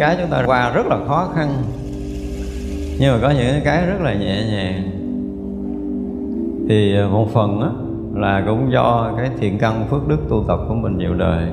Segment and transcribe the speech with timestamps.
[0.00, 1.48] cái chúng ta qua rất là khó khăn.
[2.98, 4.90] Nhưng mà có những cái rất là nhẹ nhàng.
[6.68, 7.68] Thì ờ, một phần á,
[8.14, 11.46] là cũng do cái thiện căn phước đức tu tập của mình nhiều đời.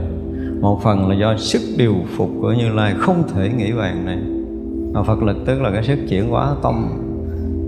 [0.62, 4.17] Một phần là do sức điều phục của như lai không thể nghĩ bàn này.
[4.94, 6.89] Mà phật lực tức là cái sức chuyển hóa tâm,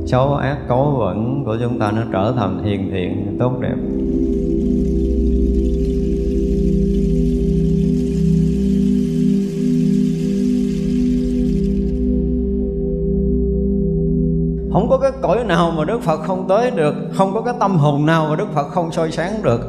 [0.05, 3.76] xấu ác, cấu vẫn của chúng ta nó trở thành hiền thiện, tốt đẹp.
[14.73, 17.77] Không có cái cõi nào mà Đức Phật không tới được, Không có cái tâm
[17.77, 19.62] hồn nào mà Đức Phật không soi sáng được.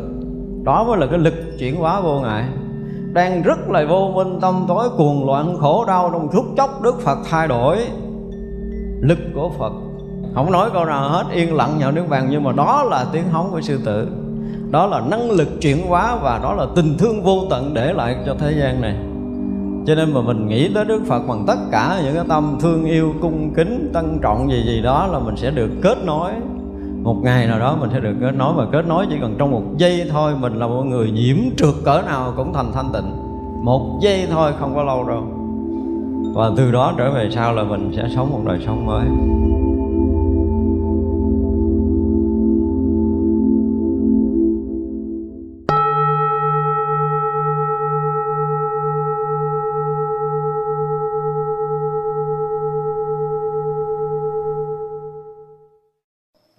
[0.65, 2.45] Đó mới là cái lực chuyển hóa vô ngại.
[3.13, 7.01] Đang rất là vô minh, tâm tối cuồng loạn, khổ đau, Trong phút chốc Đức
[7.01, 7.79] Phật thay đổi
[9.01, 9.73] Lực của Phật.
[10.35, 13.29] Không nói câu nào hết, yên lặng nhạo nước vàng Nhưng mà đó là tiếng
[13.31, 14.09] hóng của sư tử.
[14.71, 18.17] Đó là năng lực chuyển hóa Và đó là tình thương vô tận để lại
[18.27, 18.97] cho thế gian này
[19.91, 22.85] cho nên mà mình nghĩ tới Đức Phật bằng tất cả những cái tâm thương
[22.85, 26.31] yêu, cung kính, tân trọng gì gì đó là mình sẽ được kết nối.
[27.03, 29.51] Một ngày nào đó mình sẽ được kết nối và kết nối chỉ cần trong
[29.51, 33.13] một giây thôi mình là một người nhiễm trượt cỡ nào cũng thành thanh tịnh.
[33.65, 35.23] Một giây thôi không có lâu đâu.
[36.35, 39.05] Và từ đó trở về sau là mình sẽ sống một đời sống mới.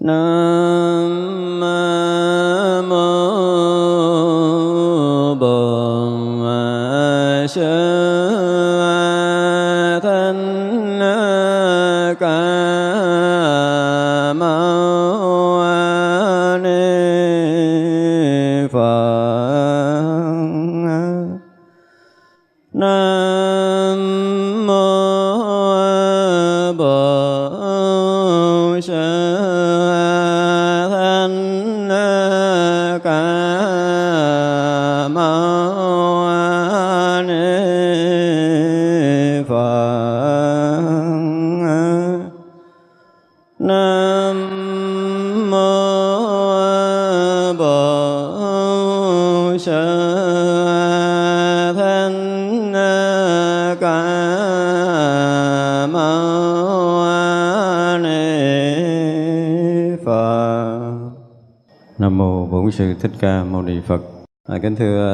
[0.01, 0.40] Sư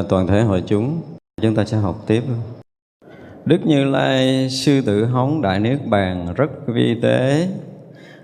[0.10, 1.02] toàn thể hội chúng.
[1.42, 2.24] Chúng ta sẽ học tiếp.
[3.46, 7.48] Đức như lai, sư tử hống đại niết bàn, rất vi tế.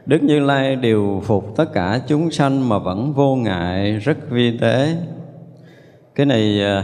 [0.05, 4.57] Đức như lai điều phục tất cả chúng sanh mà vẫn vô ngại, rất vi
[4.57, 4.95] tế.
[6.15, 6.83] Cái này à,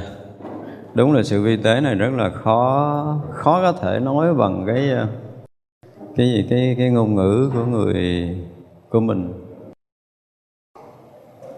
[0.94, 4.92] đúng là sự vi tế này rất là khó khó có thể nói bằng cái
[4.92, 5.08] à,
[6.16, 8.30] cái gì, cái cái ngôn ngữ của người,
[8.90, 9.34] của mình.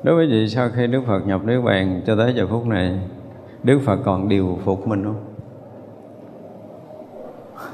[0.03, 2.99] Đối với vị, sau khi đức phật nhập niết bàn cho tới giờ phút này
[3.63, 5.23] đức phật còn điều phục mình không?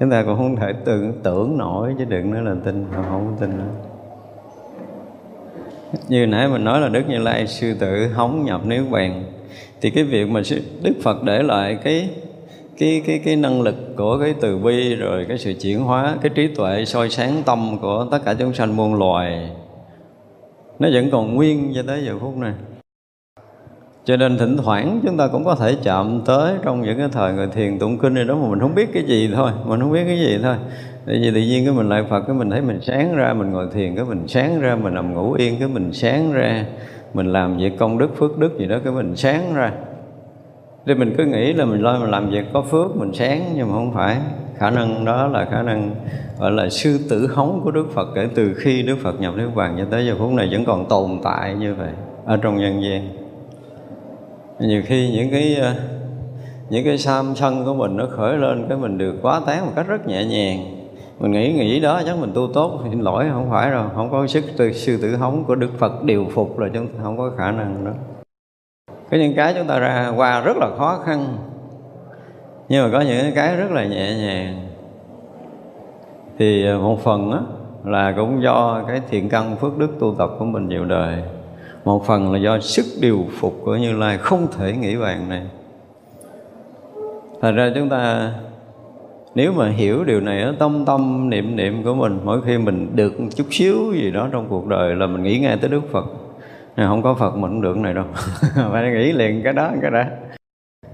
[0.00, 3.36] Chúng ta cũng không thể tưởng tưởng nổi chứ đừng nói là tin không, không
[3.40, 3.70] tin nữa.
[6.08, 9.24] Như nãy mình nói là đức như lai sư tử hóng nhập niết bàn
[9.80, 10.40] thì cái việc mà
[10.82, 12.10] đức phật để lại cái
[12.78, 16.30] cái cái cái năng lực của cái từ bi rồi cái sự chuyển hóa cái
[16.34, 19.50] trí tuệ soi sáng tâm của tất cả chúng sanh muôn loài
[20.78, 22.52] nó vẫn còn nguyên cho tới giờ phút này
[24.04, 27.32] cho nên thỉnh thoảng chúng ta cũng có thể chạm tới trong những cái thời
[27.32, 29.92] người thiền tụng kinh này đó mà mình không biết cái gì thôi, mình không
[29.92, 30.54] biết cái gì thôi.
[31.06, 33.50] Tại vì tự nhiên cái mình lại phật, cái mình thấy mình sáng ra, mình
[33.50, 36.64] ngồi thiền, cái mình sáng ra, mình nằm ngủ yên, cái mình sáng ra,
[37.14, 39.72] mình làm việc công đức, phước đức gì đó, cái mình sáng ra.
[40.86, 43.68] Thì mình cứ nghĩ là mình lo mình làm việc có phước, mình sáng, nhưng
[43.68, 44.16] mà không phải.
[44.58, 45.94] Khả năng đó là khả năng,
[46.40, 49.54] gọi là sư tử hống của Đức Phật kể từ khi Đức Phật nhập Niết
[49.54, 51.90] Bàn cho tới giờ phút này vẫn còn tồn tại như vậy
[52.24, 53.23] ở trong nhân gian
[54.58, 55.74] nhiều khi những cái ờ,
[56.70, 59.72] những cái sam sân của mình nó khởi lên cái mình được quá tán một
[59.76, 60.58] cách rất nhẹ nhàng.
[61.20, 64.26] Mình nghĩ nghĩ đó chắc mình tu tốt, xin lỗi, không phải rồi không có
[64.26, 67.30] sức từ sư tử hống của đức phật điều phục là chúng ta không có
[67.36, 67.90] khả năng đó.
[69.10, 71.36] Có những cái chúng ta ra qua rất là khó khăn,
[72.68, 74.68] nhưng mà có những cái rất là nhẹ nhàng.
[76.38, 77.38] Thì ờ, một phần á,
[77.84, 81.22] là cũng do cái thiện căn phước đức tu tập của mình nhiều đời
[81.84, 85.42] một phần là do sức điều phục của như lai không thể nghĩ bàn này.
[87.40, 88.32] Thật ra chúng ta,
[89.34, 92.96] nếu mà hiểu điều này ở tâm tâm, niệm niệm của mình, mỗi khi mình
[92.96, 96.04] được chút xíu gì đó trong cuộc đời là mình nghĩ ngay tới đức phật.
[96.76, 98.04] Này, không có phật mình không được này đâu.
[98.72, 100.02] Phải nghĩ liền cái đó cái đó.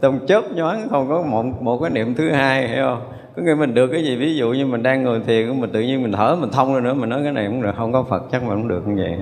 [0.00, 3.19] Trong chớp nhoáng không có một một cái niệm thứ hai, hiểu không?
[3.36, 5.80] Có nghĩa mình được cái gì, ví dụ như mình đang ngồi thiền mình tự
[5.80, 8.02] nhiên mình thở, mình thông lên nữa, mình nói cái này cũng được, không có
[8.02, 9.18] phật chắc mà cũng được như vậy.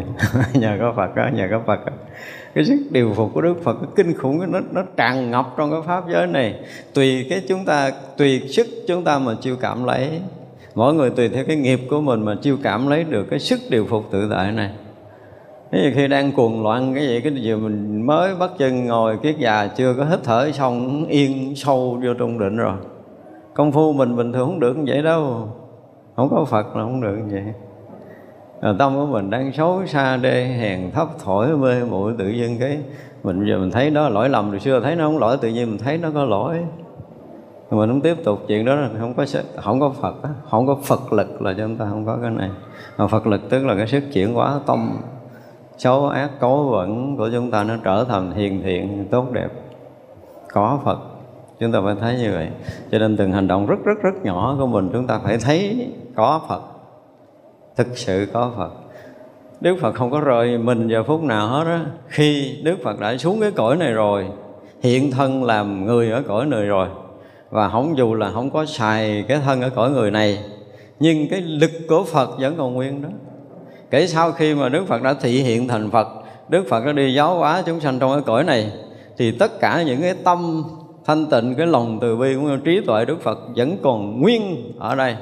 [0.61, 1.93] Nhờ có phật đó nhờ có phật đó.
[2.55, 5.71] cái sức điều phục của đức phật cái kinh khủng nó nó tràn ngập trong
[5.71, 6.55] cái pháp giới này.
[6.95, 10.09] Tùy cái chúng ta, tùy sức chúng ta mà chiêu cảm lấy.
[10.75, 13.61] Mỗi người tùy theo cái nghiệp của mình mà chiêu cảm lấy được cái sức
[13.71, 14.71] điều phục tự tại này.
[15.73, 19.17] Ví dụ khi đang cuồng loạn cái gì cái gì mình mới bắt chân ngồi,
[19.23, 22.75] kiết già, chưa có hít thở xong yên sâu vô trong định rồi
[23.59, 25.49] công phu mình bình thường không được như vậy đâu.
[26.17, 27.55] Không có phật là không được như vậy.
[28.63, 32.57] Rồi tâm của mình đang xấu xa đê, hèn thấp, thổi, mê muội, tự nhiên
[32.61, 32.79] cái
[33.23, 35.71] mình giờ mình thấy đó lỗi lầm, rồi xưa thấy nó không lỗi, tự nhiên
[35.71, 36.65] mình thấy nó có lỗi.
[37.71, 39.25] Mình không tiếp tục chuyện đó là không có
[39.57, 40.15] không có Phật
[40.51, 42.51] không có Phật lực là cho chúng ta không có cái này.
[42.99, 44.99] Mà Phật lực tức là cái sức chuyển hóa tâm,
[45.79, 49.49] xấu, ác, cấu vẫn của chúng ta nó trở thành hiền thiện, tốt đẹp.
[50.53, 51.18] Có Phật
[51.61, 52.49] chúng ta phải thấy như vậy.
[52.93, 55.89] Cho nên từng hành động rất rất rất nhỏ của mình chúng ta phải thấy
[56.15, 56.63] có Phật.
[57.77, 58.71] Thực sự có Phật.
[59.61, 61.87] Đức Phật không có rời mình giờ phút nào hết á.
[62.09, 64.27] Khi Đức Phật đã xuống cái cõi này rồi,
[64.83, 66.89] Hiện thân làm người ở cõi này rồi,
[67.51, 70.39] Và không dù là không có xài cái thân ở cõi người này,
[71.01, 73.09] Nhưng cái lực của Phật vẫn còn nguyên đó.
[73.91, 76.09] Kể sau khi mà Đức Phật đã thị hiện thành Phật,
[76.49, 78.73] Đức Phật đã đi giáo hóa chúng sanh trong cái cõi này,
[79.17, 80.65] Thì tất cả những cái tâm
[81.09, 84.95] thanh tịnh Cái lòng từ bi của trí tuệ Đức Phật vẫn còn nguyên ở
[84.95, 85.17] đây.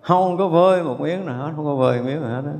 [0.00, 2.52] Không có vơi một miếng nào hết, Không có vơi miếng nào hết đó.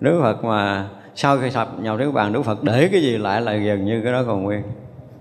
[0.00, 3.40] Đức Phật mà sau khi sập nhào đến bàn, Đức Phật để cái gì lại
[3.40, 4.62] là gần như cái đó còn nguyên.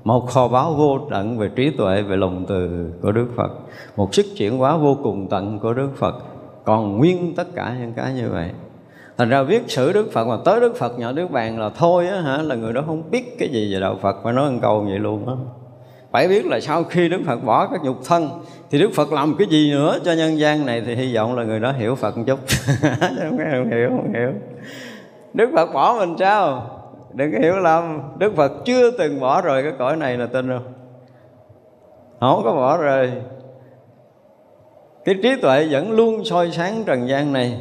[0.03, 3.51] Một kho báu vô tận về trí tuệ, về lòng từ của Đức Phật.
[3.97, 6.15] Một sức chuyển hóa vô cùng tận của Đức Phật.
[6.63, 8.49] Còn nguyên tất cả những cái như vậy.
[9.17, 12.07] Thành ra viết sử đức phật mà tới đức phật nhỏ đức bàn là thôi
[12.07, 14.59] á hả, là người đó không biết cái gì về đạo phật mà nói một
[14.61, 15.33] câu vậy luôn á
[16.15, 18.29] phải biết là sau khi đức phật bỏ các nhục thân,
[18.71, 21.43] thì đức phật làm cái gì nữa cho nhân gian này thì hy vọng là
[21.43, 22.39] người đó hiểu phật một chút.
[22.99, 23.37] Không
[23.71, 24.29] hiểu không hiểu
[25.33, 26.67] đức phật bỏ mình sao?
[27.13, 28.01] Đừng có hiểu lầm.
[28.17, 30.73] Đức phật chưa từng bỏ rời cái cõi này là tin không
[32.19, 33.11] không có bỏ rời.
[35.05, 37.59] Cái trí tuệ vẫn luôn soi sáng trần gian này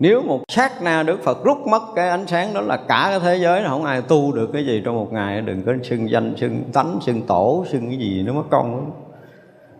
[0.00, 3.20] nếu một sát na Đức Phật rút mất cái ánh sáng đó là cả cái
[3.20, 5.40] thế giới không ai tu được cái gì trong một ngày.
[5.40, 8.76] Đừng có xưng danh, xưng tánh, xưng tổ, xưng cái gì nó mất công.
[8.76, 8.90] Lắm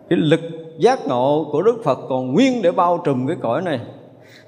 [0.09, 0.39] cái lực
[0.77, 3.79] giác ngộ của Đức Phật còn nguyên để bao trùm cái cõi này.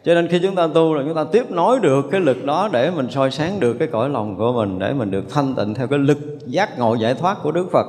[0.04, 2.70] Cho nên khi chúng ta tu là chúng ta tiếp nối được cái lực đó
[2.72, 5.74] để mình soi sáng được cái cõi lòng của mình, để mình được thanh tịnh
[5.74, 7.86] theo cái lực giác ngộ giải thoát của Đức Phật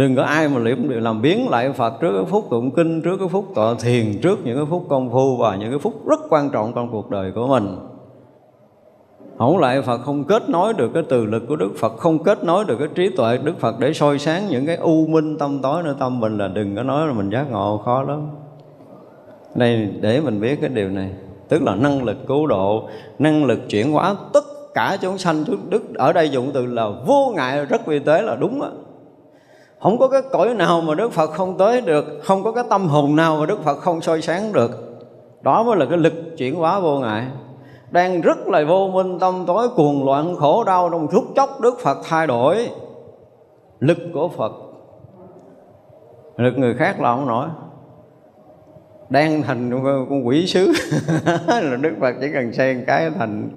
[0.00, 3.16] đừng có ai mà liệm làm biến lại Phật trước cái phút tụng kinh, trước
[3.18, 6.20] cái phút tọa thiền, trước những cái phút công phu và những cái phút rất
[6.30, 7.76] quan trọng trong cuộc đời của mình.
[9.36, 12.44] Hỗn lại Phật không kết nối được cái từ lực của Đức Phật, không kết
[12.44, 15.58] nối được cái trí tuệ Đức Phật để soi sáng những cái u minh tâm
[15.62, 18.28] tối nơi tâm mình là đừng có nói là mình giác ngộ, khó lắm.
[19.54, 21.10] Đây, để mình biết cái điều này,
[21.48, 22.88] tức là năng lực cứu độ,
[23.18, 27.32] năng lực chuyển hóa tất cả chúng sanh đức ở đây dụng từ là vô
[27.36, 28.68] ngại, rất vi tế là đúng á
[29.80, 32.88] không có cái cõi nào mà Đức Phật không tới được, Không có cái tâm
[32.88, 34.70] hồn nào mà Đức Phật không soi sáng được.
[35.42, 37.26] Đó mới là cái lực chuyển hóa vô ngại.
[37.90, 41.78] Đang rất là vô minh, tâm tối cuồng loạn, khổ đau, Trong phút chốc Đức
[41.80, 42.68] Phật thay đổi
[43.80, 44.52] Lực của Phật.
[46.36, 47.48] Lực người khác là không nổi.
[49.10, 50.72] Đang thành con quỷ sứ.
[51.46, 53.50] Là Đức Phật chỉ cần xây cái thành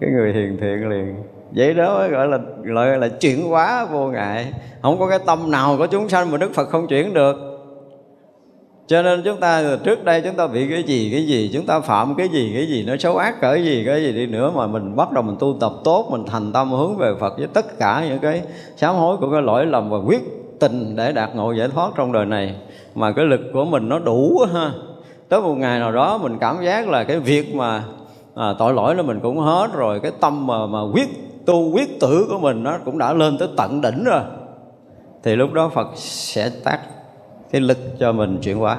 [0.00, 1.16] Cái người hiền thiện liền
[1.50, 4.52] vậy đó mới gọi là gọi là chuyển hóa vô ngại.
[4.82, 7.36] Không có cái tâm nào của chúng sanh mà đức phật không chuyển được.
[8.86, 11.80] Cho nên chúng ta trước đây chúng ta bị cái gì cái gì chúng ta
[11.80, 14.66] phạm cái gì cái gì nó xấu ác cỡ gì cái gì đi nữa mà
[14.66, 17.78] mình bắt đầu mình tu tập tốt mình thành tâm hướng về Phật với tất
[17.78, 18.42] cả những cái
[18.76, 20.20] sám hối của cái lỗi lầm và quyết
[20.60, 22.54] tình để đạt ngộ giải thoát trong đời này.
[22.94, 24.70] Mà cái lực của mình nó đủ ha.
[25.28, 27.82] Tới một ngày nào đó mình cảm giác là cái việc mà
[28.34, 32.00] à, tội lỗi là mình cũng hết rồi cái tâm mà mà quyết tu quyết
[32.00, 34.22] tử của mình nó cũng đã lên tới tận đỉnh rồi.
[35.22, 36.80] Thì lúc đó Phật sẽ tác
[37.50, 38.78] cái lực cho mình chuyển hóa.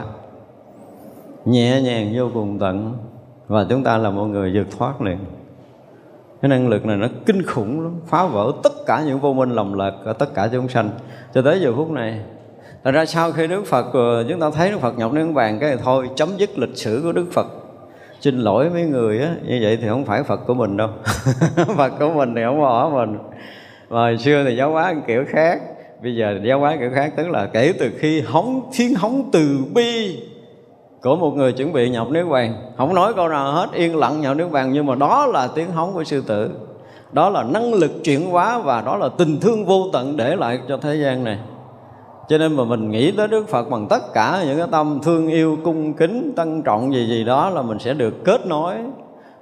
[1.45, 2.93] Nhẹ nhàng vô cùng tận.
[3.47, 5.17] Và chúng ta là mọi người vượt thoát liền.
[6.41, 7.99] Cái năng lực này nó kinh khủng lắm.
[8.07, 10.89] Phá vỡ tất cả những vô minh lầm lạc ở tất cả chúng sanh.
[11.33, 12.19] Cho tới giờ phút này,
[12.83, 15.59] Thật ra sau khi Đức Phật ờ, chúng ta thấy Đức Phật nhập niết bàn,
[15.59, 17.47] cái này thôi, chấm dứt lịch sử của Đức Phật
[18.21, 20.89] xin lỗi mấy người á, như vậy thì không phải phật của mình đâu.
[21.77, 23.17] Phật của mình thì không bỏ mình.
[23.89, 25.61] Mà hồi xưa thì giáo hóa kiểu khác.
[26.03, 29.57] Bây giờ giáo hóa kiểu khác, tức là kể từ khi hóng thiên hóng từ
[29.73, 30.19] bi
[31.01, 34.21] của một người chuẩn bị nhập nước vàng không nói câu nào hết, yên lặng
[34.21, 36.49] nhập nước vàng nhưng mà đó là tiếng hóng của sư tử.
[37.11, 40.59] Đó là năng lực chuyển hóa và đó là tình thương vô tận để lại
[40.67, 41.37] cho thế gian này
[42.29, 45.27] cho nên mà mình nghĩ tới Đức Phật bằng tất cả những cái tâm thương
[45.27, 48.75] yêu, cung kính tân trọng gì gì đó là mình sẽ được kết nối.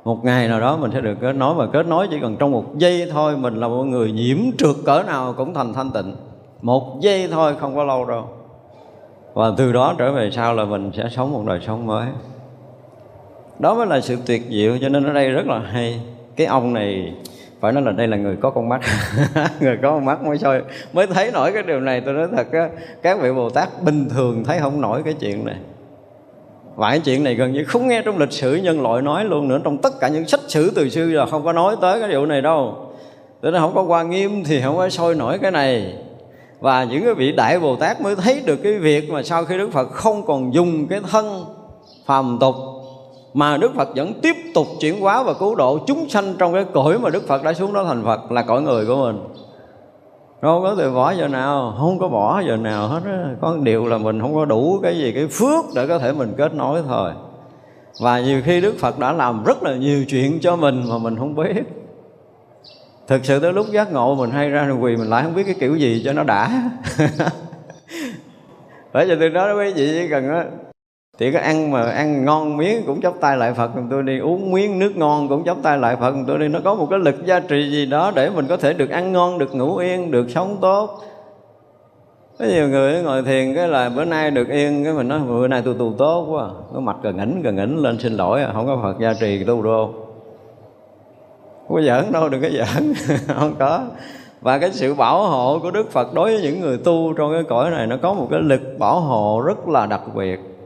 [0.04, 2.52] Một ngày nào đó mình sẽ được kết nối và kết nối chỉ cần trong
[2.52, 6.16] một giây thôi, mình là một người nhiễm trượt cỡ nào cũng thành thanh tịnh.
[6.62, 8.26] Một giây thôi, không có lâu đâu.
[9.34, 12.08] Và từ đó trở về sau là mình sẽ sống một đời sống mới.
[13.60, 16.02] Đó mới là sự tuyệt diệu, cho nên ở đây rất là hay.
[16.36, 17.14] Cái ông này
[17.60, 18.82] phải nói là đây là người có con mắt.
[19.60, 20.62] Người có con mắt mới soi
[20.94, 22.02] mới thấy nổi cái điều này.
[22.02, 22.70] Tôi nói thật á,
[23.02, 25.56] các vị bồ tát bình thường thấy không nổi cái chuyện này.
[26.76, 29.48] Và cái chuyện này gần như không nghe trong lịch sử nhân loại nói luôn
[29.48, 29.60] nữa.
[29.64, 32.26] Trong tất cả những sách sử từ xưa là không có nói tới cái điều
[32.26, 32.76] này đâu.
[33.44, 35.96] Thế nên không có qua nghiêm thì không có soi nổi cái này.
[36.60, 39.58] Và những cái vị Đại Bồ Tát mới thấy được cái việc mà sau khi
[39.58, 41.46] Đức Phật không còn dùng cái thân
[42.06, 42.56] phàm tục
[43.34, 46.66] mà Đức Phật vẫn tiếp tục chuyển hóa và cứu độ chúng sanh trong cái
[46.74, 49.20] cõi mà Đức Phật đã xuống đó thành Phật là cõi người của mình.
[50.42, 53.26] Không có từ bỏ giờ nào không có bỏ giờ nào hết á.
[53.42, 56.34] Có điều là mình không có đủ cái gì cái phước để có thể mình
[56.38, 57.12] kết nối thôi.
[58.02, 61.18] Và nhiều khi Đức Phật đã làm rất là nhiều chuyện cho mình mà mình
[61.18, 61.64] không biết.
[63.08, 65.56] Thực sự tới lúc giác ngộ mình hay ra quỳ mình lại không biết cái
[65.60, 66.70] kiểu gì cho nó đã.
[68.94, 70.44] Bởi vì từ đó quý vị chỉ cần đó,
[71.20, 74.52] thì có ăn mà ăn ngon miếng cũng chắp tay lại Phật tôi đi uống
[74.52, 77.26] miếng nước ngon cũng chắp tay lại Phật tôi đi, nó có một cái lực
[77.26, 80.30] gia trị gì đó để mình có thể được ăn ngon, được ngủ yên, được
[80.30, 81.04] sống tốt.
[82.40, 85.48] Có nhiều người ngồi thiền cái là bữa nay được yên, cái mình nói, bữa
[85.48, 86.50] nay tôi tu tốt quá.
[86.74, 89.64] Có mặt gần ngỉnh gần ngỉnh lên, xin lỗi, không có Phật gia trì tu
[89.64, 89.94] đâu.
[91.68, 92.94] Không có giỡn đâu, đừng có giỡn.
[93.40, 93.82] Không có.
[94.42, 97.44] Và cái sự bảo hộ của Đức Phật đối với những người tu trong cái
[97.44, 100.57] cõi này, nó có một cái lực bảo hộ rất là đặc biệt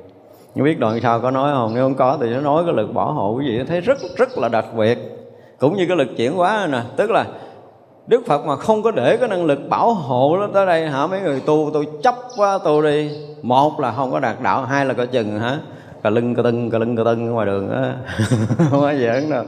[0.56, 1.74] nhưng biết đoạn sau có nói không?
[1.76, 4.38] Nếu không có thì nó nói cái lực bảo hộ cái gì thấy rất rất
[4.38, 4.98] là đặc biệt.
[5.60, 6.82] Cũng như cái lực chuyển hóa nè.
[6.96, 7.26] Tức là
[8.08, 11.08] Đức Phật mà không có để cái năng lực bảo hộ nó tới đây hả?
[11.08, 13.12] Mấy người tu tôi chấp quá tu đi.
[13.42, 15.60] Một là không có đạt đạo hai là coi chừng hả?
[16.04, 17.96] Cà lưng cà tưng cà lưng cà tưng ngoài đường á.
[18.70, 19.44] Không có giỡn đâu.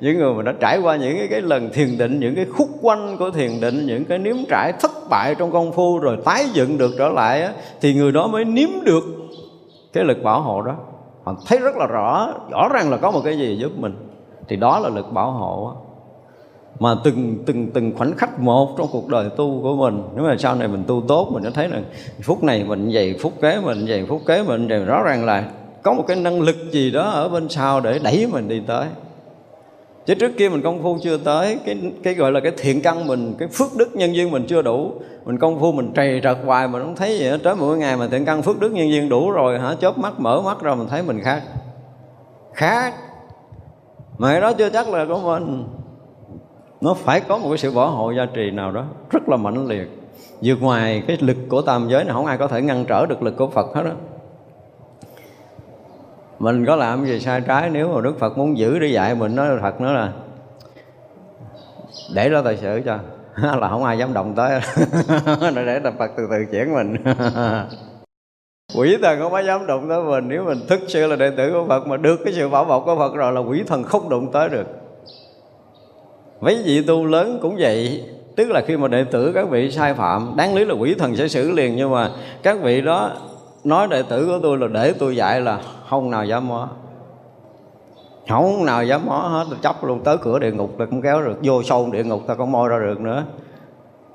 [0.00, 2.68] Những người mà đã trải qua những cái, cái lần thiền định những cái khúc
[2.82, 6.44] quanh của thiền định những cái nếm trải thất bại trong công phu rồi tái
[6.52, 9.04] dựng được trở lại á, thì người đó mới nếm được
[9.94, 10.74] cái lực bảo hộ đó,
[11.24, 14.08] họ thấy rất là rõ rõ ràng là có một cái gì giúp mình.
[14.48, 15.72] Thì đó là lực bảo hộ
[16.80, 20.36] mà từng từng từng khoảnh khắc một trong cuộc đời tu của mình, nếu mà
[20.38, 21.80] sau này mình tu tốt, mình sẽ thấy là
[22.22, 25.50] phút này mình vậy phút kế mình vậy phút kế mình vậy rõ ràng là
[25.82, 28.86] có một cái năng lực gì đó ở bên sau để đẩy mình đi tới
[30.06, 33.06] chứ trước kia mình công phu chưa tới, cái cái gọi là cái thiện căn
[33.06, 34.92] mình, cái phước đức nhân duyên mình chưa đủ.
[35.24, 37.38] Mình công phu mình trầy trật hoài mình không thấy gì hết.
[37.42, 40.20] Tới mỗi ngày mà thiện căn phước đức nhân duyên đủ rồi, hả, chớp mắt,
[40.20, 41.42] mở mắt ra mình thấy mình khác.
[42.52, 42.94] Khác.
[44.18, 45.64] Mà cái đó chưa chắc là của mình.
[46.80, 49.66] Nó phải có một cái sự bảo hộ gia trì nào đó rất là mạnh
[49.66, 49.88] liệt.
[50.42, 53.22] Vượt ngoài cái lực của tam giới này, không ai có thể ngăn trở được
[53.22, 53.90] lực của Phật hết đó
[56.38, 59.36] mình có làm gì sai trái, nếu mà Đức Phật muốn giữ để dạy mình,
[59.36, 60.12] nói Phật nữa là
[62.14, 62.98] để đó tài sự cho.
[63.60, 64.60] Là không ai dám động tới.
[65.54, 66.96] Để tập Phật từ từ chuyển mình.
[68.76, 70.28] Quỷ thần không có dám động tới mình.
[70.28, 72.82] Nếu mình thức sự là đệ tử của Phật, mà được cái sự bảo bọc
[72.86, 74.66] của Phật rồi là quỷ thần không đụng tới được.
[76.40, 78.04] Mấy vị tu lớn cũng vậy.
[78.36, 81.16] Tức là khi mà đệ tử các vị sai phạm, đáng lý là quỷ thần
[81.16, 82.10] sẽ xử liền, nhưng mà
[82.42, 83.12] các vị đó
[83.64, 86.68] nói đệ tử của tôi là để tôi dạy là không nào dám mó
[88.28, 91.22] không nào dám mó hết tôi chấp luôn tới cửa địa ngục tôi cũng kéo
[91.22, 93.24] được vô sâu địa ngục ta không moi ra được nữa.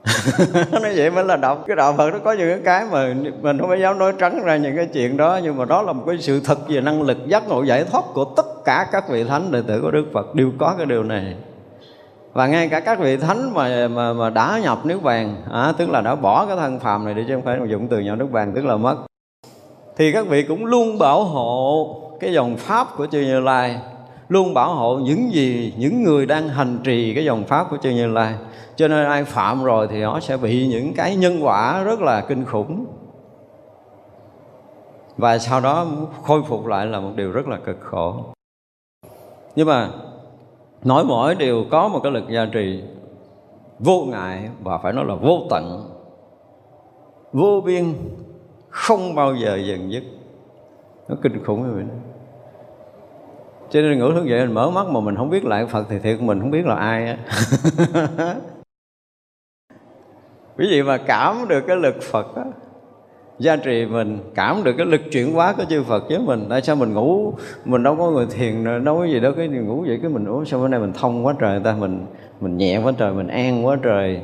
[0.71, 1.63] Nói vậy mới là đọc.
[1.67, 4.57] Cái đạo phật nó có những cái mà mình không phải dám nói trắng ra
[4.57, 7.17] những cái chuyện đó nhưng mà đó là một cái sự thật về năng lực
[7.27, 10.35] giác ngộ giải thoát của tất cả các vị thánh đệ tử của đức phật
[10.35, 11.35] đều có cái điều này.
[12.33, 15.89] Và ngay cả các vị thánh mà mà, mà đã nhập nước vàng à, tức
[15.89, 18.31] là đã bỏ cái thân phàm này để chứ không phải dùng từ nhỏ nước
[18.31, 19.08] vàng tức là mất
[19.99, 23.79] thì các vị cũng luôn bảo hộ cái dòng pháp của chư Như Lai,
[24.29, 27.89] luôn bảo hộ những gì, những người đang hành trì cái dòng pháp của chư
[27.89, 28.35] Như Lai.
[28.75, 32.21] Cho nên ai phạm rồi thì họ sẽ bị những cái nhân quả rất là
[32.21, 32.85] kinh khủng.
[35.17, 35.87] Và sau đó
[36.23, 38.15] khôi phục lại là một điều rất là cực khổ.
[39.55, 39.89] Nhưng mà
[40.83, 42.83] nói mỗi điều có một cái lực gia trì
[43.79, 45.89] vô ngại, và phải nói là vô tận,
[47.33, 47.93] vô biên
[48.69, 50.03] không bao giờ dần dứt.
[51.07, 51.85] Nó kinh khủng như vậy
[53.69, 55.99] cho nên ngữ thức dậy mình mở mắt mà mình không biết lại Phật thì
[55.99, 57.17] thiệt mình không biết là ai á.
[60.57, 62.43] Quý vị mà cảm được cái lực Phật á,
[63.39, 66.61] gia trì mình, cảm được cái lực chuyển hóa của chư Phật với mình, tại
[66.61, 67.33] sao mình ngủ,
[67.65, 70.45] mình đâu có người thiền, đâu có gì đó cái ngủ vậy cái mình ngủ
[70.45, 72.05] sao bữa nay mình thông quá trời ta, mình
[72.41, 74.21] mình nhẹ quá trời, mình an quá trời.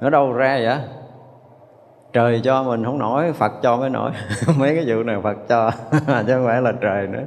[0.00, 0.78] Nó đâu ra vậy?
[2.12, 4.10] Trời cho mình không nổi phật cho mới nổi.
[4.58, 5.70] Mấy cái vụ này phật cho
[6.26, 7.22] chứ không phải là trời nữa.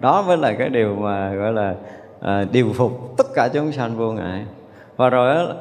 [0.00, 1.74] Đó mới là cái điều mà gọi là
[2.20, 4.44] à, điều phục tất cả chúng sanh vô ngại.
[4.96, 5.54] Và rồi đó,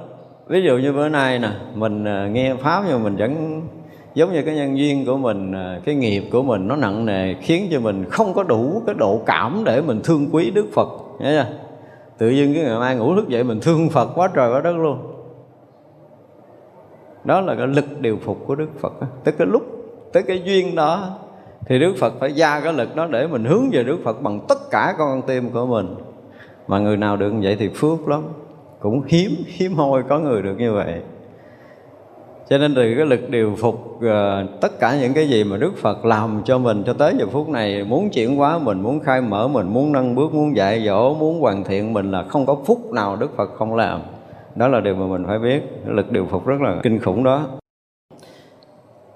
[0.47, 3.61] ví dụ như bữa nay nè mình à, nghe pháp nhưng mình vẫn
[4.15, 7.33] giống như cái nhân duyên của mình à, cái nghiệp của mình nó nặng nề
[7.33, 10.87] khiến cho mình không có đủ cái độ cảm để mình thương quý đức phật.
[11.19, 11.55] Nhớ chưa?
[12.17, 14.75] Tự nhiên cái ngày mai ngủ thức dậy mình thương phật quá trời quá đất
[14.77, 15.18] luôn
[17.23, 19.63] đó là cái lực điều phục của đức phật tới cái lúc
[20.13, 21.19] tới cái duyên đó
[21.65, 24.39] thì đức phật phải ra cái lực đó để mình hướng về đức phật bằng
[24.49, 25.95] tất cả con tim của mình.
[26.67, 28.21] Mà người nào được như vậy thì phước lắm.
[28.79, 31.01] Cũng hiếm hiếm hoi có người được như vậy.
[32.49, 35.77] Cho nên từ cái lực điều phục uh, tất cả những cái gì mà Đức
[35.77, 39.21] Phật làm cho mình cho tới giờ phút này muốn chuyển hóa mình, muốn khai
[39.21, 42.57] mở mình, muốn nâng bước, muốn dạy dỗ, muốn hoàn thiện mình là không có
[42.65, 44.01] phút nào Đức Phật không làm.
[44.55, 47.47] Đó là điều mà mình phải biết, lực điều phục rất là kinh khủng đó.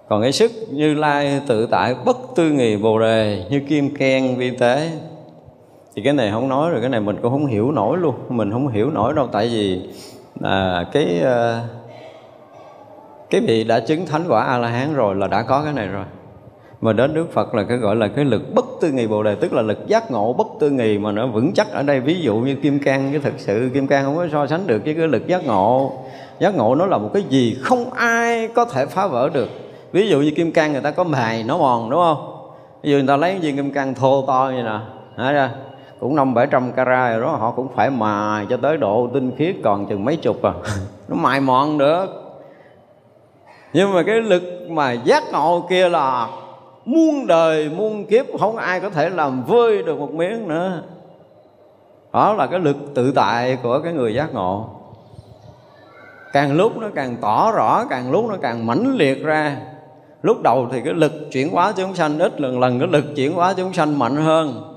[0.08, 4.36] Còn cái sức như lai tự tại bất tư nghì bồ đề như kim khen
[4.36, 4.92] vi tế.
[5.96, 8.16] Thì cái này không nói rồi cái này mình cũng không hiểu nổi luôn.
[8.30, 9.90] Mình không hiểu nổi đâu tại vì
[10.42, 11.62] à, cái à,
[13.30, 15.88] cái vị đã chứng thánh quả a la hán rồi là đã có cái này
[15.88, 16.06] rồi
[16.84, 19.36] mà đến Đức Phật là cái gọi là cái lực bất tư nghì bồ đề,
[19.36, 22.00] tức là lực giác ngộ bất tư nghì mà nó vững chắc ở đây.
[22.00, 24.82] Ví dụ như kim cang, cái thực sự kim cang không có so sánh được
[24.86, 25.94] với cái lực giác ngộ.
[26.40, 29.50] Giác ngộ nó là một cái gì không ai có thể phá vỡ được.
[29.92, 32.50] Ví dụ như kim cang người ta có mài nó mòn, đúng không?
[32.84, 35.52] Ví dụ người ta lấy viên kim cang thô to như nè ra?
[36.00, 39.32] Cũng năm bảy trăm carat rồi đó, họ cũng phải mài cho tới độ tinh
[39.38, 40.54] khiết còn chừng mấy chục à.
[41.08, 42.06] Nó mài mòn được.
[43.74, 46.28] Nhưng mà cái lực mà giác ngộ kia là
[46.86, 50.84] muôn đời, muôn kiếp, không ai có thể làm vơi được một miếng nữa.
[52.13, 54.69] Đó là cái lực tự tại của cái người giác ngộ.
[56.34, 59.58] Càng lúc nó càng tỏ rõ, càng lúc nó càng mãnh liệt ra.
[60.22, 63.34] Lúc đầu thì cái lực chuyển hóa chúng sanh ít lần lần cái lực chuyển
[63.34, 64.74] hóa chúng sanh mạnh hơn,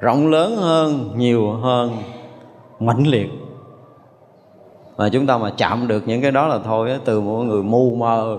[0.00, 1.90] rộng lớn hơn, nhiều hơn,
[2.80, 3.30] mãnh liệt.
[4.96, 7.94] Mà chúng ta mà chạm được những cái đó là thôi từ một người mù
[7.94, 8.38] mờ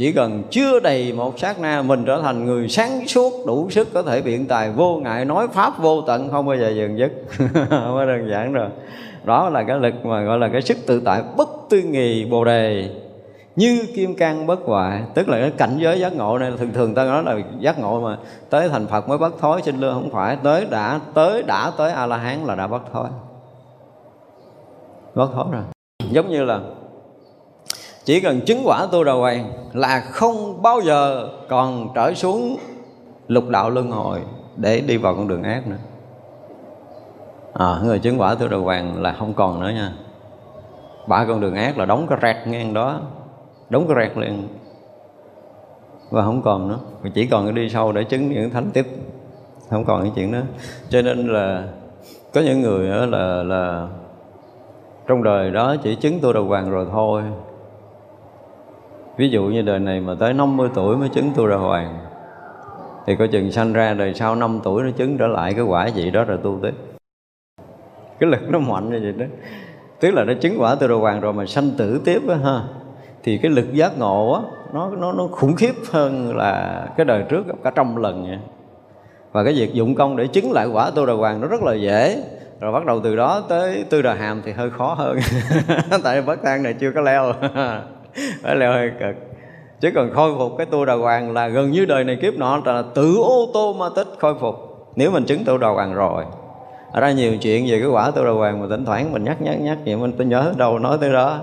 [0.00, 3.88] chỉ cần chưa đầy một sát na, mình trở thành người sáng suốt, đủ sức
[3.94, 7.12] có thể biện tài, vô ngại nói pháp vô tận, không bao giờ dừng dứt
[7.70, 8.68] mới đơn giản rồi.
[9.24, 12.44] Đó là cái lực mà gọi là cái sức tự tại bất tư nghì bồ
[12.44, 12.90] đề.
[13.56, 16.94] Như kim cang bất hoại, tức là cái cảnh giới giác ngộ này, thường thường
[16.94, 18.16] ta nói là giác ngộ mà,
[18.50, 20.36] tới thành phật mới bất thối sinh lương không phải.
[20.42, 23.06] Tới đã tới đã, tới a la hán là đã bất thối
[25.14, 25.62] bất thối rồi.
[26.10, 26.60] Giống như là
[28.10, 32.56] chỉ cần chứng quả tu đà hoàng là không bao giờ còn trở xuống
[33.28, 34.20] lục đạo luân hồi
[34.56, 35.76] để đi vào con đường ác nữa.
[37.52, 39.92] À, người chứng quả tu đà hoàng là không còn nữa nha.
[41.06, 43.00] Ba con đường ác là đóng cái rẹt ngang đó
[43.68, 44.48] đóng cái rẹt liền.
[46.10, 46.78] Và không còn nữa.
[47.14, 48.86] Chỉ còn đi sâu để chứng những thánh tiếp
[49.68, 50.40] không còn cái chuyện đó.
[50.88, 51.64] Cho nên là
[52.34, 53.88] có những người là là
[55.06, 57.22] trong đời đó chỉ chứng tu đầu hoàng rồi thôi
[59.20, 61.98] ví dụ như đời này mà tới 50 tuổi mới chứng tu đà hoàng,
[63.06, 65.86] thì coi chừng sanh ra đời sau 5 tuổi nó chứng trở lại cái quả
[65.86, 66.74] gì đó rồi tu tiếp.
[68.18, 69.26] Cái lực nó mạnh như vậy đó.
[70.00, 72.62] Tức là nó chứng quả tu đà hoàng rồi mà sanh tử tiếp á ha,
[73.22, 74.40] thì cái lực giác ngộ á,
[74.72, 78.38] nó nó nó khủng khiếp hơn là cái đời trước cả trăm lần vậy.
[79.32, 81.74] Và cái việc dụng công để chứng lại quả tu đà hoàng nó rất là
[81.74, 82.22] dễ.
[82.60, 85.18] Rồi bắt đầu từ đó tới tư đà hàm thì hơi khó hơn.
[86.04, 87.32] Tại bất tan này chưa có leo.
[88.42, 89.16] phải leo hơi cực.
[89.80, 92.60] Chứ còn khôi phục cái tu đà hoàng là gần như đời này kiếp nọ
[92.64, 94.54] là tự ô tô ma tích khôi phục.
[94.96, 96.24] Nếu mình chứng tu đà hoàng rồi
[96.92, 99.42] ở ra nhiều chuyện về cái quả tu đà hoàng mà thỉnh thoảng mình nhắc
[99.42, 101.38] nhắc nhắc vậy mình tôi nhớ đâu nói tới đó.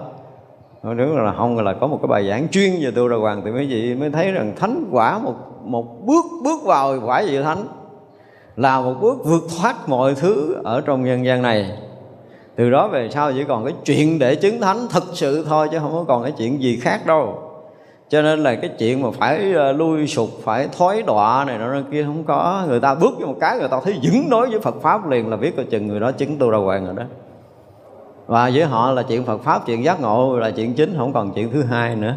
[0.84, 3.52] Nếu là không là có một cái bài giảng chuyên về tu đà hoàng thì
[3.52, 7.68] mấy vị mới thấy rằng thánh quả một một bước bước vào quả vị thánh
[8.56, 11.78] là một bước vượt thoát mọi thứ ở trong nhân gian này
[12.58, 15.80] từ đó về sau chỉ còn cái chuyện để chứng thánh thực sự thôi, chứ
[15.80, 17.40] không có còn cái chuyện gì khác đâu.
[18.10, 21.82] Cho nên là cái chuyện mà phải ờ, lui sụp, phải thối đọa này nó
[21.92, 22.64] kia không có.
[22.68, 25.30] Người ta bước vô một cái, người ta thấy vững đối với Phật pháp liền
[25.30, 27.04] là biết coi chừng người đó chứng tu đà hoàng rồi đó.
[28.28, 31.32] Và với họ là chuyện Phật pháp, chuyện giác ngộ, là chuyện chính, không còn
[31.34, 32.16] chuyện thứ hai nữa.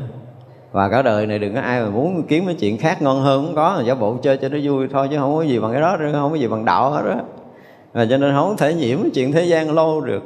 [0.72, 3.44] Và cả đời này đừng có ai mà muốn kiếm cái chuyện khác ngon hơn,
[3.46, 3.82] không có.
[3.84, 6.30] Giả bộ chơi cho nó vui thôi, chứ không có gì bằng cái đó, không
[6.30, 7.14] có gì bằng đạo hết đó
[7.92, 10.22] và cho nên không thể nhiễm chuyện thế gian lâu được.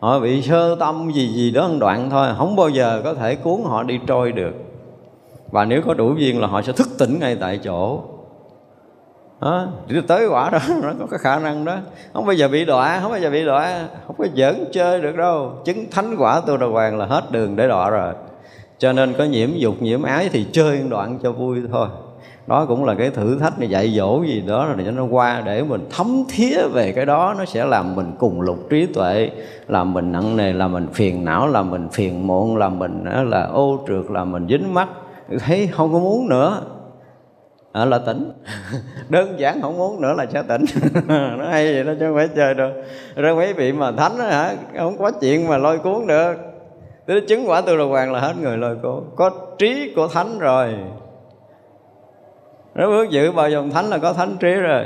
[0.00, 3.60] Họ bị sơ tâm gì gì đó đoạn thôi không bao giờ có thể cuốn
[3.64, 4.52] họ đi trôi được.
[5.50, 8.00] Và nếu có đủ duyên là họ sẽ thức tỉnh ngay tại chỗ.
[9.40, 11.76] Đó, chỉ tới quả đó nó có cái khả năng đó.
[12.12, 15.16] Không bao giờ bị đọa không bao giờ bị đọa không có giỡn chơi được
[15.16, 15.52] đâu.
[15.64, 18.14] Chứng thánh quả tu đà hoàng là hết đường để đọa rồi.
[18.78, 21.88] Cho nên có nhiễm dục nhiễm ái thì chơi đoạn cho vui thôi
[22.46, 25.42] đó cũng là cái thử thách này dạy dỗ gì đó rồi cho nó qua
[25.46, 27.34] để mình thấm thía về cái đó.
[27.38, 29.30] Nó sẽ làm mình cùng lục trí tuệ
[29.68, 33.46] làm mình nặng nề làm mình phiền não làm mình phiền muộn làm mình là
[33.46, 34.88] ô trượt làm mình dính mắt.
[35.38, 36.62] Thấy không có muốn nữa.
[37.72, 38.32] À, là tỉnh.
[39.08, 40.64] Đơn giản không muốn nữa là sẽ tỉnh.
[41.38, 42.70] Nó hay vậy đó chứ không phải chơi đâu.
[43.16, 46.34] Rồi mấy vị mà thánh đó, hả không có chuyện mà lôi cuốn được.
[47.06, 49.04] Thế chứng quả tu đà hoàng là hết người lôi cuốn.
[49.16, 50.74] Có trí của thánh rồi
[52.76, 54.84] nó bước giữ bao dòng thánh là có thánh trí rồi.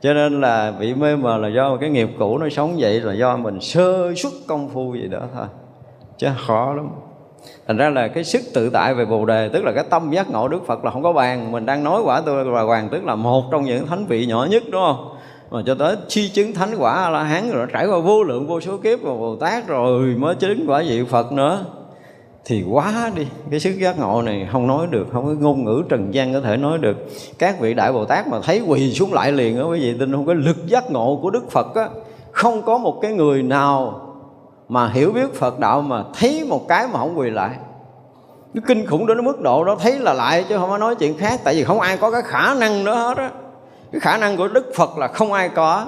[0.00, 3.14] Cho nên là bị mê mờ là do cái nghiệp cũ nó sống vậy, là
[3.14, 5.46] do mình sơ xuất công phu gì đó thôi.
[6.18, 6.88] Chứ khó lắm.
[7.66, 10.30] Thành ra là cái sức tự tại về bồ đề, tức là cái tâm giác
[10.30, 11.52] ngộ đức phật là không có bàn.
[11.52, 14.46] Mình đang nói quả tôi là hoàng, tức là một trong những thánh vị nhỏ
[14.50, 15.08] nhất, đúng không?
[15.50, 18.46] Mà cho tới chi chứng thánh quả a la hán rồi trải qua vô lượng
[18.46, 21.64] vô số kiếp và bồ tát rồi mới chứng quả vị phật nữa
[22.48, 25.82] thì quá đi, cái sức giác ngộ này không nói được, không có ngôn ngữ
[25.88, 26.96] trần gian có thể nói được.
[27.38, 30.12] Các vị đại bồ tát mà thấy quỳ xuống lại liền đó quý vị tin
[30.12, 30.26] không?
[30.26, 31.88] Có lực giác ngộ của đức phật á,
[32.32, 34.00] không có một cái người nào
[34.68, 37.50] mà hiểu biết phật đạo mà thấy một cái mà không quỳ lại.
[38.54, 41.18] Cái kinh khủng đến mức độ đó, thấy là lại chứ không có nói chuyện
[41.18, 43.30] khác, tại vì không ai có cái khả năng nữa hết á.
[43.92, 45.86] Cái khả năng của đức phật là không ai có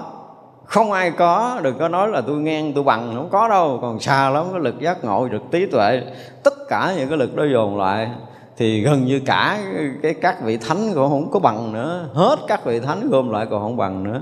[0.69, 3.79] không ai có, đừng có nói là tôi ngang, tôi bằng, không có đâu.
[3.83, 6.03] Còn xa lắm, cái lực giác ngộ lực trí tuệ,
[6.45, 8.11] tất cả những cái lực đó dồn lại,
[8.57, 9.59] thì gần như cả
[10.03, 12.09] cái các vị thánh cũng không có bằng nữa.
[12.13, 14.21] Hết các vị thánh gom lại còn không bằng nữa.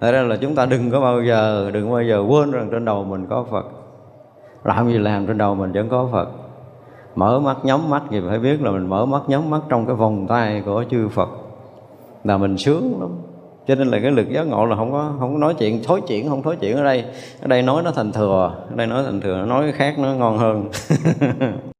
[0.00, 2.84] Thế ra là chúng ta đừng có bao giờ, đừng bao giờ quên rằng trên
[2.84, 3.64] đầu mình có Phật.
[4.64, 6.28] Làm gì làm trên đầu mình vẫn có Phật.
[7.14, 9.96] Mở mắt, nhắm mắt, thì phải biết là mình mở mắt, nhắm mắt trong cái
[9.96, 11.28] vòng tay của chư Phật.
[12.24, 13.10] Là mình sướng lắm
[13.66, 16.00] cho nên là cái lực giác ngộ là không có không có nói chuyện, thối
[16.08, 17.04] chuyện không thối chuyện ở đây.
[17.40, 19.98] Ở đây nói nó thành thừa, ở đây nói thành thừa, nó nói cái khác
[19.98, 20.68] nó ngon hơn.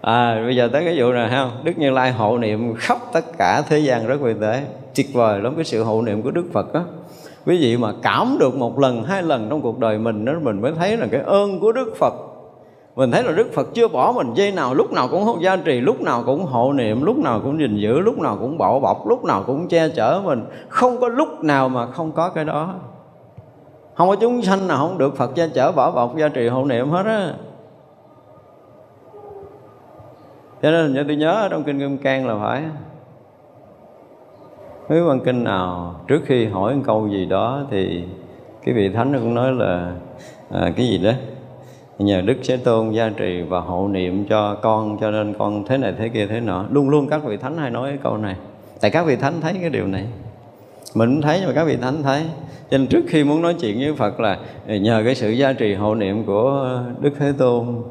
[0.00, 1.50] À bây giờ tới cái vụ này ha.
[1.64, 4.62] Đức như lai hộ niệm khắp tất cả thế gian rất vi tế
[4.94, 6.80] tuyệt vời lắm cái sự hộ niệm của đức phật á.
[7.46, 10.60] Quý vị mà cảm được một lần, hai lần trong cuộc đời mình đó mình
[10.60, 12.14] mới thấy là cái ơn của đức phật
[12.98, 15.80] mình thấy là Đức Phật chưa bỏ mình dây nào lúc nào cũng gia trì
[15.80, 19.06] lúc nào cũng hộ niệm lúc nào cũng gìn giữ lúc nào cũng bảo bọc
[19.06, 20.44] lúc nào cũng che chở mình.
[20.68, 22.74] Không có lúc nào mà không có cái đó.
[23.94, 26.64] Không có chúng sanh nào không được Phật che chở bảo bọc gia trì hộ
[26.64, 27.32] niệm hết á.
[30.62, 32.62] Cho nên như tôi nhớ trong kinh Kim Cang là phải.
[34.88, 38.04] Mấy văn kinh nào trước khi hỏi một câu gì đó thì
[38.64, 39.92] cái vị thánh cũng nói là
[40.50, 41.12] à, cái gì đó?
[41.98, 45.78] Nhờ đức thế tôn gia trì và hộ niệm cho con, cho nên con thế
[45.78, 46.64] này, thế kia, thế nọ.
[46.70, 48.36] Luôn luôn các vị thánh hay nói cái câu này.
[48.80, 50.04] Tại các vị thánh thấy cái điều này.
[50.94, 52.22] Mình cũng thấy mà các vị thánh thấy.
[52.70, 55.74] Cho nên trước khi muốn nói chuyện với phật là nhờ cái sự gia trì
[55.74, 57.82] hộ niệm của đức thế tôn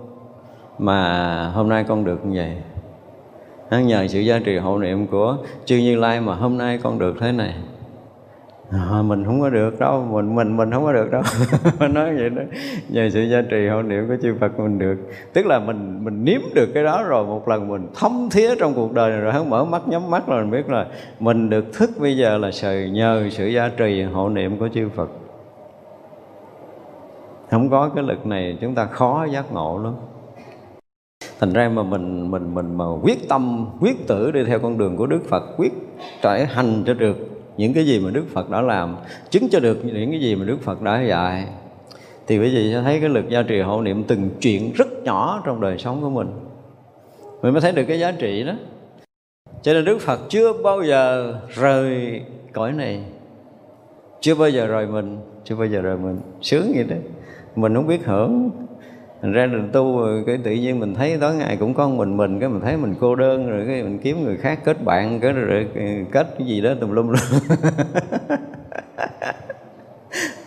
[0.79, 2.41] mà hôm nay con được như
[3.71, 3.81] vậy.
[3.81, 7.15] Nhờ sự gia trì hộ niệm của chư như lai mà hôm nay con được
[7.19, 7.53] thế này
[8.71, 11.21] à, mình không có được đâu mình mình mình không có được đâu.
[11.89, 12.41] Nói vậy đó.
[12.89, 14.97] Nhờ sự gia trì hộ niệm của chư Phật mình được.
[15.33, 18.73] Tức là mình mình nếm được cái đó rồi một lần mình thấm thía trong
[18.73, 20.87] cuộc đời này rồi hắn mở mắt nhắm mắt là mình biết là
[21.19, 24.89] mình được thức bây giờ là sự nhờ sự gia trì hộ niệm của chư
[24.89, 25.09] Phật.
[27.51, 29.93] Không có cái lực này chúng ta khó giác ngộ lắm.
[31.39, 34.97] Thành ra mà mình mình mình mà quyết tâm quyết tử đi theo con đường
[34.97, 35.73] của Đức Phật quyết
[36.21, 38.95] trải hành cho được những cái gì mà Đức Phật đã làm
[39.29, 41.47] chứng cho được những cái gì mà Đức Phật đã dạy,
[42.27, 45.43] thì quý vị sẽ thấy cái lực gia trì hộ niệm từng chuyện rất nhỏ
[45.45, 46.27] trong đời sống của mình.
[47.41, 48.53] Mình mới thấy được cái giá trị đó.
[49.61, 52.21] Cho nên Đức Phật chưa bao giờ rời
[52.53, 53.01] cõi này,
[54.21, 56.19] chưa bao giờ rời mình, chưa bao giờ rời mình.
[56.41, 56.95] Sướng vậy đó.
[57.55, 58.49] Mình không biết hưởng
[59.21, 62.17] thành ra mình tu rồi cái tự nhiên mình thấy tối ngày cũng có mình
[62.17, 65.19] mình, cái mình thấy mình cô đơn rồi, cái mình kiếm người khác kết bạn,
[65.19, 65.67] cái rồi
[66.11, 67.19] kết cái gì đó tùm lum luôn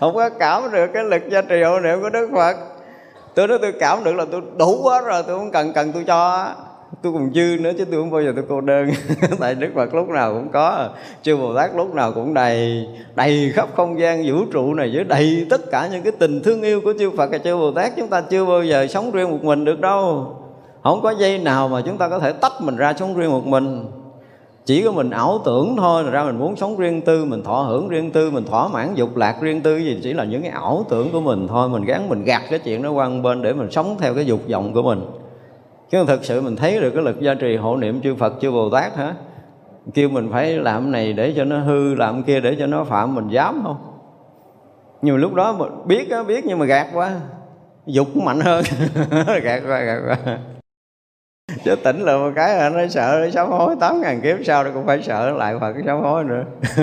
[0.00, 2.56] không có cảm được cái lực gia trì hộ niệm của đức phật.
[3.34, 6.04] Tôi nói tôi cảm được là tôi đủ quá rồi, tôi không cần cần tôi
[6.04, 6.54] cho
[7.02, 8.90] tôi còn dư nữa chứ tôi không bao giờ tôi cô đơn.
[9.40, 10.88] Tại đức phật lúc nào cũng có.
[11.22, 15.04] Chư bồ tát lúc nào cũng đầy đầy khắp không gian vũ trụ này, với
[15.04, 17.30] đầy tất cả những cái tình thương yêu của chư phật.
[17.30, 20.26] Và chư bồ tát chúng ta chưa bao giờ sống riêng một mình được đâu.
[20.82, 23.46] Không có giây nào mà chúng ta có thể tách mình ra sống riêng một
[23.46, 23.86] mình.
[24.64, 27.62] Chỉ có mình ảo tưởng thôi là ra mình muốn sống riêng tư, mình thọ
[27.62, 29.76] hưởng riêng tư, mình thỏa mãn dục lạc riêng tư.
[29.76, 31.68] Gì chỉ là những cái ảo tưởng của mình thôi.
[31.68, 34.40] Mình gắn mình gạt cái chuyện đó qua bên để mình sống theo cái dục
[34.48, 35.00] vọng của mình
[35.90, 38.50] chứ thực sự mình thấy được cái lực gia trì hộ niệm chư Phật, chư
[38.50, 39.14] Bồ Tát hả?
[39.94, 43.14] Kêu mình phải làm này để cho nó hư, làm kia để cho nó phạm,
[43.14, 43.76] mình dám không?
[45.02, 47.12] Nhưng mà lúc đó mà biết á, biết nhưng mà gạt quá,
[47.86, 48.64] dục mạnh hơn.
[49.42, 50.38] Gạt qua gạt qua
[51.64, 53.76] chứ tỉnh là một cái là nó sợ, nó sám hối.
[53.80, 56.44] Tám ngàn kiếp sau nó cũng phải sợ lại Phật, cái sám hối nữa.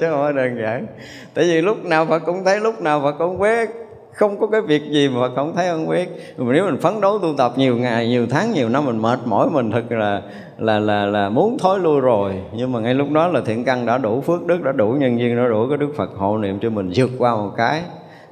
[0.00, 0.86] Chứ không phải đơn giản.
[1.34, 3.70] Tại vì lúc nào Phật cũng thấy lúc nào Phật cũng biết
[4.14, 7.00] không có cái việc gì mà Phật không thấy không biết mà nếu mình phấn
[7.00, 10.22] đấu tu tập nhiều ngày, nhiều tháng, nhiều năm, mình mệt mỏi, mình thật là
[10.58, 12.42] là là là muốn thối lui rồi.
[12.56, 15.18] Nhưng mà ngay lúc đó là thiện căn đã đủ, phước đức đã đủ, nhân
[15.18, 17.82] duyên đã đủ cái đức Phật hộ niệm cho mình vượt qua một cái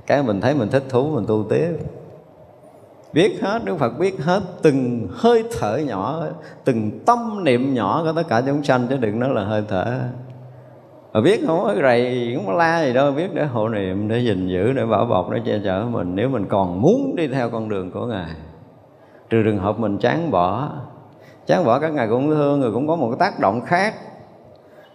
[0.06, 1.72] cái mình thấy mình thích thú, mình tu tiếp.
[3.12, 6.22] Biết hết, Đức Phật biết hết, từng hơi thở nhỏ,
[6.64, 9.98] từng tâm niệm nhỏ của tất cả chúng sanh, chứ đừng nói là hơi thở
[11.12, 11.64] mà biết không?
[11.64, 15.04] Có rầy không la gì đâu, biết để hộ niệm, để gìn giữ, để bảo
[15.04, 16.14] bọc, để che chở mình.
[16.14, 18.30] Nếu mình còn muốn đi theo con đường của ngài,
[19.30, 20.68] trừ trường hợp mình chán bỏ.
[21.46, 23.94] Chán bỏ các ngài cũng thương người cũng có một cái tác động khác.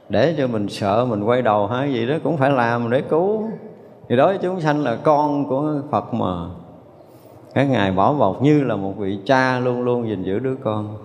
[0.09, 3.49] Để cho mình sợ, mình quay đầu hay gì đó, cũng phải làm để cứu.
[4.09, 6.45] Thì đối với chúng sanh là con của Phật mà.
[7.53, 10.97] Các ngài bảo bọc như là một vị cha luôn luôn gìn giữ đứa con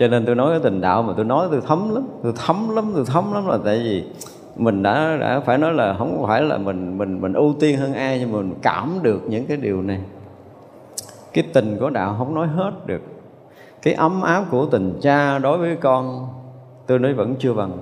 [0.00, 2.76] cho nên tôi nói cái tình đạo mà tôi nói tôi thấm lắm, tôi thấm
[2.76, 4.04] lắm, tôi thấm lắm là tại vì
[4.56, 7.94] mình đã đã phải nói là không phải là mình mình mình ưu tiên hơn
[7.94, 10.00] ai nhưng mà mình cảm được những cái điều này.
[11.32, 13.02] Cái tình của đạo không nói hết được.
[13.82, 16.28] Cái ấm áp của tình cha đối với con,
[16.86, 17.78] tôi nói vẫn chưa bằng.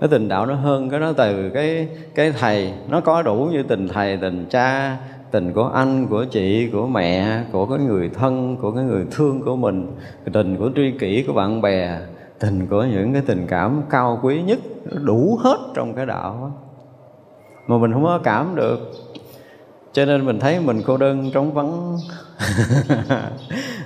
[0.00, 3.62] Cái tình đạo nó hơn cái đó từ cái cái thầy, nó có đủ như
[3.62, 4.96] tình thầy, tình cha
[5.30, 9.42] tình của anh, của chị, của mẹ, của cái người thân, của cái người thương
[9.42, 9.86] của mình
[10.32, 11.98] tình của tri kỷ của bạn bè,
[12.38, 14.58] tình của những cái tình cảm cao quý nhất
[15.04, 16.52] đủ hết trong cái đạo
[17.66, 18.92] mà mình không có cảm được
[19.92, 21.98] cho nên mình thấy mình cô đơn trống vắng.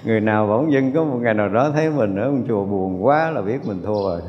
[0.04, 3.04] Người nào bỗng dưng có một ngày nào đó thấy mình ở một chùa buồn
[3.04, 4.20] quá là biết mình thua rồi.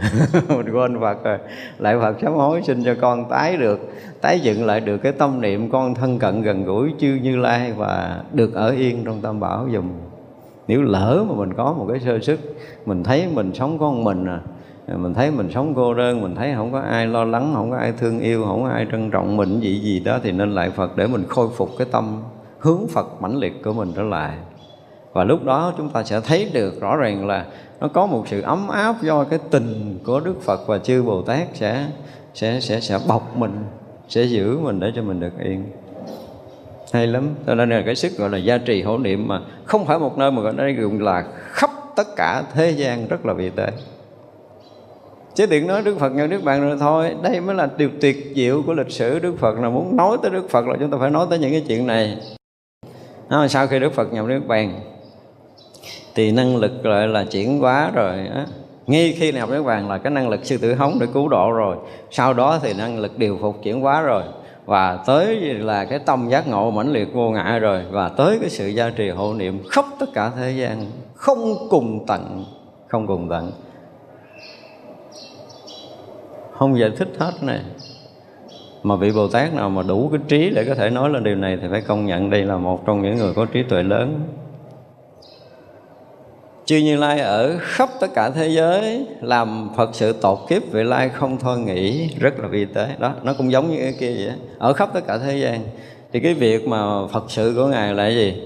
[0.49, 1.37] Mình quên phật rồi.
[1.79, 3.79] Lại phật sám hối xin cho con tái được,
[4.21, 7.73] tái dựng lại được cái tâm niệm con thân cận gần gũi chư như lai
[7.77, 9.89] và được ở yên trong tam bảo dùm.
[10.67, 12.39] Nếu lỡ mà mình có một cái sơ sức,
[12.85, 14.39] mình thấy mình sống con mình à
[14.87, 17.77] mình thấy mình sống cô đơn, mình thấy không có ai lo lắng, không có
[17.77, 20.69] ai thương yêu, không có ai trân trọng mình, gì gì đó, thì nên lại
[20.69, 22.23] phật để mình khôi phục cái tâm
[22.59, 24.37] hướng phật mãnh liệt của mình trở lại.
[25.13, 27.45] Và lúc đó chúng ta sẽ thấy được rõ ràng là
[27.79, 31.21] nó có một sự ấm áp do cái tình của đức phật và chư bồ
[31.21, 31.85] tát sẽ
[32.33, 33.53] sẽ sẽ sẽ bọc mình,
[34.07, 35.63] sẽ giữ mình để cho mình được yên.
[36.93, 37.29] Hay lắm.
[37.47, 40.17] Cho nên là cái sức gọi là gia trì hổ niệm mà không phải một
[40.17, 43.71] nơi mà gọi đây là khắp tất cả thế gian rất là vi tế
[45.35, 47.15] chứ tiện nói Đức Phật nhận Đức Bạn rồi thôi.
[47.21, 49.59] Đây mới là điều tuyệt diệu của lịch sử Đức Phật.
[49.59, 51.87] Là muốn nói tới Đức Phật là chúng ta phải nói tới những cái chuyện
[51.87, 52.17] này.
[53.29, 54.79] À, Sau khi Đức Phật nhập Đức Bàn
[56.15, 58.45] Thì năng lực gọi là chuyển hóa rồi á.
[58.87, 61.51] Ngay khi nhập nước Bàn là cái năng lực sư tử hống để cứu độ
[61.51, 61.77] rồi.
[62.11, 64.23] Sau đó thì năng lực điều phục chuyển hóa rồi.
[64.65, 67.81] Và tới là cái tâm giác ngộ mãnh liệt vô ngại rồi.
[67.91, 70.85] Và tới cái sự gia trì hộ niệm khắp tất cả thế gian.
[71.15, 72.45] Không cùng tận
[72.87, 73.51] Không cùng tận
[76.57, 77.61] không giải thích hết này.
[78.83, 81.35] Mà vị Bồ Tát nào mà đủ cái trí để có thể nói lên điều
[81.35, 84.21] này thì phải công nhận đây là một trong những người có trí tuệ lớn.
[86.65, 90.83] Chư Như Lai ở khắp tất cả thế giới làm Phật sự tột kiếp, vị
[90.83, 92.87] Lai không thôi nghĩ, rất là vi tế.
[92.99, 95.61] Đó, nó cũng giống như cái kia vậy ở khắp tất cả thế gian,
[96.13, 98.41] thì cái việc mà Phật sự của ngài là gì?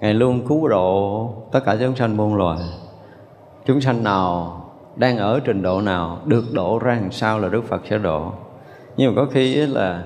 [0.00, 2.58] Ngài luôn cứu độ tất cả chúng sanh muôn loài.
[3.66, 4.54] Chúng sanh nào
[4.98, 8.32] đang ở trình độ nào được độ ra làm sao là Đức Phật sẽ độ
[8.96, 10.02] nhưng mà có khi là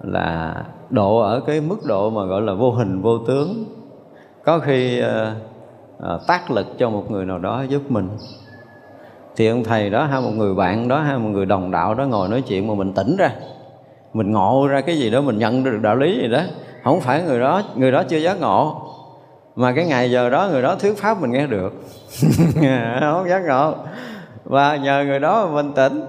[0.00, 0.54] là
[0.90, 3.64] độ ở cái mức độ mà gọi là vô hình vô tướng.
[4.44, 5.34] Có khi à,
[6.02, 8.08] à, tác lực cho một người nào đó giúp mình.
[9.36, 12.04] Thì ông thầy đó hay một người bạn đó hay một người đồng đạo đó
[12.04, 13.30] ngồi nói chuyện mà mình tỉnh ra.
[14.12, 16.40] Mình ngộ ra cái gì đó mình nhận được đạo lý gì đó.
[16.84, 18.82] Không phải người đó người đó chưa giác ngộ.
[19.56, 21.72] Mà cái ngày giờ đó người đó thuyết pháp mình nghe được.
[23.00, 23.74] Không giác ngộ
[24.46, 26.00] và nhờ người đó mà mình tỉnh.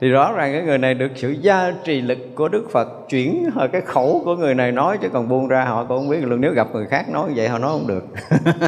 [0.00, 3.50] Thì rõ ràng cái người này được sự gia trì lực của Đức Phật chuyển
[3.56, 6.18] ở cái khẩu của người này nói, chứ còn buông ra họ cũng không biết.
[6.22, 8.04] Luôn nếu gặp người khác nói vậy họ nói không được.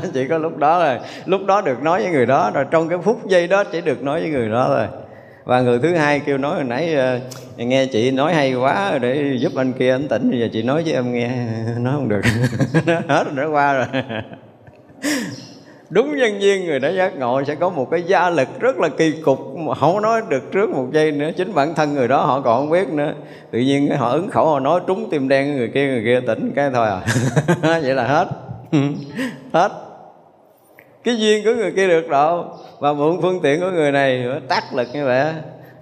[0.15, 2.99] Chỉ có lúc đó rồi lúc đó được nói với người đó, rồi trong cái
[2.99, 4.87] phút giây đó chỉ được nói với người đó thôi.
[5.45, 7.19] Và người thứ hai kêu nói hồi nãy ờ,
[7.57, 10.83] nghe chị nói hay quá, để giúp anh kia anh tỉnh, bây giờ chị nói
[10.83, 11.31] với em nghe.
[11.79, 12.21] Nói không được.
[13.09, 13.87] Hết rồi nó qua rồi
[15.93, 18.89] đúng nhân viên người đó giác ngộ sẽ có một cái gia lực rất là
[18.89, 19.57] kỳ cục.
[19.57, 22.61] Mà không nói được trước một giây nữa, chính bản thân người đó họ còn
[22.61, 23.13] không biết nữa.
[23.51, 26.53] Tự nhiên họ ứng khẩu, họ nói trúng tim đen người kia người kia tỉnh
[26.57, 27.01] cái thôi à.
[27.83, 28.29] Vậy là hết.
[29.53, 29.73] Hết.
[31.05, 32.45] Cái duyên của người kia được đâu
[32.79, 35.33] và mượn phương tiện của người này tác lực như vậy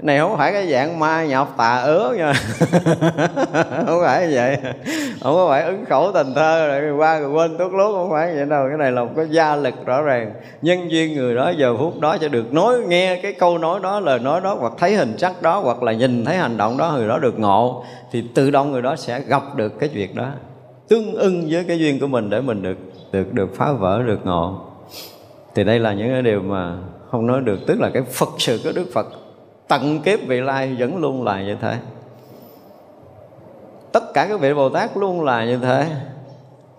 [0.03, 2.33] này, không phải cái dạng ma nhọc tà ứa nha.
[3.87, 4.57] Không phải vậy.
[5.23, 8.35] Không có phải ứng khẩu tình thơ rồi qua rồi quên tốt lốt, không phải
[8.35, 8.67] vậy đâu.
[8.69, 10.33] Cái này là một cái gia lực rõ ràng.
[10.63, 14.01] Nhân duyên người đó giờ phút đó sẽ được nói, nghe cái câu nói đó,
[14.01, 16.93] lời nói đó, hoặc thấy hình sắc đó, hoặc là nhìn thấy hành động đó
[16.97, 17.85] người đó được ngộ.
[18.13, 20.27] Thì tự động người đó sẽ gặp được cái việc đó.
[20.89, 22.79] Tương ưng với cái duyên của mình để mình được
[23.13, 24.61] được được phá vỡ, được ngộ.
[25.55, 26.77] Thì đây là những cái điều mà
[27.11, 27.59] không nói được.
[27.67, 29.07] Tức là cái phật sự của đức phật
[29.71, 31.77] tận kiếp vị lai vẫn luôn là như thế.
[33.93, 35.87] Tất cả các vị bồ tát luôn là như thế.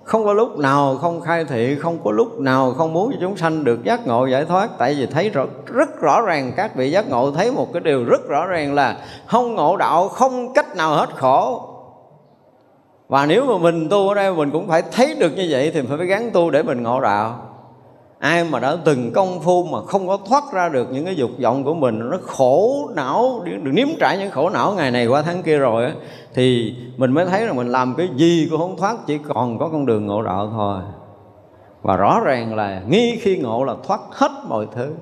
[0.04, 3.38] Không có lúc nào không khai thị không có lúc nào không muốn cho chúng
[3.38, 4.69] sanh được giác ngộ giải thoát.
[4.77, 8.04] Tại vì thấy rõ, rất rõ ràng các vị giác ngộ thấy một cái điều
[8.06, 11.67] rất rõ ràng là không ngộ đạo không cách nào hết khổ.
[13.08, 15.82] Và nếu mà mình tu ở đây mình cũng phải thấy được như vậy thì
[15.82, 17.50] phải gắng tu để mình ngộ đạo
[18.21, 21.31] ai mà đã từng công phu mà không có thoát ra được những cái dục
[21.43, 25.21] vọng của mình nó khổ não được nếm trải những khổ não ngày này qua
[25.21, 25.91] tháng kia rồi á
[26.34, 29.69] thì mình mới thấy là mình làm cái gì cũng không thoát chỉ còn có
[29.71, 30.81] con đường ngộ đạo thôi.
[31.81, 34.93] Và rõ ràng là nghi khi ngộ là thoát hết mọi thứ.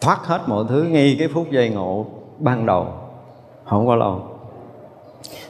[0.00, 2.06] Thoát hết mọi thứ ngay cái phút giây ngộ
[2.38, 2.86] ban đầu.
[3.64, 4.22] Không có lâu.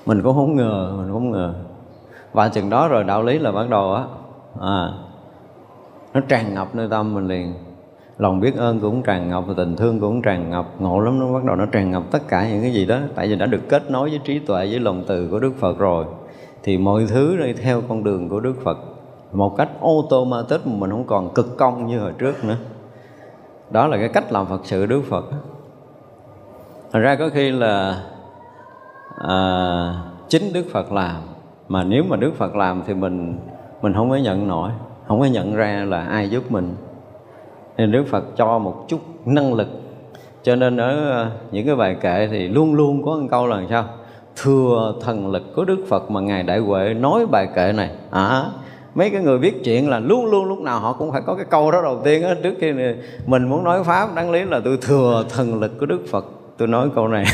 [0.07, 1.55] Mình cũng không ngờ mình cũng không ngờ.
[2.33, 4.05] Và chừng đó rồi đạo lý là bắt đầu á.
[4.61, 4.88] À,
[6.14, 7.55] nó tràn ngập nơi tâm mình liền.
[8.18, 10.66] Lòng biết ơn cũng tràn ngập và tình thương cũng tràn ngập.
[10.79, 12.98] Ngộ lắm nó bắt đầu nó tràn ngập tất cả những cái gì đó.
[13.14, 15.79] Tại vì đã được kết nối với trí tuệ với lòng từ của đức phật
[15.79, 16.05] rồi.
[16.62, 18.79] Thì mọi thứ đi theo con đường của đức phật.
[19.33, 22.57] Một cách automatic mà mình không còn cực công như hồi trước nữa.
[23.70, 25.25] Đó là cái cách làm phật sự đức phật.
[26.92, 28.03] Thật ra có khi là
[29.18, 29.38] à,
[30.29, 31.16] chính đức phật làm.
[31.68, 33.38] Mà nếu mà đức phật làm thì mình
[33.83, 34.70] mình không có nhận nổi
[35.07, 36.75] không có nhận ra là ai giúp mình.
[37.77, 39.69] Nên Đức Phật cho một chút năng lực.
[40.43, 43.62] Cho nên ở ờ, những cái bài kệ thì luôn luôn có một câu là
[43.71, 43.85] sao?
[44.37, 47.91] Thừa thần lực của Đức Phật mà ngài Đại Huệ nói bài kệ này.
[48.11, 48.45] À,
[48.95, 51.45] mấy cái người viết chuyện là luôn luôn lúc nào họ cũng phải có cái
[51.51, 52.35] câu đó đầu tiên á.
[52.43, 52.73] Trước khi
[53.27, 56.25] mình muốn nói pháp đáng lý là tôi thừa thần lực của Đức Phật
[56.59, 57.25] tôi nói câu này.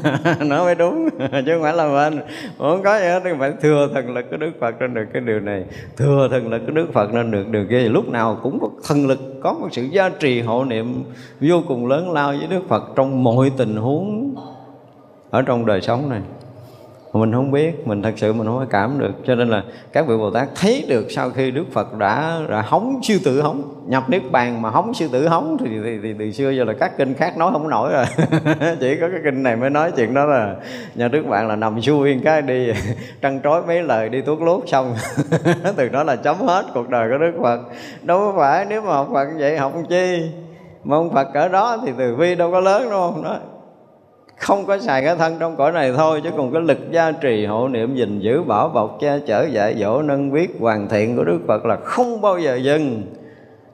[0.40, 2.20] Nói mới đúng, chứ không phải là mình.
[2.58, 5.40] Không có gì hết, phải thừa thần lực của đức phật nên được cái điều
[5.40, 5.64] này.
[5.96, 7.88] Thừa thần lực của đức phật nên được điều kia.
[7.88, 11.04] Lúc nào cũng có thần lực, có một sự gia trì hộ niệm
[11.40, 14.34] vô cùng lớn lao với đức phật trong mọi tình huống
[15.30, 16.20] ở trong đời sống này
[17.18, 19.12] mình không biết mình thật sự mình không có cảm được.
[19.26, 22.62] Cho nên là các vị bồ tát thấy được sau khi đức phật đã đã
[22.62, 26.14] hóng sư tử hóng nhập niết bàn mà hóng sư tử hóng thì, thì, thì
[26.18, 28.04] từ xưa giờ là các kinh khác nói không nổi rồi.
[28.80, 30.56] Chỉ có cái kinh này mới nói chuyện đó là
[30.94, 32.72] nhà đức bạn là nằm xuôi cái đi
[33.22, 34.94] trăn trối mấy lời đi tuốt lút xong.
[35.76, 37.60] Từ đó là chấm hết cuộc đời của đức phật.
[38.02, 40.30] Đâu có phải nếu mà học phật vậy học chi?
[40.84, 43.22] Mà ông phật cỡ đó thì từ vi đâu có lớn đúng không?
[43.24, 43.38] Đó
[44.38, 47.46] không có xài cái thân trong cõi này thôi, chứ còn cái lực gia trì,
[47.46, 51.24] hộ niệm, gìn giữ, bảo bọc, che chở, dạy dỗ, nâng biết hoàn thiện của
[51.24, 53.02] đức phật là không bao giờ dừng.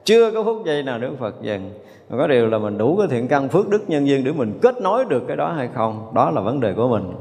[0.03, 1.71] Chưa có phút giây nào đức phật dừng.
[2.09, 4.59] Mà có điều là mình đủ cái thiện căn phước đức nhân duyên để mình
[4.61, 7.13] kết nối được cái đó hay không, đó là vấn đề của mình.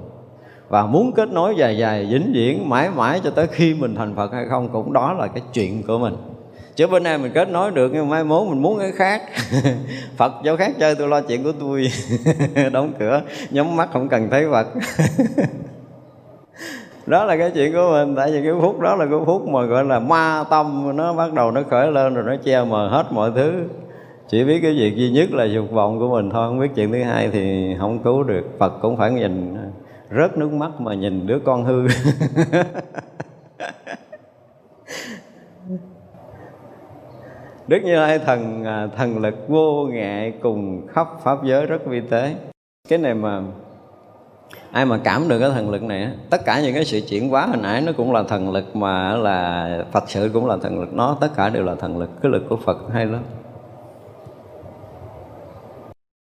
[0.69, 4.15] Và muốn kết nối dài dài, vĩnh viễn, mãi mãi cho tới khi mình thành
[4.15, 6.15] phật hay không, cũng đó là cái chuyện của mình
[6.77, 9.23] chứ bên này mình kết nối được, nhưng mai mốt mình muốn cái khác.
[10.17, 11.89] Phật, chỗ khác chơi, tôi lo chuyện của tôi.
[12.73, 14.67] Đóng cửa, nhắm mắt, không cần thấy phật.
[17.07, 19.63] Đó là cái chuyện của mình, tại vì cái phút đó là cái phút mà
[19.63, 23.07] gọi là ma tâm, nó bắt đầu nó khởi lên rồi nó che mờ hết
[23.11, 23.53] mọi thứ.
[24.29, 26.93] Chỉ biết cái việc duy nhất là dục vọng của mình thôi, không biết chuyện
[26.93, 28.43] thứ hai thì không cứu được.
[28.59, 29.57] Phật cũng phải nhìn,
[30.11, 31.87] rớt nước mắt mà nhìn đứa con hư.
[37.67, 42.01] Đức Như Lai thần à, thần lực vô ngại cùng khắp pháp giới rất vi
[42.01, 42.35] tế.
[42.89, 43.43] Cái này mà
[44.73, 47.47] ai mà cảm được cái thần lực này tất cả những cái sự chuyển hóa
[47.47, 50.93] hồi nãy nó cũng là thần lực mà là Phật sự cũng là thần lực
[50.93, 53.23] nó, tất cả đều là thần lực, cái lực của Phật hay lắm.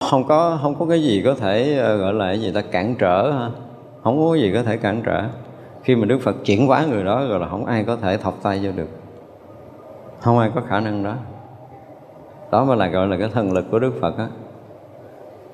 [0.09, 2.95] Không có không có cái gì có thể ờ, gọi là cái gì ta, cản
[2.99, 3.49] trở ha.
[4.03, 5.23] Không có cái gì có thể cản trở.
[5.84, 8.43] Khi mà Đức Phật chuyển hóa người đó rồi là không ai có thể thọc
[8.43, 9.00] tay vô được
[10.22, 11.15] không ai có khả năng đó.
[12.51, 14.28] Đó mới là gọi là cái thần lực của đức phật á.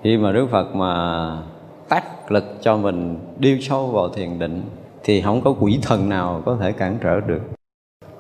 [0.04, 1.44] Khi mà đức phật mà
[1.90, 4.62] tác lực cho mình đi sâu vào thiền định
[5.04, 7.42] thì không có quỷ thần nào có thể cản trở được.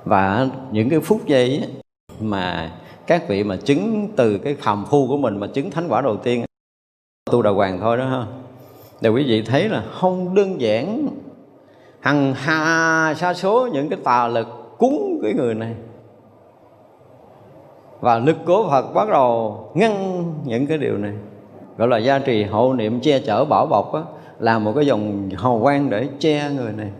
[0.03, 1.69] Và những cái phút giây ấy,
[2.19, 2.71] mà
[3.07, 6.17] các vị mà chứng từ cái phàm phu của mình mà chứng thánh quả đầu
[6.17, 6.45] tiên
[7.31, 8.25] tu đà hoàng thôi đó ha.
[9.01, 11.07] Để quý vị thấy là không đơn giản
[11.99, 15.75] hằng hà sa số những cái tà lực cúng cái người này
[17.99, 21.13] và lực của Phật bắt đầu ngăn những cái điều này.
[21.77, 24.01] Gọi là gia trì hộ niệm che chở bảo bọc á,
[24.39, 26.91] là một cái dòng hào quang để che người này.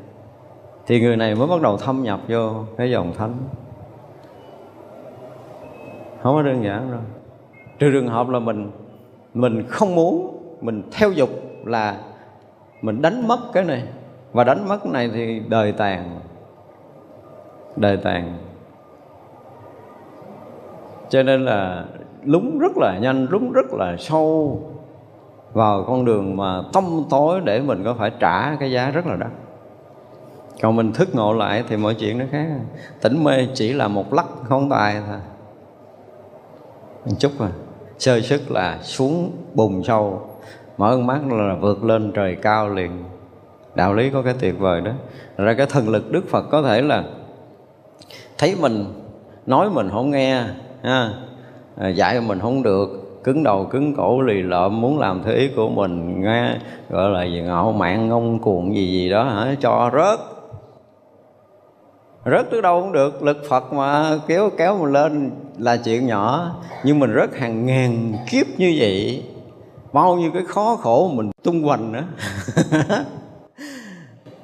[0.87, 3.33] Thì người này mới bắt đầu thâm nhập vô cái dòng thánh.
[6.21, 7.01] Không có đơn giản đâu.
[7.79, 8.71] Trừ trường hợp là mình
[9.33, 11.29] mình không muốn mình theo dục
[11.65, 11.97] là
[12.81, 13.83] mình đánh mất cái này.
[14.31, 16.19] Và đánh mất cái này thì đời tàn.
[17.75, 18.37] Đời tàn
[21.09, 21.85] cho nên là
[22.23, 24.59] lúng rất là nhanh, lúng rất là sâu
[25.53, 29.15] vào con đường mà tâm tối để mình có phải trả cái giá rất là
[29.15, 29.31] đắt.
[30.61, 32.47] Còn mình thức ngộ lại thì mọi chuyện nó khác.
[33.01, 35.01] Tỉnh mê chỉ là một lắc không tài.
[35.07, 35.19] thôi.
[37.05, 37.49] Một chút à
[37.97, 40.21] sơ sức là xuống bùn sâu.
[40.77, 43.03] Mở mắt là vượt lên trời cao liền.
[43.75, 44.91] Đạo lý có cái tuyệt vời đó.
[45.37, 47.03] Ra cái thần lực đức phật có thể là
[48.37, 48.85] thấy mình,
[49.45, 50.43] nói mình không nghe
[50.83, 51.09] ha.
[51.77, 53.03] À, dạy mình không được.
[53.23, 56.55] Cứng đầu cứng cổ lì lợm muốn làm theo ý của mình nghe
[56.89, 59.55] gọi là gì ngạo mạn ngông cuồng gì gì đó hả?
[59.61, 60.19] Cho rớt.
[62.25, 63.23] Rớt tới đâu cũng được.
[63.23, 66.55] Lực phật mà kéo kéo mình lên là chuyện nhỏ.
[66.83, 69.23] Nhưng mình rớt hàng ngàn kiếp như vậy
[69.93, 72.03] bao nhiêu cái khó khổ mình tung hoành nữa.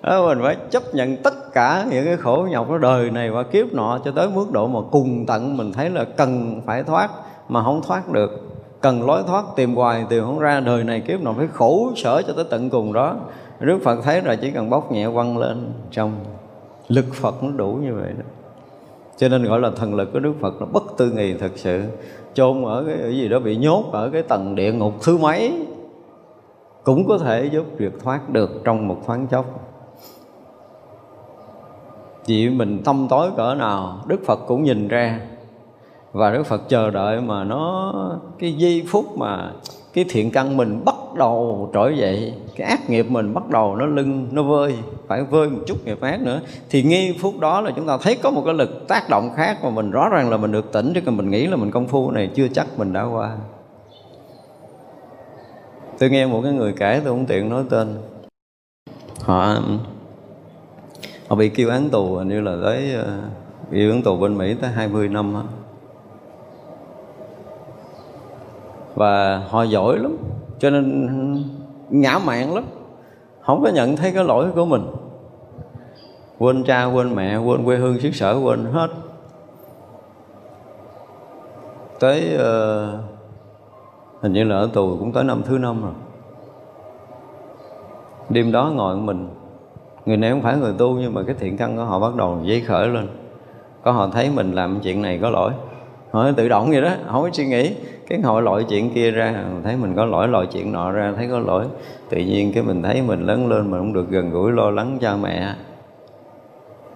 [0.03, 3.43] đó, mình phải chấp nhận tất cả những cái khổ nhọc của đời này và
[3.43, 7.11] kiếp nọ cho tới mức độ mà cùng tận mình thấy là cần phải thoát
[7.49, 8.31] mà không thoát được.
[8.81, 12.21] Cần lối thoát tìm hoài tìm không ra đời này kiếp nọ phải khổ sở
[12.21, 13.15] cho tới tận cùng đó.
[13.59, 16.11] Đức Phật thấy rồi chỉ cần bóc nhẹ quăng lên trong
[16.87, 18.25] lực Phật nó đủ như vậy đó.
[19.17, 21.83] Cho nên gọi là thần lực của Đức Phật là bất tư nghì thật sự.
[22.33, 25.65] Chôn ở cái, cái gì đó bị nhốt ở cái tầng địa ngục thứ mấy
[26.83, 29.72] cũng có thể giúp việc thoát được trong một thoáng chốc
[32.25, 35.19] chị mình tâm tối cỡ nào, Đức Phật cũng nhìn ra.
[36.11, 37.93] Và Đức Phật chờ đợi mà nó,
[38.39, 39.51] cái giây phút mà
[39.93, 43.85] cái thiện căn mình bắt đầu trỗi dậy, cái ác nghiệp mình bắt đầu nó
[43.85, 44.75] lưng, nó vơi,
[45.07, 48.15] phải vơi một chút nghiệp ác nữa, thì ngay phút đó là chúng ta thấy
[48.23, 50.91] có một cái lực tác động khác mà mình rõ ràng là mình được tỉnh,
[50.95, 53.35] chứ còn mình nghĩ là mình công phu này chưa chắc mình đã qua.
[55.99, 57.97] Tôi nghe một cái người kể, tôi không tiện nói tên.
[59.21, 59.55] Họ
[61.27, 63.19] họ bị kêu án tù như là tới ờ,
[63.71, 65.43] bị án tù bên Mỹ tới 20 năm đó.
[68.95, 70.17] và họ giỏi lắm
[70.59, 71.43] cho nên
[71.89, 72.63] ngã mạng lắm.
[73.41, 74.85] Không có nhận thấy cái lỗi của mình.
[76.39, 78.87] Quên cha quên mẹ quên quê hương xứ sở quên hết.
[81.99, 82.99] Tới uh,
[84.21, 85.93] hình như là ở tù cũng tới năm thứ năm rồi.
[88.29, 89.29] Đêm đó ngồi mình
[90.05, 92.39] người này không phải người tu, nhưng mà cái thiện căn của họ bắt đầu
[92.47, 93.07] dấy khởi lên.
[93.83, 95.51] Có họ thấy mình làm chuyện này có lỗi.
[96.11, 97.75] Họ tự động vậy đó, không có suy nghĩ.
[98.09, 101.27] Cái họ loại chuyện kia ra, thấy mình có lỗi loại chuyện nọ ra, thấy
[101.31, 101.65] có lỗi.
[102.09, 104.97] Tự nhiên cái mình thấy mình lớn lên mình không được gần gũi, lo lắng
[105.01, 105.53] cha mẹ.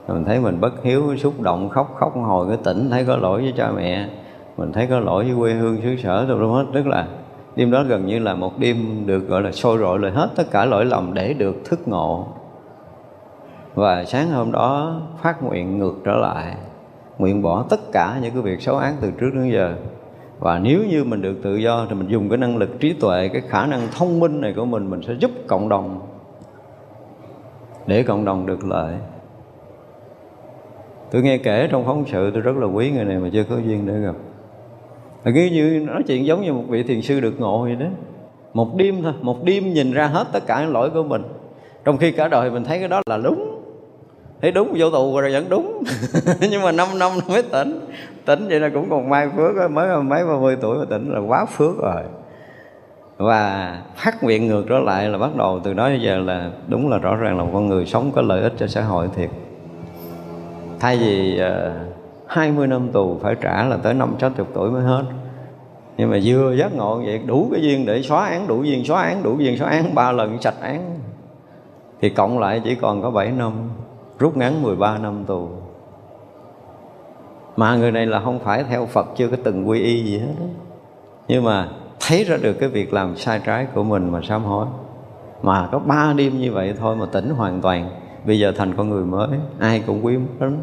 [0.07, 3.41] Mình thấy mình bất hiếu, xúc động, khóc khóc hồi cái tỉnh, thấy có lỗi
[3.41, 4.09] với cha mẹ.
[4.57, 6.65] Mình thấy có lỗi với quê hương, xứ sở đâu luôn hết.
[6.73, 7.07] Tức là
[7.55, 10.51] đêm đó gần như là một đêm được gọi là sôi rội lại hết tất
[10.51, 12.27] cả lỗi lầm để được thức ngộ
[13.77, 16.55] và sáng hôm đó phát nguyện ngược trở lại,
[17.17, 19.75] nguyện bỏ tất cả những cái việc xấu ác từ trước đến giờ.
[20.39, 23.27] Và nếu như mình được tự do thì mình dùng cái năng lực trí tuệ,
[23.27, 25.99] cái khả năng thông minh này của mình mình sẽ giúp cộng đồng,
[27.87, 28.95] để cộng đồng được lợi.
[31.11, 33.55] Tôi nghe kể trong phóng sự, tôi rất là quý người này mà chưa có
[33.65, 34.15] duyên để gặp.
[35.23, 37.87] Là cứ như nói chuyện giống như một vị thiền sư được ngộ vậy đó.
[38.53, 41.23] Một đêm thôi, một đêm nhìn ra hết tất cả những lỗi của mình.
[41.85, 43.56] Trong khi cả đời mình thấy cái đó là đúng
[44.41, 45.83] thấy đúng vô tù rồi vẫn đúng.
[46.51, 47.79] Nhưng mà 5 năm mới tỉnh.
[48.25, 51.19] Tỉnh vậy là cũng còn may phước mới mấy ba mươi tuổi mà tỉnh là
[51.19, 52.03] quá phước rồi.
[53.17, 56.89] Và phát nguyện ngược trở lại là bắt đầu từ đó đến giờ là đúng
[56.89, 59.29] là rõ ràng là một con người sống có lợi ích cho xã hội thiệt.
[60.79, 64.71] Thay vì ờ, uh, 20 năm tù phải trả là tới năm sáu chục tuổi
[64.71, 65.03] mới hết.
[65.97, 69.01] Nhưng mà vừa giác ngộ vậy đủ cái duyên để xóa án đủ duyên xóa
[69.01, 70.99] án đủ duyên xóa án ba lần sạch án.
[72.01, 73.51] Thì cộng lại chỉ còn có 7 năm
[74.19, 75.49] rút ngắn 13 năm tù.
[77.55, 80.33] Mà người này là không phải theo Phật, chưa có từng quy y gì hết
[81.27, 84.65] nhưng mà thấy ra được cái việc làm sai trái của mình mà sám hối.
[85.41, 87.89] Mà có ba đêm như vậy thôi mà tỉnh hoàn toàn.
[88.25, 89.27] Bây giờ thành con người mới,
[89.59, 90.57] ai cũng quý lắm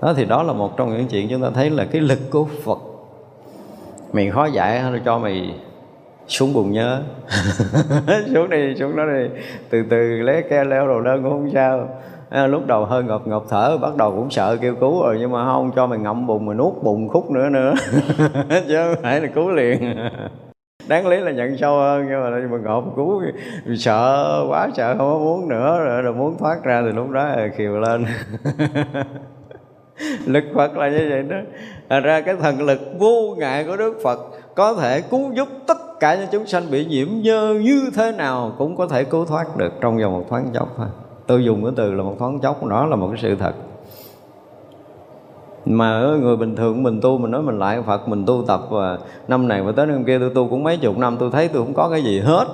[0.00, 2.44] đó thì đó là một trong những chuyện chúng ta thấy là cái lực của
[2.64, 2.78] Phật.
[4.12, 5.54] Mình khó dạy cho mày
[6.28, 7.02] xuống buồn nhớ.
[8.34, 9.40] Xuống đi xuống đó đi.
[9.70, 11.88] Từ từ lấy ke leo đồ đơn cũng không sao.
[12.30, 15.32] À, lúc đầu hơi ngộp ngộp thở bắt đầu cũng sợ kêu cứu rồi nhưng
[15.32, 17.74] mà không cho mày ngậm bụng mà nuốt bụng khúc nữa nữa.
[18.68, 19.96] Chứ không phải là cứu liền.
[20.88, 23.22] Đáng lý là nhận sâu hơn nhưng mà mà ngộp cứu
[23.76, 27.24] sợ quá sợ không có muốn nữa rồi, rồi muốn thoát ra thì lúc đó
[27.24, 28.06] là khiều lên.
[30.26, 31.36] Lực Phật là như vậy đó.
[31.88, 34.18] À, ra cái thần lực vô ngại của Đức Phật
[34.54, 38.52] có thể cứu giúp tất cả những chúng sanh bị nhiễm nhơ như thế nào
[38.58, 40.86] cũng có thể cứu thoát được trong vòng một thoáng chốc thôi.
[41.26, 43.54] Tôi dùng cái từ là một thoáng chốc, đó là một cái sự thật.
[45.66, 48.98] Mà người bình thường mình tu, mình nói mình lại Phật, mình tu tập và
[49.28, 51.64] năm này và tới năm kia tôi tu cũng mấy chục năm, tôi thấy tôi
[51.64, 52.44] không có cái gì hết.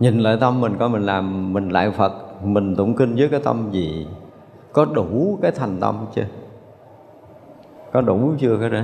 [0.00, 2.12] Nhìn lại tâm mình, coi mình làm, mình lại Phật,
[2.44, 4.06] mình tụng kinh với cái tâm gì?
[4.72, 6.24] Có đủ cái thành tâm chưa?
[7.92, 8.80] Có đủ chưa, cái đó?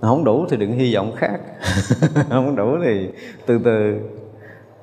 [0.00, 1.40] Không đủ thì đừng hy vọng khác.
[2.30, 3.08] Không đủ thì
[3.46, 3.96] từ từ.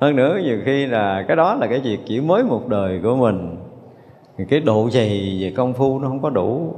[0.00, 3.16] Hơn nữa, nhiều khi là cái đó là cái việc chỉ mới một đời của
[3.16, 3.56] mình.
[4.48, 6.74] Cái độ dày về công phu nó không có đủ.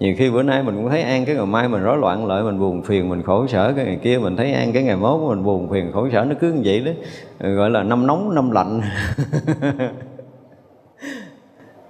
[0.00, 2.42] Nhiều khi bữa nay mình cũng thấy an, cái ngày mai mình rối loạn lợi
[2.42, 3.72] mình buồn phiền, mình khổ sở.
[3.76, 6.34] Cái ngày kia mình thấy an, cái ngày mốt mình buồn phiền, khổ sở, nó
[6.40, 6.92] cứ như vậy đó.
[7.38, 8.80] Ừ, gọi là năm nóng, năm lạnh.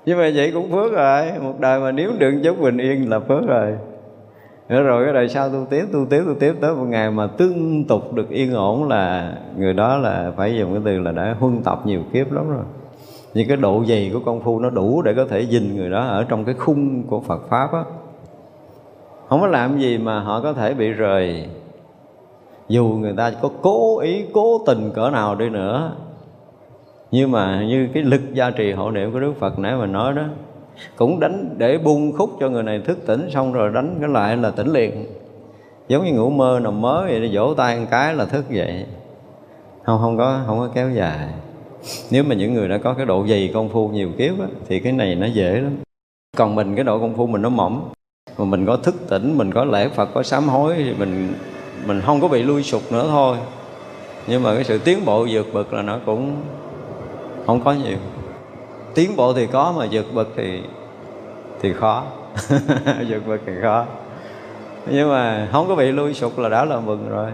[0.06, 1.32] Nhưng mà vậy cũng phước rồi.
[1.42, 3.72] Một đời mà nếu được chút bình yên là phước rồi
[4.68, 7.26] nữa rồi cái đời sau tu tiếp tu tiếp tu tiếp tới một ngày mà
[7.26, 11.36] tương tục được yên ổn là người đó là phải dùng cái từ là đã
[11.38, 12.64] huân tập nhiều kiếp lắm rồi.
[13.34, 16.06] Những cái độ dày của công phu nó đủ để có thể dình người đó
[16.06, 17.84] ở trong cái khung của Phật pháp á.
[19.28, 21.46] Không có làm gì mà họ có thể bị rời.
[22.68, 25.92] Dù người ta có cố ý, cố tình cỡ nào đi nữa.
[27.10, 30.12] Nhưng mà như cái lực gia trì hộ niệm của Đức Phật nãy mà nói
[30.12, 30.22] đó
[30.96, 34.36] cũng đánh để bung khúc cho người này thức tỉnh xong rồi đánh cái lại
[34.36, 35.06] là tỉnh liền.
[35.88, 38.86] Giống như ngủ mơ nằm mớ vậy vỗ tay một cái là thức dậy.
[39.82, 41.28] Không không có không có kéo dài.
[42.10, 44.80] Nếu mà những người đã có cái độ dày công phu nhiều kiếp á, thì
[44.80, 45.76] cái này nó dễ lắm.
[46.36, 47.90] Còn mình cái độ công phu mình nó mỏng.
[48.38, 51.34] Mà mình có thức tỉnh mình có lễ phật có sám hối thì mình
[51.86, 53.36] mình không có bị lui sụp nữa thôi.
[54.26, 56.36] Nhưng mà cái sự tiến bộ vượt bậc là nó cũng
[57.46, 57.98] không có nhiều
[58.94, 60.62] tiến bộ thì có mà vượt bậc thì
[61.60, 62.04] thì khó.
[63.08, 63.84] Vượt bậc thì khó.
[64.90, 67.30] Nhưng mà không có bị lui sụt là đã là mừng rồi.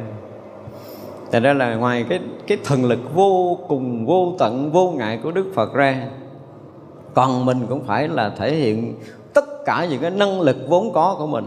[1.32, 5.30] Thành ra là ngoài cái cái thần lực vô cùng, vô tận, vô ngại của
[5.30, 6.06] Đức Phật ra,
[7.14, 8.94] Còn mình cũng phải là thể hiện
[9.34, 11.46] tất cả những cái năng lực vốn có của mình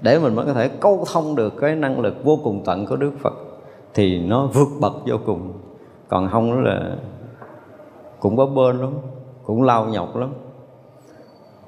[0.00, 2.96] Để mình mới có thể câu thông được cái năng lực vô cùng tận của
[2.96, 3.34] Đức Phật.
[3.94, 5.52] Thì nó vượt bậc vô cùng.
[6.08, 6.96] Còn không là
[8.20, 8.90] cũng có bên lắm.
[9.46, 10.30] Cũng lao nhọc lắm.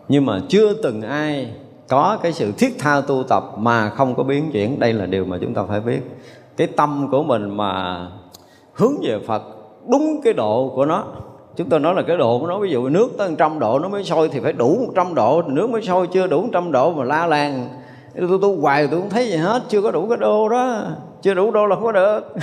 [0.08, 1.52] Nhưng mà chưa từng ai
[1.88, 4.78] có cái sự thiết tha tu tập mà không có biến chuyển.
[4.78, 6.00] Đây là điều mà chúng ta phải biết.
[6.56, 8.06] Cái tâm của mình mà
[8.72, 9.42] hướng về Phật
[9.90, 11.04] đúng cái độ của nó.
[11.56, 13.88] Chúng tôi nói là cái độ của nó, ví dụ nước tới trăm độ, nó
[13.88, 15.42] mới sôi thì phải đủ 100 độ.
[15.42, 17.68] Nước mới sôi chưa đủ 100 độ mà la làng
[18.14, 20.84] tôi tu hoài tôi không thấy gì hết, chưa có đủ cái đô đó.
[21.22, 22.34] Chưa đủ đô là không có được.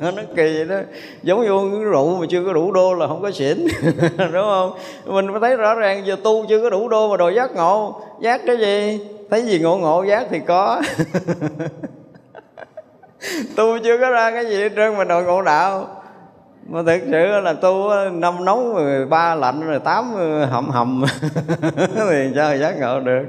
[0.00, 0.76] Nó kỳ vậy đó.
[1.22, 3.66] Giống như uống rượu mà chưa có đủ đô là không có xỉn.
[4.32, 4.72] Đúng không?
[5.06, 8.02] Mình mới thấy rõ ràng giờ tu chưa có đủ đô mà đòi giác ngộ.
[8.20, 9.00] Giác cái gì?
[9.30, 10.82] Thấy gì ngộ ngộ, giác thì có.
[13.56, 15.86] Tu chưa có ra cái gì hết trơn mà đòi ngộ đạo.
[16.68, 20.14] Mà thực sự là tu năm nóng rồi ba lạnh rồi tám
[20.50, 21.04] hầm hầm.
[21.94, 23.22] Thì sao giác ngộ được?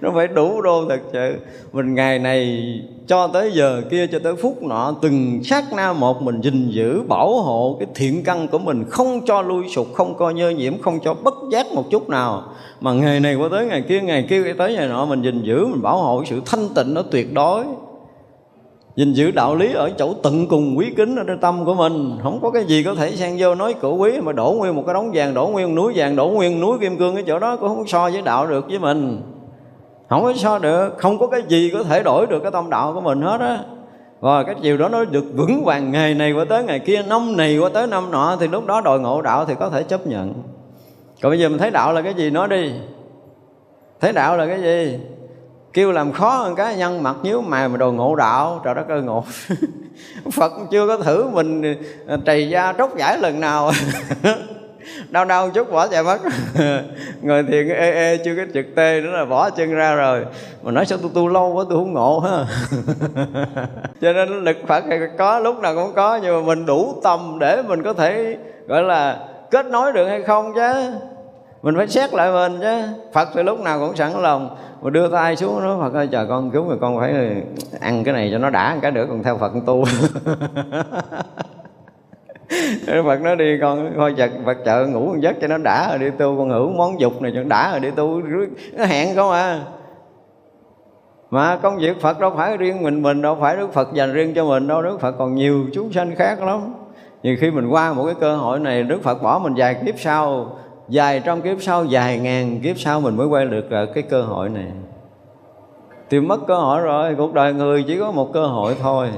[0.00, 1.36] Nó phải đủ đô thật sự.
[1.72, 2.62] Mình ngày này
[3.06, 7.02] cho tới giờ kia, cho tới phút nọ, từng sát na một mình gìn giữ,
[7.08, 10.82] bảo hộ cái thiện căn của mình, không cho lui sụt không coi nhơ nhiễm,
[10.82, 12.42] không cho bất giác một chút nào.
[12.80, 15.66] Mà ngày này qua tới ngày kia ngày kia tới ngày nọ mình gìn giữ,
[15.66, 17.64] mình bảo hộ sự thanh tịnh nó tuyệt đối.
[18.96, 22.18] Gìn giữ đạo lý ở chỗ tận cùng quý kính ở trong tâm của mình.
[22.22, 24.82] Không có cái gì có thể xen vô nói cổ quý, mà đổ nguyên một
[24.86, 27.56] cái đống vàng, đổ nguyên núi vàng, đổ nguyên núi kim cương cái chỗ đó
[27.56, 29.20] cũng không so với đạo được với mình
[30.08, 32.92] không có so được, không có cái gì có thể đổi được cái tâm đạo
[32.94, 33.58] của mình hết á.
[34.20, 37.36] Và cái chiều đó nó được vững vàng ngày này qua tới ngày kia, năm
[37.36, 40.06] này qua tới năm nọ, thì lúc đó đòi ngộ đạo thì có thể chấp
[40.06, 40.34] nhận.
[41.22, 42.72] Còn bây giờ mình thấy đạo là cái gì nói đi.
[44.00, 44.98] Thấy đạo là cái gì?
[45.72, 48.60] Kêu làm khó hơn cái nhân, mặt nhíu mày mà đồ ngộ đạo.
[48.64, 49.24] Trời đất ơi, ngộ.
[50.32, 51.62] Phật chưa có thử mình
[52.06, 53.70] à, trầy da tróc giải lần nào.
[55.10, 56.18] đau đau chút, bỏ chạy mất.
[57.22, 60.24] Người thiền, ê ê, chưa cái trực tê nữa là bỏ chân ra rồi.
[60.62, 62.44] Mà nói sao tôi tu lâu quá, tôi không ngộ ha.
[64.00, 64.84] Cho nên lực phật
[65.18, 68.82] có, lúc nào cũng có, nhưng mà mình đủ tâm để mình có thể, gọi
[68.82, 69.18] là,
[69.50, 70.72] kết nối được hay không chứ.
[71.62, 72.82] Mình phải xét lại mình chứ.
[73.12, 74.56] Phật thì lúc nào cũng sẵn lòng.
[74.82, 77.14] Mà đưa tay xuống nó phật ơi, chờ con cứu rồi con phải
[77.80, 79.84] ăn cái này cho nó đã cái nữa còn theo phật tu.
[83.04, 85.98] Phật nó đi con thôi chật Phật chợ ngủ một giấc cho nó đã rồi
[85.98, 88.22] đi tu con hưởng món dục này cho nó đã rồi đi tu
[88.76, 89.60] nó hẹn không à.
[91.30, 94.34] Mà công việc Phật đâu phải riêng mình mình đâu phải Đức Phật dành riêng
[94.34, 96.74] cho mình đâu, Đức Phật còn nhiều chúng sanh khác lắm.
[97.22, 99.94] Nhiều khi mình qua một cái cơ hội này, Đức Phật bỏ mình vài kiếp
[99.98, 100.52] sau
[100.88, 104.48] dài trong kiếp sau dài ngàn kiếp sau mình mới quay được cái cơ hội
[104.48, 104.66] này.
[106.10, 109.08] Thì mất cơ hội rồi, cuộc đời người chỉ có một cơ hội thôi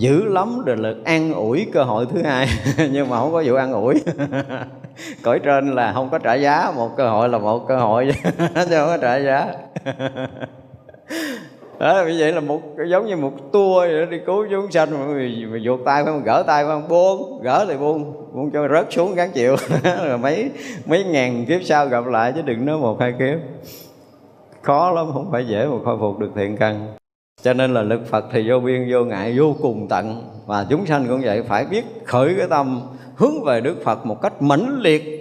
[0.00, 2.48] dữ lắm, rồi là an ủi cơ hội thứ hai.
[2.92, 3.94] Nhưng mà không có vụ an ủi.
[5.22, 8.10] Cõi trên là không có trả giá, một cơ hội là một cơ hội.
[8.38, 9.46] Chứ không có trả giá.
[11.78, 15.06] Đó, vì vậy là một, giống như một tour vậy đi cứu chúng sanh, mà
[15.06, 18.12] mình vuột tay phải gỡ tay phải buông, gỡ thì buông.
[18.32, 19.56] Buông cho rớt xuống gắn chịu.
[20.04, 20.50] Rồi mấy
[20.86, 23.38] mấy ngàn kiếp sau gặp lại, chứ đừng nói một hai kiếp.
[24.62, 26.99] Khó lắm, không phải dễ mà khôi phục được thiện căn
[27.42, 30.22] cho nên là lực Phật thì vô biên, vô ngại, vô cùng tận.
[30.46, 32.80] Và chúng sanh cũng vậy, phải biết khởi cái tâm,
[33.16, 35.16] hướng về Đức Phật một cách mãnh liệt.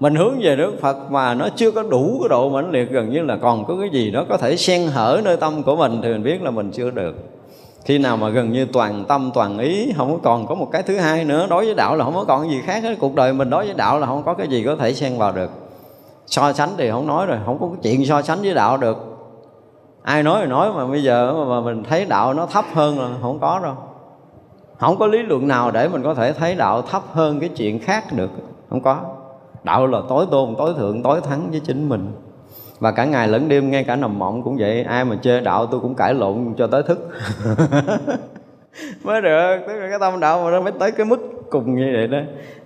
[0.00, 3.10] Mình hướng về Đức Phật mà nó chưa có đủ cái độ mãnh liệt, gần
[3.10, 6.00] như là còn có cái gì nó có thể xen hở nơi tâm của mình
[6.02, 7.14] thì mình biết là mình chưa được.
[7.84, 10.82] Khi nào mà gần như toàn tâm, toàn ý, không có còn có một cái
[10.82, 12.96] thứ hai nữa, đối với đạo là không có còn gì khác hết.
[13.00, 15.32] Cuộc đời mình đối với đạo là không có cái gì có thể xen vào
[15.32, 15.50] được.
[16.26, 19.13] So sánh thì không nói rồi, không có chuyện so sánh với đạo được
[20.04, 23.08] ai nói thì nói mà bây giờ mà mình thấy đạo nó thấp hơn là
[23.22, 23.74] không có đâu.
[24.78, 27.78] Không có lý luận nào để mình có thể thấy đạo thấp hơn cái chuyện
[27.78, 28.30] khác được.
[28.70, 29.00] Không có.
[29.62, 32.12] Đạo là tối tôn, tối thượng, tối thắng với chính mình.
[32.78, 34.82] Và cả ngày lẫn đêm ngay cả nằm mộng cũng vậy.
[34.82, 36.98] Ai mà chê đạo tôi cũng cãi lộn cho tới thức.
[39.04, 39.56] Mới được.
[39.66, 42.18] Tức là cái tâm đạo mà nó mới tới cái mức cùng như vậy đó.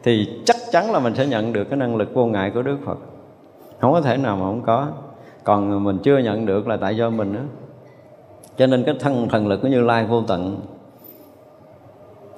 [0.02, 2.76] Thì chắc chắn là mình sẽ nhận được cái năng lực vô ngại của đức
[2.86, 2.98] phật.
[3.80, 4.86] Không có thể nào mà không có
[5.48, 7.40] còn mình chưa nhận được là tại do mình đó
[8.56, 10.60] cho nên cái thân, thần lực của như lai vô tận.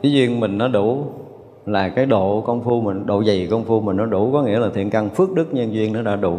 [0.02, 1.04] Cái duyên mình nó đủ
[1.66, 4.58] là cái độ công phu mình, độ dày công phu mình nó đủ, có nghĩa
[4.58, 6.38] là thiện căn phước đức nhân duyên nó đã đủ.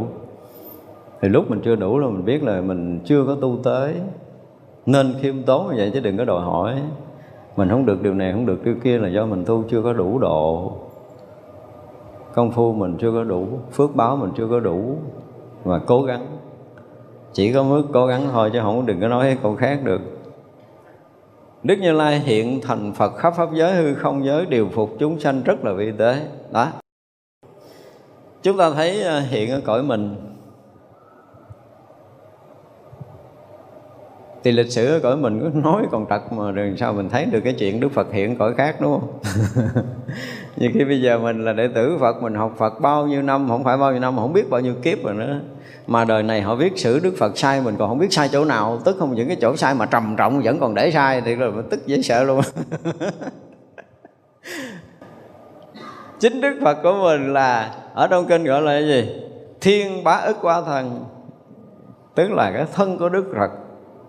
[1.21, 3.93] Thì lúc mình chưa đủ là mình biết là mình chưa có tu tới.
[4.85, 6.75] Nên khiêm tốn như vậy chứ đừng có đòi hỏi.
[7.57, 9.93] Mình không được điều này, không được điều kia là do mình tu chưa có
[9.93, 10.71] đủ độ.
[12.33, 14.95] Công phu mình chưa có đủ, phước báo mình chưa có đủ.
[15.63, 16.25] Và cố gắng
[17.33, 20.01] chỉ có mức cố gắng thôi chứ không đừng có nói cái câu khác được.
[21.63, 25.19] Đức Như Lai hiện thành Phật khắp pháp giới hư không giới, điều phục chúng
[25.19, 26.27] sanh rất là vi tế.
[26.51, 26.67] Đó.
[28.43, 30.15] Chúng ta thấy ờ, hiện ở cõi mình.
[34.43, 37.25] Thì lịch sử ở cõi mình cứ nói còn trật mà đừng sao mình thấy
[37.25, 39.19] được cái chuyện Đức Phật hiện cõi khác, đúng không?
[40.57, 43.47] Như khi bây giờ mình là đệ tử Phật, mình học Phật bao nhiêu năm,
[43.49, 45.39] không phải bao nhiêu năm không biết bao nhiêu kiếp rồi nữa
[45.91, 48.45] mà đời này họ viết sử Đức Phật sai mình, còn không biết sai chỗ
[48.45, 48.79] nào.
[48.85, 51.47] Tức không những cái chỗ sai mà trầm trọng vẫn còn để sai, thì là
[51.69, 52.41] tức dễ sợ luôn.
[56.19, 59.21] Chính Đức Phật của mình là, ở trong kinh gọi là cái gì?
[59.61, 61.05] Thiên bá ức quá thần
[62.15, 63.51] tức là cái thân của Đức Phật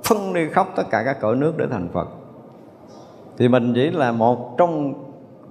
[0.05, 2.09] phân đi khóc tất cả các cõi nước để thành Phật.
[3.39, 4.95] Thì mình chỉ là một trong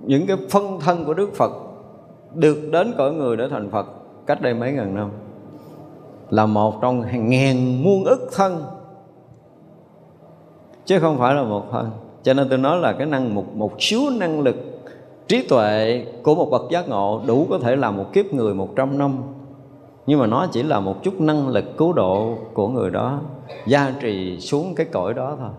[0.01, 1.51] những cái phân thân của Đức Phật
[2.34, 3.88] được đến cõi người để thành Phật
[4.27, 5.09] cách đây mấy ngàn năm
[6.32, 8.63] là một trong hàng ngàn muôn ức thân.
[10.86, 11.91] Chứ không phải là một thân.
[12.23, 14.55] Cho nên tôi nói là cái năng, một một xíu năng lực
[15.27, 18.69] trí tuệ của một bậc giác ngộ đủ có thể làm một kiếp người một
[18.75, 19.23] trăm năm.
[20.05, 23.19] Nhưng mà nó chỉ là một chút năng lực cứu độ của người đó,
[23.67, 25.49] gia trì xuống cái cõi đó thôi.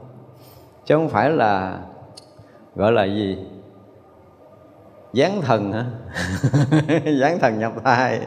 [0.87, 1.81] Chứ không phải là,
[2.77, 3.39] gọi là gì?
[5.13, 5.87] Gián thần hả?
[7.21, 8.21] Gián thần nhập thai.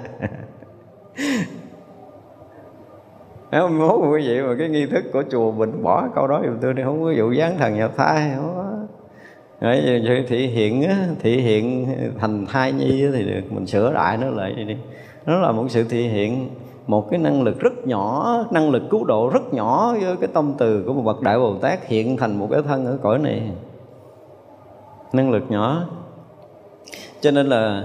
[3.55, 6.57] Nếu mốt quý vị mà cái nghi thức của chùa mình bỏ câu đó dùm
[6.61, 6.83] tôi đi.
[6.83, 8.65] Không có vụ gián thần nhập thai không có.
[9.59, 10.87] Đấy, thị hiện
[11.19, 11.87] thị hiện
[12.19, 13.41] thành thai nhi thì được.
[13.49, 14.75] Mình sửa lại nó lại đi.
[15.25, 16.49] Nó là một sự thị hiện
[16.87, 20.53] một cái năng lực rất nhỏ năng lực cứu độ rất nhỏ với cái tâm
[20.57, 23.41] từ của một bậc đại bồ tát hiện thành một cái thân ở cõi này.
[25.13, 25.83] Năng lực nhỏ.
[27.21, 27.83] Cho nên là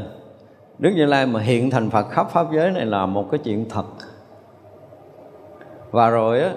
[0.78, 3.64] đức như lai mà hiện thành phật khắp pháp giới này là một cái chuyện
[3.70, 3.84] thật
[5.90, 6.54] và rồi á,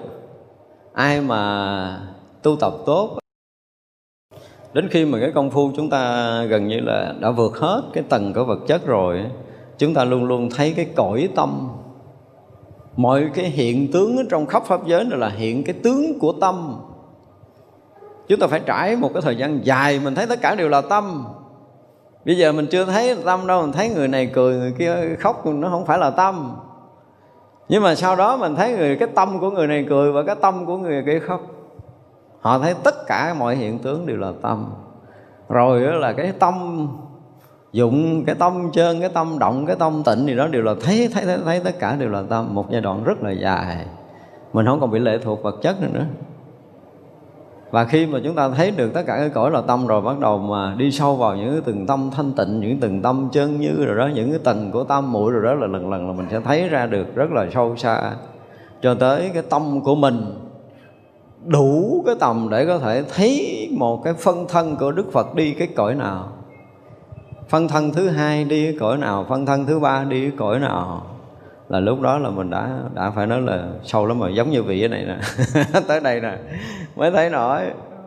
[0.92, 2.00] ai mà
[2.42, 3.18] tu tập tốt,
[4.72, 8.04] đến khi mà cái công phu chúng ta gần như là đã vượt hết cái
[8.08, 9.24] tầng của vật chất rồi
[9.78, 11.68] chúng ta luôn luôn thấy cái cõi tâm.
[12.96, 16.76] Mọi cái hiện tướng trong khắp pháp giới này là hiện cái tướng của tâm.
[18.28, 20.80] Chúng ta phải trải một cái thời gian dài, mình thấy tất cả đều là
[20.80, 21.26] tâm.
[22.24, 25.46] Bây giờ mình chưa thấy tâm đâu, mình thấy người này cười, người kia khóc,
[25.46, 26.56] nó không phải là tâm
[27.68, 30.36] nhưng mà sau đó mình thấy người cái tâm của người này cười và cái
[30.40, 31.40] tâm của người kia khóc.
[32.40, 34.70] Họ thấy tất cả mọi hiện tướng đều là tâm.
[35.48, 36.88] Rồi đó là cái tâm
[37.72, 41.08] dụng cái tâm trơn cái tâm động cái tâm tịnh thì đó đều là thấy
[41.14, 42.54] thấy thấy, thấy tất cả đều là tâm.
[42.54, 43.86] Một giai đoạn rất là dài.
[44.52, 46.04] Mình không còn bị lệ thuộc vật chất nữa nữa
[47.74, 50.18] và khi mà chúng ta thấy được tất cả cái cõi là tâm rồi, bắt
[50.18, 53.60] đầu mà đi sâu vào những cái từng tâm thanh tịnh, những từng tâm chân
[53.60, 56.12] như rồi đó, những cái tầng của tâm mũi rồi đó là lần lần là
[56.12, 58.12] mình sẽ thấy ra được rất là sâu xa.
[58.82, 60.24] Cho tới cái tâm của mình,
[61.46, 65.52] đủ cái tầm để có thể thấy một cái phân thân của Đức Phật đi
[65.52, 66.28] cái cõi nào.
[67.48, 70.58] Phân thân thứ hai đi cái cõi nào, phân thân thứ ba đi cái cõi
[70.58, 71.06] nào
[71.68, 74.62] là lúc đó là mình đã đã phải nói là sâu lắm rồi giống như
[74.62, 75.16] vị này nè.
[75.88, 76.36] Tới đây nè
[76.96, 77.60] mới thấy nổi.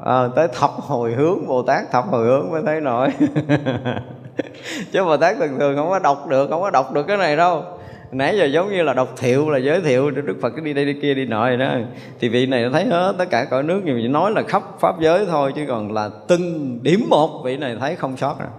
[0.05, 3.10] À, tới thập hồi hướng bồ tát thập hồi hướng mới thấy nổi.
[4.91, 7.36] Chứ bồ tát thường thường không có đọc được không có đọc được cái này
[7.36, 7.64] đâu.
[8.12, 10.86] Nãy giờ giống như là đọc thiệu là giới thiệu đức phật cứ đi đây
[10.86, 11.74] đi kia đi nọ đó.
[12.20, 14.64] Thì vị này nó thấy hết tất cả cõi nước nhưng mà nói là khắp
[14.80, 18.49] pháp giới thôi chứ còn là từng điểm một vị này thấy không sót rồi.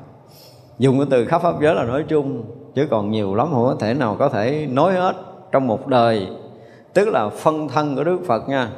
[0.79, 2.45] Dùng cái từ khắp pháp giới là nói chung
[2.79, 5.15] chứ còn nhiều lắm không có thể nào có thể nói hết
[5.53, 6.29] trong một đời.
[6.95, 8.69] Tức là phân thân của đức phật nha.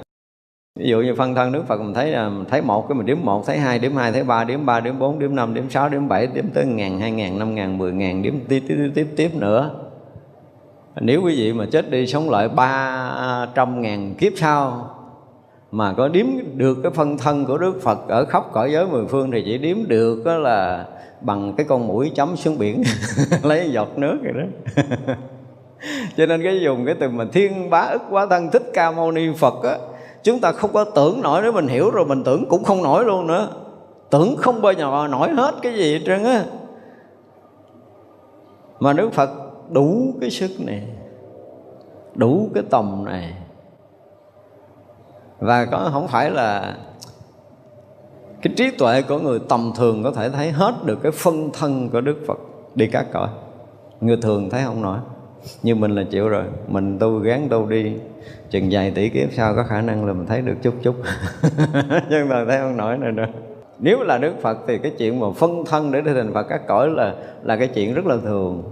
[0.78, 3.24] Ví dụ như phân thân đức phật, mình thấy mình thấy một, cái mình điểm
[3.24, 5.88] một, thấy hai điểm hai, thấy ba điểm ba điểm bốn điểm năm điểm sáu
[5.88, 9.06] điểm bảy điểm tới ngàn, hai ngàn, năm ngàn, mười ngàn điểm tiếp tiếp tiếp
[9.16, 9.70] tiếp nữa.
[11.00, 14.90] Nếu quý vị mà chết đi sống lại ba trăm ngàn kiếp sau
[15.72, 19.06] mà có điếm được cái phân thân của Đức Phật ở khắp cõi giới mười
[19.06, 20.86] phương thì chỉ điếm được đó là
[21.20, 22.82] bằng cái con mũi chấm xuống biển,
[23.42, 24.74] lấy giọt nước rồi đó.
[26.16, 29.12] Cho nên cái dùng cái từ mà thiên bá ức quá thân thích ca mâu
[29.12, 29.78] ni phật á,
[30.22, 33.04] chúng ta không có tưởng nổi nếu mình hiểu rồi mình tưởng cũng không nổi
[33.04, 33.48] luôn nữa.
[34.10, 36.44] Tưởng không bao giờ nổi hết cái gì hết trơn á.
[38.80, 39.30] Mà đức phật
[39.70, 40.82] đủ cái sức này,
[42.14, 43.34] đủ cái tầm này.
[45.38, 46.76] Và có, không phải là
[48.42, 51.88] cái trí tuệ của người tầm thường có thể thấy hết được cái phân thân
[51.88, 52.38] của đức phật.
[52.74, 53.28] Đi các cõi.
[54.00, 54.98] Người thường thấy không nổi.
[55.62, 56.44] Nhưng mình là chịu rồi.
[56.68, 57.92] Mình tu gán tu đi.
[58.50, 60.94] Chừng vài tỷ kiếp sau có khả năng là mình thấy được chút chút.
[62.10, 63.10] Nhưng mà thấy không nổi nữa.
[63.10, 63.26] Nữa
[63.82, 66.90] nếu là đức phật thì cái chuyện mà phân thân để thành phật các cõi
[66.90, 68.62] là là cái chuyện rất là thường.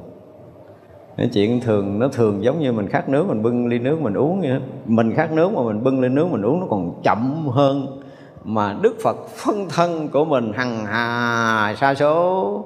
[1.16, 4.14] Cái chuyện thường, nó thường giống như mình khát nước, mình bưng ly nước mình
[4.14, 7.48] uống vậy mình khát nước mà mình bưng ly nước mình uống, nó còn chậm
[7.48, 8.00] hơn
[8.48, 12.64] mà Đức Phật phân thân của mình hằng hà sa số.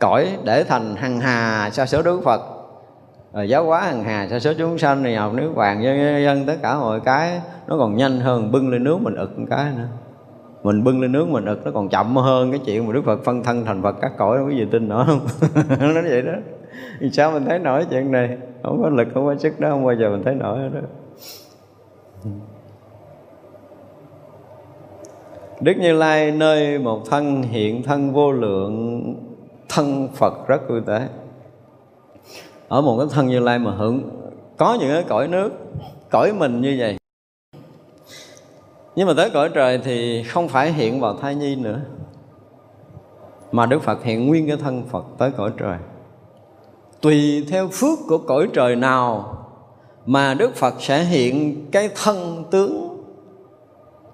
[0.00, 2.40] Cõi để thành hằng hà sa số Đức Phật.
[3.32, 6.46] Rồi giáo hóa hằng hà sa số chúng sanh này học nước vàng dân, dân
[6.46, 9.72] tất cả mọi cái nó còn nhanh hơn bưng lên nước mình ực một cái
[9.76, 9.88] nữa.
[10.62, 13.24] Mình bưng lên nước mình ực nó còn chậm hơn cái chuyện mà Đức Phật
[13.24, 15.20] phân thân thành Phật các cõi có gì tin nữa không
[15.80, 16.32] nó nói vậy đó.
[17.00, 18.38] Thì sao mình thấy nổi chuyện này?
[18.62, 20.80] Không có lực không có sức đó không bao giờ mình thấy nổi đó.
[25.60, 29.14] Đức Như Lai, nơi một thân hiện thân vô lượng,
[29.68, 31.08] thân Phật rất vui tế
[32.68, 34.10] ở một cái thân Như Lai mà hưởng,
[34.56, 35.52] có những cái cõi nước,
[36.10, 36.96] cõi mình như vậy.
[38.96, 41.80] Nhưng mà tới cõi trời thì không phải hiện vào thai nhi nữa,
[43.52, 45.78] mà Đức Phật hiện nguyên cái thân Phật tới cõi trời.
[47.00, 49.38] Tùy theo phước của cõi trời nào
[50.06, 52.83] mà Đức Phật sẽ hiện cái thân tướng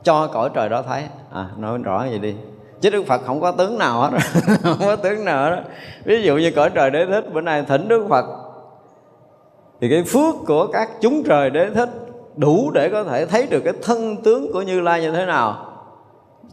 [0.02, 1.02] cho cõi trời đó thấy.
[1.32, 2.34] À nói rõ vậy đi.
[2.80, 4.10] Chứ đức phật không có tướng nào hết.
[4.62, 5.62] Không có tướng nào hết.
[6.04, 8.24] Ví dụ như cõi trời đế thích, bữa nay thỉnh đức phật,
[9.80, 11.88] thì cái phước của các chúng trời đế thích
[12.36, 15.66] đủ để có thể thấy được cái thân tướng của như lai như thế nào.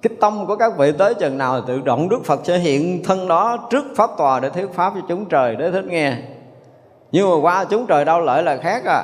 [0.02, 3.04] Cái tâm của các vị tới chừng nào thì tự động đức phật sẽ hiện
[3.04, 6.18] thân đó trước pháp tòa để thuyết pháp cho chúng trời đế thích nghe.
[7.12, 9.04] Nhưng mà qua chúng trời đau lợi là khác à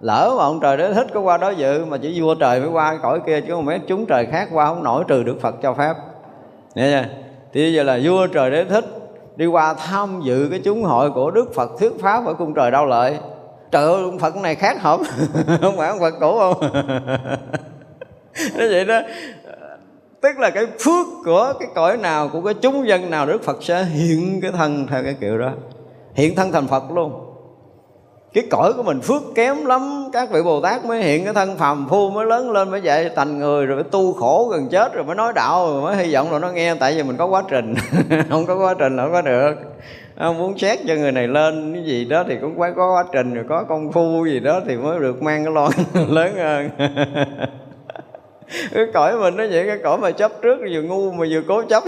[0.00, 2.68] lỡ mà ông trời đó thích có qua đó dự, mà chỉ vua trời mới
[2.68, 5.54] qua cõi kia, chứ không mấy chúng trời khác qua không nổi trừ đức phật
[5.62, 5.94] cho phép.
[6.74, 7.08] Nghe chưa?
[7.52, 8.84] Thì bây giờ là vua trời đế thích
[9.36, 12.70] đi qua tham dự cái chúng hội của đức phật thuyết pháp ở cung trời
[12.70, 13.18] đau lợi.
[13.70, 15.02] Trời ơi, ông phật này khác không
[15.60, 16.70] không phải ông phật cũ không?
[18.56, 19.00] Nó vậy đó.
[20.20, 23.62] Tức là cái phước của cái cõi nào, của cái chúng dân nào đức phật
[23.62, 25.50] sẽ hiện cái thân theo cái kiểu đó.
[26.14, 27.27] Hiện thân thành phật luôn
[28.40, 31.56] cái cõi của mình phước kém lắm, các vị bồ tát mới hiện cái thân
[31.56, 34.94] phàm phu mới lớn lên, mới dạy thành người, rồi mới tu khổ gần chết,
[34.94, 36.74] rồi mới nói đạo, rồi mới hy vọng là nó nghe.
[36.74, 37.74] Tại vì mình có quá trình,
[38.30, 39.54] không có quá trình là không có được.
[40.18, 43.04] Không muốn xét cho người này lên, cái gì đó thì cũng phải có quá
[43.12, 45.72] trình, rồi có công phu, gì đó thì mới được mang cái lon
[46.08, 46.70] lớn hơn.
[48.74, 51.62] Cái cõi mình nó vậy, cái cõi mà chấp trước, vừa ngu mà vừa cố
[51.62, 51.82] chấp.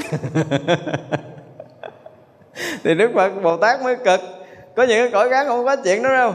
[2.85, 4.21] Thì đức phật, bồ tát mới cực
[4.77, 6.33] có những cái cõi khác không có chuyện đó đâu.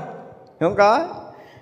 [0.59, 1.05] Không có.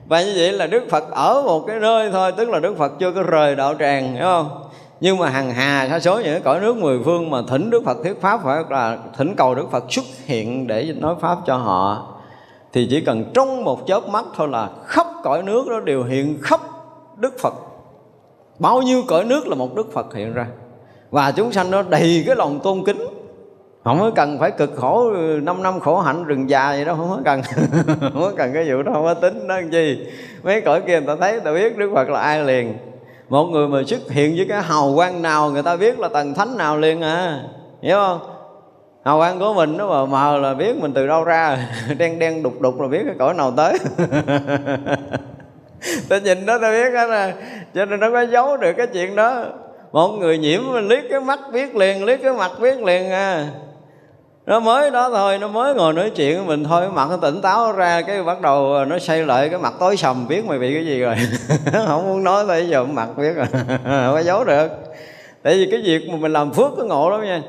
[0.08, 2.92] Và như vậy là đức phật ở một cái nơi thôi, tức là đức phật
[3.00, 4.64] chưa có rời đạo tràng, hiểu không?
[5.00, 7.98] Nhưng mà hằng hà sa số những cõi nước mười phương mà thỉnh Đức Phật,
[8.04, 12.08] thuyết pháp phải là thỉnh cầu Đức Phật xuất hiện để nói pháp cho họ,
[12.74, 16.38] thì chỉ cần trong một chớp mắt thôi là khắp cõi nước đó đều hiện
[16.42, 16.60] khắp
[17.18, 17.54] Đức Phật.
[18.60, 20.48] Bao nhiêu cõi nước là một Đức Phật hiện ra.
[21.10, 23.08] Và chúng sanh nó đầy cái lòng tôn kính
[23.84, 25.12] không có cần phải cực khổ
[25.42, 27.42] 5 năm khổ hạnh, rừng già vậy đó không có cần.
[28.02, 30.08] Không có cần cái vụ đó, không có tính đó làm gì
[30.44, 32.78] mấy cõi kia người ta thấy, người ta biết Đức Phật là ai liền.
[33.30, 36.34] Một người mà xuất hiện với cái hào quang nào, người ta biết là tầng
[36.34, 37.44] thánh nào liền à.
[37.82, 38.20] Hiểu không?
[39.06, 41.58] Hào quang của mình nó mà mờ là biết mình từ đâu ra.
[41.98, 43.78] Đen đen, đục đục là biết cái cõi nào tới.
[46.10, 47.34] Ta nhìn đó ta biết đó là
[47.76, 49.46] cho nên nó có giấu được cái chuyện đó.
[49.92, 53.48] Một người nhiễm liếc cái mắt biết liền, liếc cái mặt biết liền à
[54.46, 56.90] nó mới đó thôi, nó mới ngồi nói chuyện với mình thôi.
[56.90, 60.28] Mặt nó tỉnh táo ra, cái bắt đầu nó xây lại cái mặt tối sầm,
[60.28, 61.16] biết mày bị cái gì rồi.
[61.88, 63.46] Không muốn nói tới giờ mặt biết rồi.
[63.84, 64.68] Không có giấu được.
[65.44, 67.42] Tại vì cái việc mà mình làm phước cái ngộ lắm nha.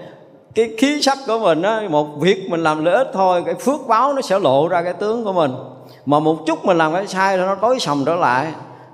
[0.55, 3.81] Cái khí sắc của mình á, một việc mình làm lợi ích thôi, cái phước
[3.89, 5.53] báo nó sẽ lộ ra cái tướng của mình.
[6.07, 8.47] Mà một chút mình làm cái sai nó tối sầm trở lại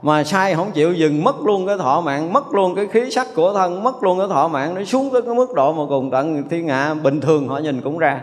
[0.02, 3.26] mà sai không chịu dừng, mất luôn cái thọ mạng, mất luôn cái khí sắc
[3.34, 6.10] của thân, mất luôn cái thọ mạng, nó xuống tới cái mức độ mà cùng
[6.10, 8.20] tận thiên hạ bình thường họ nhìn cũng ra.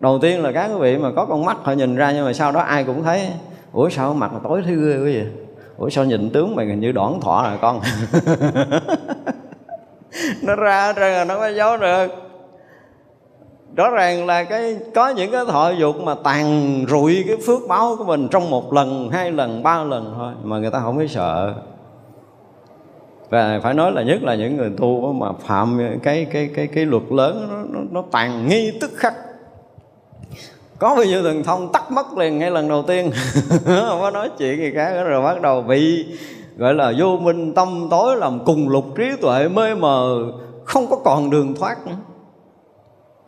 [0.00, 2.32] Đầu tiên là các quý vị mà có con mắt họ nhìn ra, nhưng mà
[2.32, 3.28] sau đó ai cũng thấy,
[3.72, 5.24] ủa, sao mặt mà tối thế ghê quý vị
[5.78, 7.80] ủa, sao nhìn tướng mày hình như đoản thọ rồi con?
[10.42, 12.29] Nó ra ra nó mới giấu được
[13.76, 17.96] rõ ràng là cái có những cái thọ dục mà tàn rụi cái phước báo
[17.96, 21.06] của mình trong một lần hai lần ba lần thôi mà người ta không có
[21.06, 21.54] sợ.
[23.30, 26.84] Và phải nói là nhất là những người tu mà phạm cái cái cái cái
[26.84, 29.14] luật lớn nó, nó, nó tàn nghi tức khắc.
[30.78, 33.10] Có bao nhiêu thần thông tắt mất liền ngay lần đầu tiên.
[33.64, 36.06] Không có nói chuyện gì khác rồi bắt đầu bị
[36.56, 40.18] gọi là vô minh tâm tối làm cùng lục trí tuệ mê mờ
[40.64, 41.96] không có còn đường thoát nữa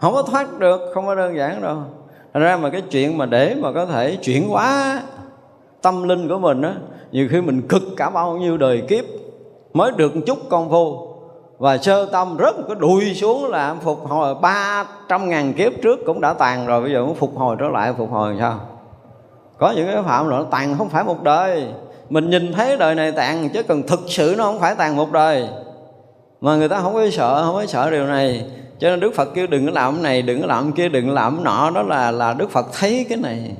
[0.02, 1.76] không có thoát được, không có đơn giản đâu.
[2.34, 5.02] Thành ra mà cái chuyện mà để mà có thể chuyển hóa
[5.82, 6.74] tâm linh của mình á,
[7.12, 9.04] nhiều khi mình cực cả bao nhiêu đời kiếp
[9.72, 11.08] mới được một chút công phu
[11.58, 14.34] và sơ tâm rất một cái đuôi xuống là phục hồi.
[14.34, 17.68] Ba trăm ngàn kiếp trước cũng đã tàn rồi, bây giờ muốn phục hồi trở
[17.68, 18.60] lại, phục hồi sao?
[19.58, 21.66] Có những cái phạm là nó tàn không phải một đời.
[22.10, 25.12] Mình nhìn thấy đời này tàn chứ cần thực sự nó không phải tàn một
[25.12, 25.48] đời.
[26.40, 28.44] Mà người ta không có sợ, không có sợ điều này
[28.82, 30.88] cho nên đức phật kêu đừng có làm cái này, đừng có làm cái kia,
[30.88, 31.70] đừng có làm cái nọ.
[31.74, 33.52] Đó là là đức phật thấy cái này.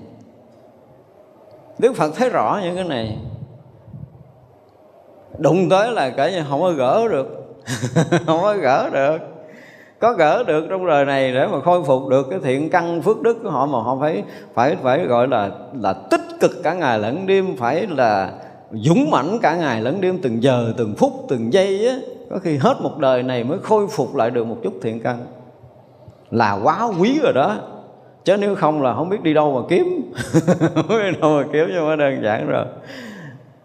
[1.79, 3.17] Đức phật thấy rõ những cái này.
[5.39, 7.57] Đụng tới là cả như không có gỡ được.
[8.27, 9.19] Không có gỡ được.
[9.99, 13.23] Có gỡ được trong đời này để mà khôi phục được cái thiện căn phước
[13.23, 14.23] đức của họ mà họ phải
[14.55, 15.51] phải phải gọi là
[15.81, 18.33] là tích cực cả ngày lẫn đêm, phải là
[18.73, 21.97] dũng mãnh cả ngày lẫn đêm, từng giờ, từng phút, từng giây á
[22.33, 25.19] có khi hết một đời này mới khôi phục lại được một chút thiện căn.
[26.31, 27.57] Là quá quý rồi đó.
[28.25, 30.13] Chứ nếu không là không biết đi đâu mà kiếm.
[30.75, 32.65] Không biết đi đâu mà kiếm cho nó đơn giản rồi.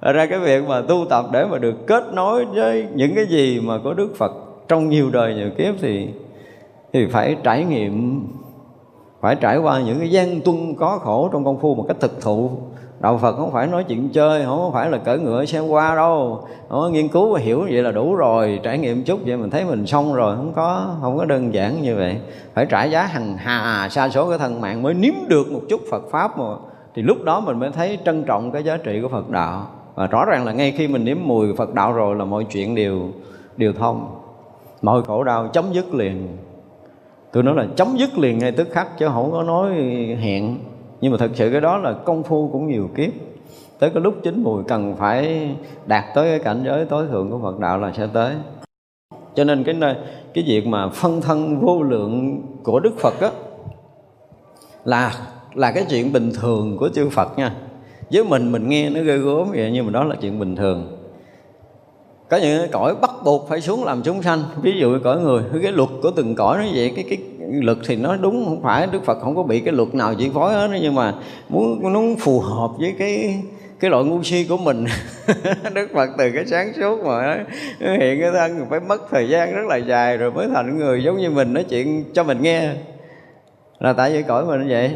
[0.02, 3.26] Thật ra cái việc mà tu tập để mà được kết nối với những cái
[3.26, 4.32] gì mà có Đức Phật
[4.68, 6.08] trong nhiều đời, nhiều kiếp thì
[6.94, 8.26] thì phải trải nghiệm,
[9.22, 12.22] phải trải qua những cái gian tuân có khổ trong công phu một cách thực
[12.22, 12.52] thụ
[13.00, 16.48] đạo phật không phải nói chuyện chơi, không phải là cởi ngựa xem qua đâu.
[16.70, 18.60] Không có nghiên cứu và hiểu vậy là đủ rồi.
[18.64, 20.36] Trải nghiệm chút vậy mình thấy mình xong rồi.
[20.36, 22.18] Không có không có đơn giản như vậy.
[22.54, 25.62] Phải trả giá hằng hà à, xa số cái thân mạng mới nếm được một
[25.70, 26.46] chút phật pháp mà.
[26.96, 29.68] Thì lúc đó mình mới thấy trân trọng cái giá trị của phật đạo.
[29.96, 32.76] Và rõ ràng là ngay khi mình nếm mùi phật đạo rồi là mọi chuyện
[32.76, 33.02] đều
[33.58, 34.16] đều thông.
[34.82, 36.38] Mọi khổ đau chấm dứt liền.
[37.32, 39.72] Tôi nói là chấm dứt liền ngay tức khắc chứ không có nói
[40.22, 40.58] hẹn
[41.02, 43.10] nhưng mà thực sự cái đó là công phu cũng nhiều kiếp.
[43.80, 45.50] Tới cái lúc chín mùi cần phải
[45.86, 48.36] đạt tới cái cảnh giới tối thượng của Phật đạo là sẽ tới.
[49.36, 49.96] Cho nên cái nơi,
[50.34, 53.30] cái việc mà phân thân vô lượng của Đức Phật á,
[54.86, 55.14] là
[55.54, 57.56] là cái chuyện bình thường của chư Phật nha.
[58.12, 60.98] Với mình mình nghe nó ghê gớm vậy, nhưng mà đó là chuyện bình thường.
[62.30, 64.40] Có những cõi bắt buộc phải xuống làm chúng sanh.
[64.62, 67.18] Ví dụ cõi người, cái luật của từng cõi nó vậy, cái cái
[67.52, 70.32] luật thì nó đúng, không phải đức phật không có bị cái luật nào chi
[70.34, 71.14] phối hết nhưng mà
[71.50, 73.44] muốn nó phù hợp với cái
[73.80, 74.86] cái loại ngu si của mình.
[75.74, 77.46] Đức phật từ cái sáng suốt mà
[77.80, 81.18] hiện cái thân phải mất thời gian rất là dài rồi mới thành người giống
[81.18, 81.54] như mình.
[81.54, 82.70] Nói chuyện cho mình nghe.
[83.80, 84.92] Là tại vì cõi mình như vậy.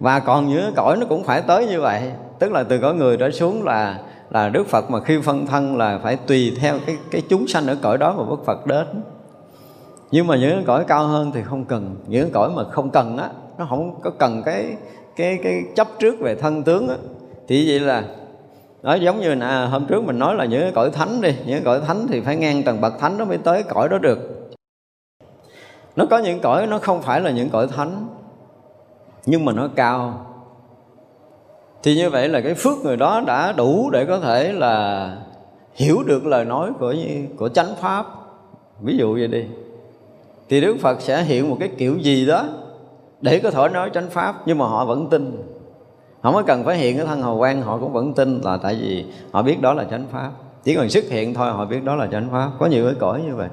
[0.00, 2.02] Và còn nữa cõi nó cũng phải tới như vậy.
[2.38, 3.98] Tức là từ cõi người trở xuống là
[4.30, 7.66] là Đức Phật mà khi phân thân là phải tùy theo cái cái chúng sanh
[7.66, 8.86] ở cõi đó mà Đức Phật đến
[10.14, 11.96] nhưng mà những cõi cao hơn thì không cần.
[12.06, 14.76] Những cõi mà không cần á, nó không có cần cái
[15.16, 16.96] cái cái chấp trước về thân tướng á.
[17.48, 18.04] Thì vậy là,
[18.82, 21.80] nó giống như là hôm trước mình nói là những cõi thánh đi, những cõi
[21.86, 24.18] thánh thì phải ngang tầng bậc thánh nó mới tới cõi đó được.
[25.96, 28.06] Nó có những cõi, nó không phải là những cõi thánh,
[29.26, 30.26] nhưng mà nó cao.
[31.82, 35.16] Thì như vậy là cái phước người đó đã đủ để có thể là
[35.74, 36.94] hiểu được lời nói của
[37.36, 38.06] của chánh pháp.
[38.80, 39.44] Ví dụ vậy đi
[40.54, 42.44] thì đức phật sẽ hiện một cái kiểu gì đó
[43.20, 45.42] để có thể nói chánh pháp, nhưng mà họ vẫn tin.
[46.22, 48.78] Không có cần phải hiện cái thân hầu quang, họ cũng vẫn tin là tại
[48.80, 50.30] vì họ biết đó là chánh pháp.
[50.64, 52.50] Chỉ cần xuất hiện thôi, họ biết đó là chánh pháp.
[52.58, 53.48] Có nhiều cái cõi như vậy.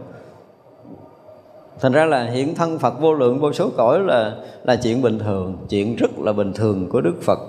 [1.79, 5.19] Thành ra là hiện thân phật vô lượng, vô số cõi là là chuyện bình
[5.19, 7.39] thường, chuyện rất là bình thường của đức phật.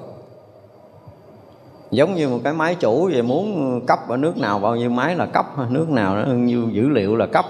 [1.91, 5.17] Giống như một cái máy chủ về muốn cấp ở nước nào bao nhiêu máy
[5.17, 7.45] là cấp, nước nào đó, như dữ liệu là cấp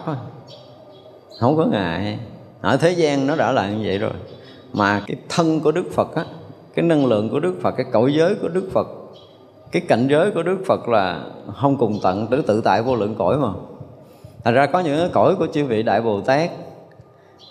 [1.43, 2.18] không có ngại.
[2.61, 4.12] Ở thế gian nó đã là như vậy rồi.
[4.72, 6.24] Mà cái thân của đức phật á,
[6.74, 8.86] cái năng lượng của đức phật, cái cõi giới của đức phật,
[9.72, 11.24] cái cảnh giới của đức phật là
[11.57, 13.49] không cùng tận tứ tự tại vô lượng cõi mà.
[14.45, 16.51] Thành ra có những cái cõi của chư vị đại bồ tát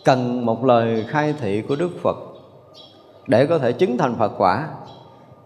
[0.05, 2.17] cần một lời khai thị của đức phật
[3.27, 4.67] để có thể chứng thành phật quả,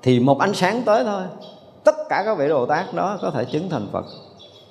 [0.02, 1.24] thì một ánh sáng tới thôi.
[1.84, 4.06] Tất cả các vị Bồ Tát đó có thể chứng thành Phật.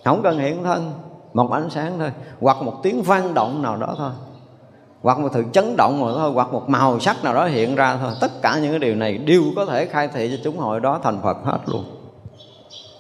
[0.05, 0.93] Không cần hiện thân
[1.35, 2.13] một ánh sáng thôi.
[2.41, 4.11] Hoặc một tiếng vang động nào đó thôi.
[5.03, 6.31] Hoặc một sự chấn động mà thôi.
[6.35, 8.13] Hoặc một màu sắc nào đó hiện ra thôi.
[8.21, 11.01] Tất cả những cái điều này đều có thể khai thị cho chúng hội đó
[11.03, 11.85] thành Phật hết luôn.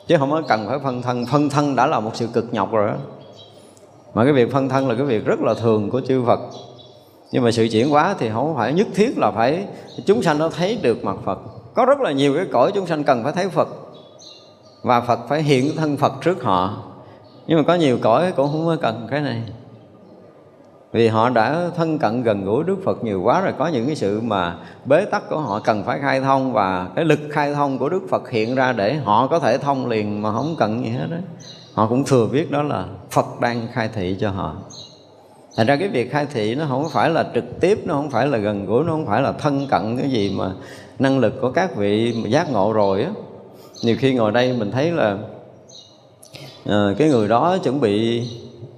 [0.06, 1.26] Chứ không có cần phải phân thân.
[1.26, 2.94] Phân thân đã là một sự cực nhọc rồi đó.
[4.14, 6.40] Mà cái việc phân thân là cái việc rất là thường của chư Phật.
[7.32, 9.66] Nhưng mà sự chuyển hóa thì không phải nhất thiết là phải
[10.06, 11.38] chúng sanh nó thấy được mặt Phật.
[11.74, 13.68] Có rất là nhiều cái cõi chúng sanh cần phải thấy Phật.
[14.82, 16.76] Và Phật phải hiện thân Phật trước họ
[17.46, 19.42] nhưng mà có nhiều cõi cũng không có cần cái này.
[20.92, 23.96] Vì họ đã thân cận gần gũi Đức Phật nhiều quá rồi, có những cái
[23.96, 27.78] sự mà bế tắc của họ cần phải khai thông và cái lực khai thông
[27.78, 30.90] của Đức Phật hiện ra để họ có thể thông liền mà không cần gì
[30.90, 31.16] hết đó
[31.74, 34.56] họ cũng thừa biết đó là Phật đang khai thị cho họ.
[35.56, 38.26] Thành ra cái việc khai thị nó không phải là trực tiếp, nó không phải
[38.26, 40.50] là gần gũi, nó không phải là thân cận cái gì mà
[40.98, 43.10] năng lực của các vị giác ngộ rồi á.
[43.82, 45.18] Nhiều khi ngồi đây mình thấy là
[46.68, 48.22] à, cái người đó chuẩn bị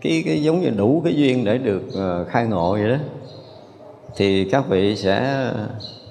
[0.01, 2.97] cái, cái giống như đủ cái duyên để được uh, khai ngộ vậy đó.
[4.17, 5.51] Thì các vị sẽ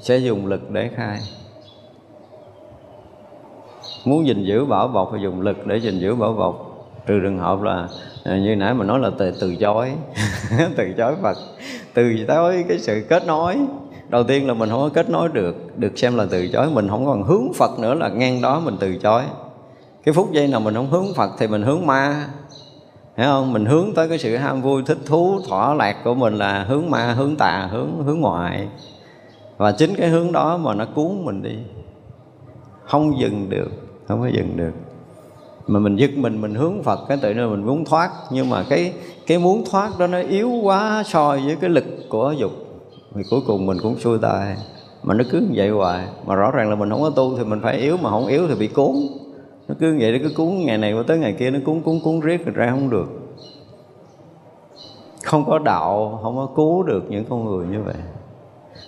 [0.01, 1.19] sẽ dùng lực để khai.
[4.05, 6.71] Muốn gìn giữ bảo bọc phải dùng lực để gìn giữ bảo bọc.
[7.07, 7.88] Trừ trường hợp là
[8.23, 9.91] ờ, như nãy mình nói là từ từ chối
[10.78, 11.38] từ chối Phật
[11.93, 13.57] từ chối cái sự kết nối.
[14.09, 16.89] Đầu tiên là mình không có kết nối được được xem là từ chối mình
[16.89, 19.23] không còn hướng Phật nữa là ngang đó mình từ chối
[20.06, 22.28] cái phút giây nào mình không hướng Phật thì mình hướng ma.
[23.18, 23.53] Hiểu không?
[23.53, 26.89] Mình hướng tới cái sự ham vui, thích thú, thỏa lạc của mình là hướng
[26.89, 28.68] ma, hướng tà, hướng hướng ngoại.
[29.58, 31.56] Và chính cái hướng đó mà nó cuốn mình đi.
[32.84, 33.70] Không dừng được,
[34.08, 34.72] không có dừng được.
[35.68, 38.12] Mà mình dứt mình mình hướng Phật cái tự nhiên mình muốn thoát.
[38.32, 38.93] Nhưng mà cái
[39.28, 42.51] cái muốn thoát đó nó yếu quá so với cái lực của dục.
[43.16, 44.56] Thì cuối cùng mình cũng xuôi tay.
[45.03, 46.08] Mà nó cứ như vậy hoài.
[46.26, 47.97] Mà rõ ràng là mình không có tu thì mình phải yếu.
[47.97, 48.95] Mà không yếu thì bị cuốn
[49.68, 51.99] nó cứ vậy nó cứ cuốn ngày này qua tới ngày kia, nó cuốn cuốn
[52.03, 53.07] cuốn riết rồi ra không được.
[55.24, 57.95] Không có đạo, không có cứu được những con người như vậy.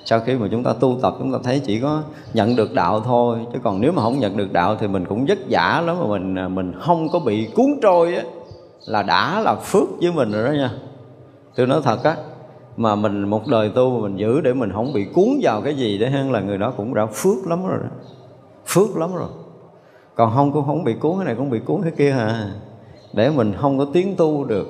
[0.05, 2.01] Sau khi mà chúng ta tu tập, chúng ta thấy chỉ có
[2.33, 3.39] nhận được đạo thôi.
[3.53, 6.07] Chứ còn nếu mà không nhận được đạo thì mình cũng vất vả lắm mà
[6.07, 8.23] mình à, mình không có bị cuốn trôi á.
[8.85, 10.71] Là đã là phước với mình rồi đó nha.
[11.55, 12.15] Tôi nói thật á,
[12.77, 15.75] mà mình một đời tu mà mình giữ để mình không bị cuốn vào cái
[15.75, 17.89] gì để hơn là người đó cũng đã phước lắm rồi đó.
[18.65, 19.29] phước lắm rồi
[20.17, 22.51] còn không cũng không bị cuốn, cái này cũng bị cuốn cái kia à.
[23.13, 24.67] Để mình không có tiến tu được.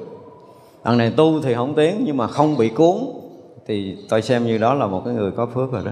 [0.84, 2.96] Đằng này tu thì không tiến, nhưng mà không bị cuốn,
[3.68, 5.92] thì tôi xem như đó là một cái người có phước rồi đó.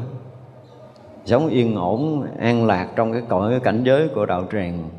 [1.26, 4.90] Sống yên ổn, an lạc trong cái cõi, cái cảnh giới của đạo tràng.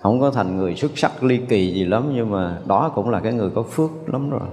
[0.00, 3.20] Không có thành người xuất sắc, ly kỳ gì lắm, nhưng mà đó cũng là
[3.20, 4.48] cái người có phước lắm rồi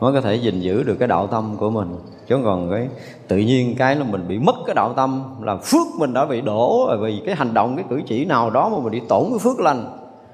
[0.00, 1.88] mới có thể gìn giữ được cái đạo tâm của mình.
[2.28, 2.88] Chứ còn cái,
[3.28, 6.40] tự nhiên cái là mình bị mất cái đạo tâm, là phước mình đã bị
[6.40, 9.24] đổ rồi vì cái hành động, cái cử chỉ nào đó mà mình bị tổn
[9.30, 9.84] cái phước lành.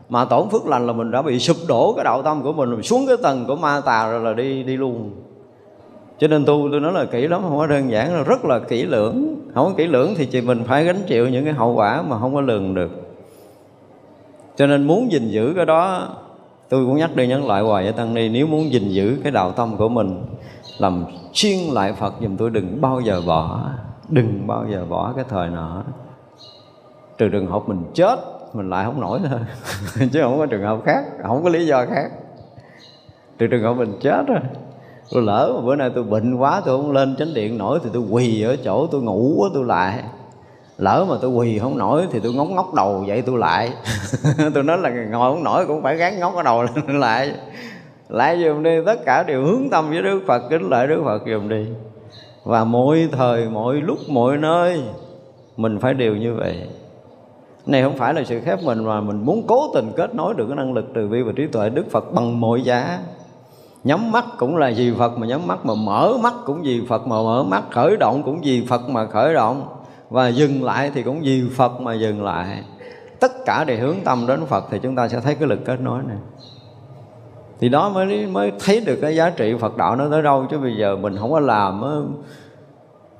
[0.08, 2.70] Mà tổn phước lành là mình đã bị sụp đổ cái đạo tâm của mình
[2.70, 5.10] mình xuống cái tầng của ma tà rồi là đi đi luôn.
[6.18, 8.58] Cho nên tu, tôi nói là kỹ lắm, không có đơn giản là rất là
[8.58, 9.36] kỹ lưỡng.
[9.54, 12.18] Không có kỹ lưỡng thì chị mình phải gánh chịu những cái hậu quả mà
[12.18, 12.90] không có lường được.
[14.56, 16.08] Cho nên muốn gìn giữ cái đó
[16.68, 19.32] tôi cũng nhắc đi nhắc lại hoài với tăng ni, nếu muốn gìn giữ cái
[19.32, 20.24] đạo tâm của mình,
[20.78, 23.70] làm xuyên lại phật giùm tôi, đừng bao giờ bỏ,
[24.08, 25.82] đừng bao giờ bỏ cái thời nọ.
[27.18, 28.18] Trừ trường hợp mình chết,
[28.54, 29.40] mình lại không nổi thôi.
[30.12, 32.10] Chứ không có trường hợp khác, không có lý do khác.
[33.38, 34.40] Trừ trường hợp mình chết rồi
[35.12, 37.90] tôi lỡ mà bữa nay tôi bệnh quá, tôi không lên chánh điện nổi, thì
[37.92, 40.02] tôi quỳ ở chỗ, tôi ngủ quá tôi lại
[40.78, 43.72] lỡ mà tôi quỳ không nổi thì tôi ngóc ngóc đầu vậy tôi lại.
[44.54, 47.32] Tôi nói là ngồi không nổi cũng phải gắng ngóc cái đầu lên lại.
[48.08, 51.22] Lại dùm đi tất cả đều hướng tâm với đức phật kính lại đức phật
[51.26, 51.66] dùm đi.
[52.44, 54.82] Và mỗi thời mỗi lúc mỗi nơi
[55.56, 56.68] mình phải đều như vậy.
[57.66, 60.46] Này không phải là sự khép mình mà mình muốn cố tình kết nối được
[60.48, 62.98] cái năng lực từ bi và trí tuệ đức phật bằng mọi giá.
[63.84, 67.06] Nhắm mắt cũng là vì phật mà nhắm mắt mà mở mắt cũng vì phật
[67.06, 69.75] mà mở mắt khởi động cũng vì phật mà khởi động
[70.10, 72.62] và dừng lại thì cũng vì phật mà dừng lại.
[73.20, 75.80] Tất cả đều hướng tâm đến phật thì chúng ta sẽ thấy cái lực kết
[75.80, 76.16] nối này.
[77.60, 80.46] Thì đó mới mới thấy được cái giá trị Phật đạo nó tới đâu.
[80.50, 81.82] Chứ bây giờ mình không có làm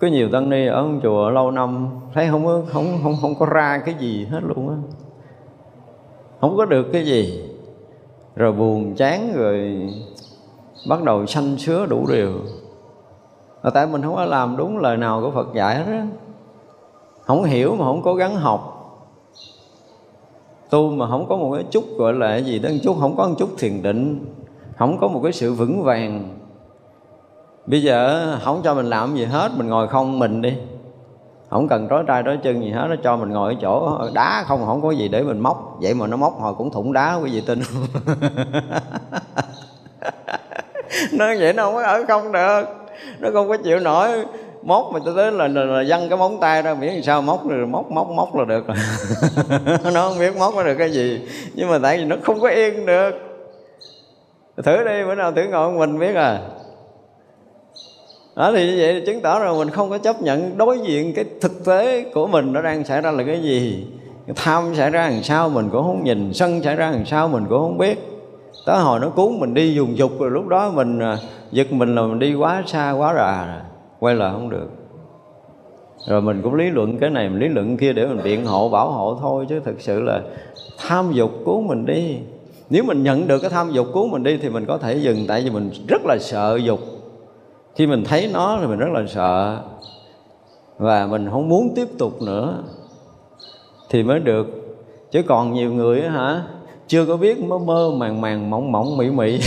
[0.00, 3.46] có nhiều tăng ni ở chùa lâu năm, thấy không có, không không không có
[3.46, 4.76] ra cái gì hết luôn á.
[6.40, 7.50] Không có được cái gì.
[8.36, 9.88] Rồi buồn chán rồi
[10.88, 12.32] bắt đầu sanh sứa đủ điều.
[13.62, 16.06] Là tại mình không có làm đúng lời nào của Phật dạy hết á
[17.26, 18.72] không hiểu mà không cố gắng học.
[20.70, 23.28] Tu mà không có một cái chút gọi là gì đó, một chút không có
[23.28, 24.26] một chút thiền định,
[24.76, 26.38] không có một cái sự vững vàng.
[27.66, 30.54] Bây giờ không cho mình làm gì hết, mình ngồi không, mình đi.
[31.50, 34.44] Không cần trói trai trói chân gì hết, nó cho mình ngồi ở chỗ đá
[34.46, 35.78] không không có gì để mình móc.
[35.80, 37.60] Vậy mà nó móc hồi cũng thủng đá, quý vị tin
[41.12, 42.64] nó vậy nó không có ở không được,
[43.18, 44.24] nó không có chịu nổi
[44.66, 47.22] móc mà tôi tới là, là, là văng cái móng tay ra miễn làm sao
[47.22, 48.66] móc rồi móc móc móc là được.
[49.84, 51.20] Rồi nó không biết móc nó được cái gì
[51.54, 53.10] nhưng mà tại vì nó không có yên được.
[54.64, 56.40] Thử đi bữa nào thử ngồi mình biết à.
[58.36, 61.24] Đó thì như vậy chứng tỏ rằng mình không có chấp nhận đối diện cái
[61.40, 63.86] thực tế của mình nó đang xảy ra là cái gì.
[64.36, 67.44] Tham xảy ra làm sao mình cũng không nhìn sân xảy ra làm sao mình
[67.48, 67.98] cũng không biết.
[68.66, 71.18] Tới hồi nó cuốn mình đi dùng dục rồi lúc đó mình à,
[71.50, 73.46] giật mình là mình đi quá xa quá rà.
[73.46, 74.68] rồi quay lại không được.
[76.08, 78.68] Rồi mình cũng lý luận cái này, mình lý luận kia để mình biện hộ,
[78.68, 80.20] bảo hộ thôi, chứ thực sự là
[80.78, 82.16] tham dục cứu mình đi.
[82.70, 85.24] Nếu mình nhận được cái tham dục cứu mình đi thì mình có thể dừng,
[85.28, 86.80] tại vì mình rất là sợ dục.
[87.74, 89.60] Khi mình thấy nó thì mình rất là sợ.
[90.78, 92.62] Và mình không muốn tiếp tục nữa
[93.90, 94.46] thì mới được.
[95.10, 96.42] Chứ còn nhiều người hả,
[96.86, 99.38] chưa có biết mơ mơ màng màng, mỏng mỏng mị mị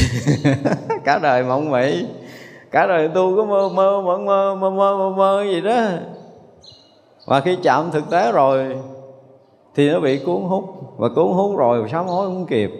[1.03, 2.05] cả đời mỏng mị
[2.71, 5.85] cả đời tu có mơ mơ mơ mơ mơ mơ mơ, mơ gì đó.
[7.25, 8.77] Và khi chạm thực tế rồi
[9.75, 10.63] thì nó bị cuốn hút.
[10.97, 12.71] Và cuốn hút rồi sám hối không kịp.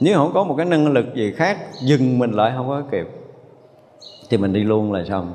[0.00, 3.08] Nếu không có một cái năng lực gì khác dừng mình lại không có kịp
[4.30, 5.32] thì mình đi luôn là xong.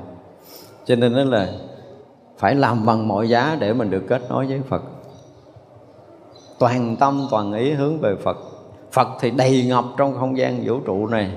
[0.84, 1.48] Cho nên đó là
[2.38, 4.82] phải làm bằng mọi giá để mình được kết nối với Phật.
[6.58, 8.36] Toàn tâm toàn ý hướng về Phật.
[8.92, 11.30] Phật thì đầy ngập trong không gian vũ trụ này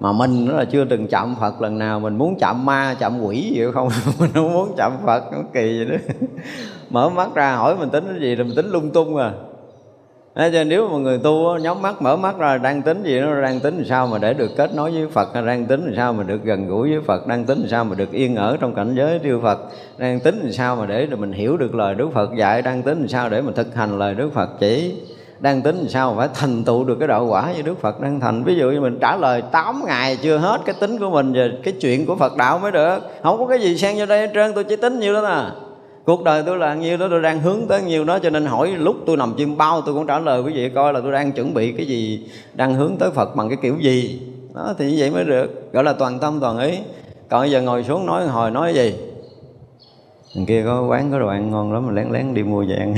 [0.00, 2.00] mà mình nó là chưa từng chạm Phật lần nào.
[2.00, 3.88] Mình muốn chạm ma, chạm quỷ gì không?
[4.20, 6.14] Mình không muốn chạm Phật nó kỳ vậy đó
[6.90, 9.32] mở mắt ra, hỏi mình tính cái gì thì mình tính lung tung à.
[10.34, 13.42] Thế cho nếu mà người tu nhắm mắt mở mắt ra, đang tính gì nó
[13.42, 16.12] đang tính làm sao mà để được kết nối với Phật đang tính làm sao
[16.12, 18.74] mà được gần gũi với Phật, đang tính làm sao mà được yên ở trong
[18.74, 19.58] cảnh giới tiêu Phật,
[19.98, 22.98] đang tính làm sao mà để mình hiểu được lời Đức Phật dạy, đang tính
[22.98, 24.94] làm sao để mình thực hành lời Đức Phật chỉ
[25.40, 28.20] đang tính làm sao phải thành tựu được cái đạo quả như Đức Phật đang
[28.20, 28.44] thành?
[28.44, 31.50] Ví dụ như mình trả lời 8 ngày chưa hết cái tính của mình về
[31.62, 32.98] cái chuyện của Phật đạo mới được.
[33.22, 35.50] Không có cái gì xen vô đây hết trơn, tôi chỉ tính nhiêu đó nè
[36.04, 38.68] cuộc đời tôi là nhiêu đó, tôi đang hướng tới nhiêu đó, cho nên hỏi
[38.78, 41.32] lúc tôi nằm chim bao tôi cũng trả lời quý vị coi là tôi đang
[41.32, 44.22] chuẩn bị cái gì, đang hướng tới Phật bằng cái kiểu gì.
[44.54, 45.72] Đó, thì như vậy mới được.
[45.72, 46.78] Gọi là toàn tâm toàn ý.
[47.28, 48.94] Còn bây giờ ngồi xuống nói, hồi nói gì?
[50.34, 52.76] Thằng kia có quán có đồ ăn ngon lắm mà lén lén đi mua về
[52.76, 52.94] ăn.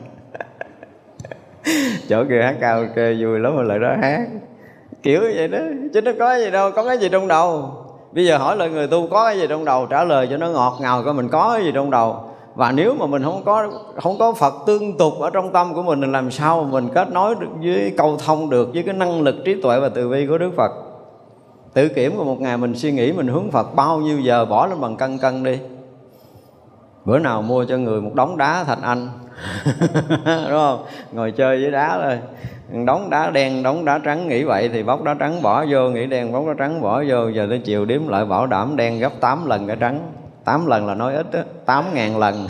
[2.08, 4.20] chỗ kia hát cao kê vui lắm mà lại đó hát.
[5.02, 5.58] Kiểu vậy đó,
[5.94, 7.70] chứ nó có gì đâu, có cái gì trong đầu.
[8.12, 10.48] Bây giờ hỏi lại người tu có cái gì trong đầu, trả lời cho nó
[10.48, 12.16] ngọt ngào coi mình có cái gì trong đầu.
[12.54, 13.68] Và nếu mà mình không có
[14.02, 16.88] không có Phật tương tục ở trong tâm của mình, thì làm sao mà mình
[16.94, 20.08] kết nối được với, câu thông được với cái năng lực trí tuệ và từ
[20.08, 20.70] bi của Đức Phật?
[21.74, 24.66] Tự kiểm của một ngày mình suy nghĩ mình hướng Phật bao nhiêu giờ, bỏ
[24.66, 25.58] lên bằng cân cân đi.
[27.04, 29.08] Bữa nào mua cho người một đống đá thành anh
[30.24, 30.84] đúng không?
[31.12, 32.18] Ngồi chơi với đá thôi.
[32.86, 36.06] Đóng đá đen, đóng đá trắng, nghĩ vậy thì bóc đá trắng bỏ vô, nghĩ
[36.06, 37.28] đen, bóc đá trắng bỏ vô.
[37.28, 40.12] Giờ tới chiều đếm lại bảo đảm đen gấp 8 lần cái trắng.
[40.44, 42.46] 8 lần là nói ít á 8 ngàn lần.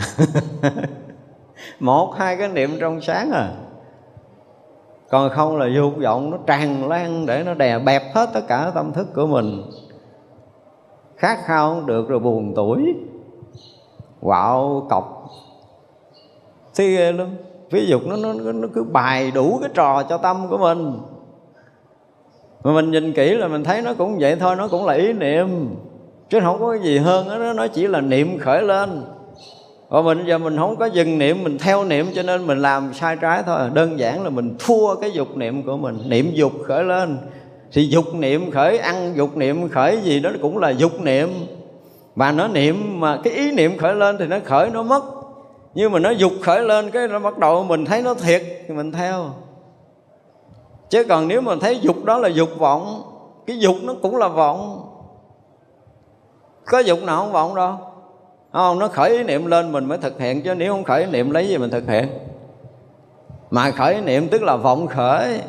[1.79, 3.49] Một, hai cái niệm trong sáng à.
[5.09, 8.71] Còn không là dục vọng nó tràn lan để nó đè bẹp hết tất cả
[8.75, 9.63] tâm thức của mình.
[11.17, 12.93] Khát khao không được rồi buồn tuổi
[14.21, 15.20] quạo cọc
[16.75, 17.35] thi ghê ờ, luôn
[17.71, 20.93] ví dụ nó, nó nó cứ bài đủ cái trò cho tâm của mình.
[22.63, 25.13] Mà mình nhìn kỹ là mình thấy nó cũng vậy thôi nó cũng là ý
[25.13, 25.47] niệm.
[26.29, 29.03] Chứ không có cái gì hơn đó nó chỉ là niệm khởi lên.
[29.89, 32.93] Và mình giờ mình không có dừng niệm mình theo niệm cho nên mình làm
[32.93, 33.59] sai trái thôi.
[33.73, 37.17] Đơn giản là mình thua cái dục niệm của mình niệm dục khởi lên.
[37.71, 41.29] Thì dục niệm khởi ăn dục niệm khởi gì đó cũng là dục niệm.
[42.15, 45.20] Và nó niệm mà cái ý niệm khởi lên thì nó khởi nó mất
[45.73, 48.73] nhưng mà nó dục khởi lên, cái nó bắt đầu mình thấy nó thiệt, thì
[48.73, 49.25] mình theo.
[50.89, 53.03] Chứ còn nếu mà thấy dục đó là dục vọng,
[53.47, 54.87] cái dục nó cũng là vọng.
[56.65, 57.73] Có dục nào không vọng đâu.
[58.53, 58.79] Không?
[58.79, 61.31] Nó khởi ý niệm lên mình mới thực hiện, chứ nếu không khởi ý niệm,
[61.31, 62.07] lấy gì mình thực hiện?
[63.51, 65.41] Mà khởi ý niệm tức là vọng khởi.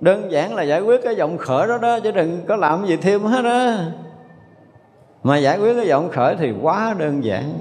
[0.00, 2.96] Đơn giản là giải quyết cái vọng khởi đó đó, chứ đừng có làm gì
[2.96, 3.86] thêm hết á.
[5.22, 7.54] Mà giải quyết cái vọng khởi thì quá đơn giản.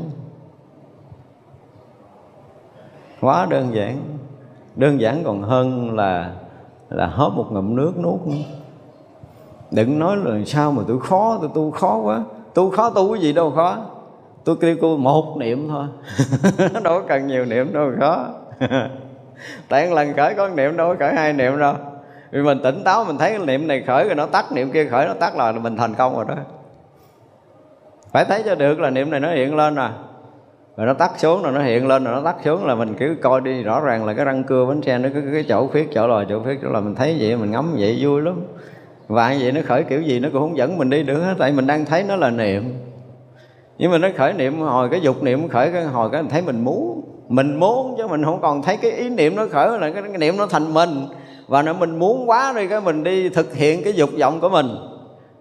[3.23, 3.97] Quá đơn giản.
[4.75, 6.31] Đơn giản còn hơn là
[6.89, 8.19] là hớp một ngụm nước nuốt.
[9.71, 12.23] Đừng nói là sao mà tôi khó tôi tu khó quá.
[12.53, 13.77] Tu khó tu cái gì đâu khó.
[14.43, 15.85] Tôi kêu cô một niệm thôi.
[16.83, 18.27] Đâu có cần nhiều niệm đâu khó.
[19.69, 21.73] Tại lần khởi có niệm đâu có khởi hai niệm đâu.
[22.31, 24.85] Vì mình tỉnh táo, mình thấy cái niệm này khởi rồi nó tắt, niệm kia
[24.85, 26.35] khởi nó tắt là mình thành công rồi đó.
[28.11, 29.89] Phải thấy cho được là niệm này nó hiện lên rồi
[30.77, 33.15] rồi nó tắt xuống rồi nó hiện lên rồi nó tắt xuống là mình cứ
[33.21, 35.89] coi đi rõ ràng là cái răng cưa bánh xe nó cái, cái chỗ khuyết
[35.93, 38.41] chỗ lòi chỗ khuyết chỗ là mình thấy vậy mình ngắm vậy vui lắm.
[39.07, 41.51] Và vậy nó khởi kiểu gì nó cũng không dẫn mình đi được hết tại
[41.51, 42.73] mình đang thấy nó là niệm.
[43.77, 46.41] Nhưng mà nó khởi niệm hồi cái dục niệm khởi cái hồi cái mình thấy
[46.41, 49.91] mình muốn mình muốn chứ mình không còn thấy cái ý niệm nó khởi là
[49.91, 50.89] cái, cái niệm nó thành mình.
[51.47, 54.49] Và nó mình muốn quá rồi cái mình đi thực hiện cái dục vọng của
[54.49, 54.67] mình.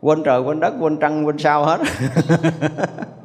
[0.00, 1.80] Quên trời quên đất quên trăng quên sao hết.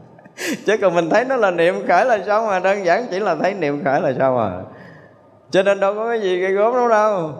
[0.65, 3.35] chứ còn mình thấy nó là niệm khởi là sao mà đơn giản chỉ là
[3.35, 4.51] thấy niệm khởi là sao mà.
[5.51, 7.31] Cho nên đâu có cái gì gây gốm đâu đâu.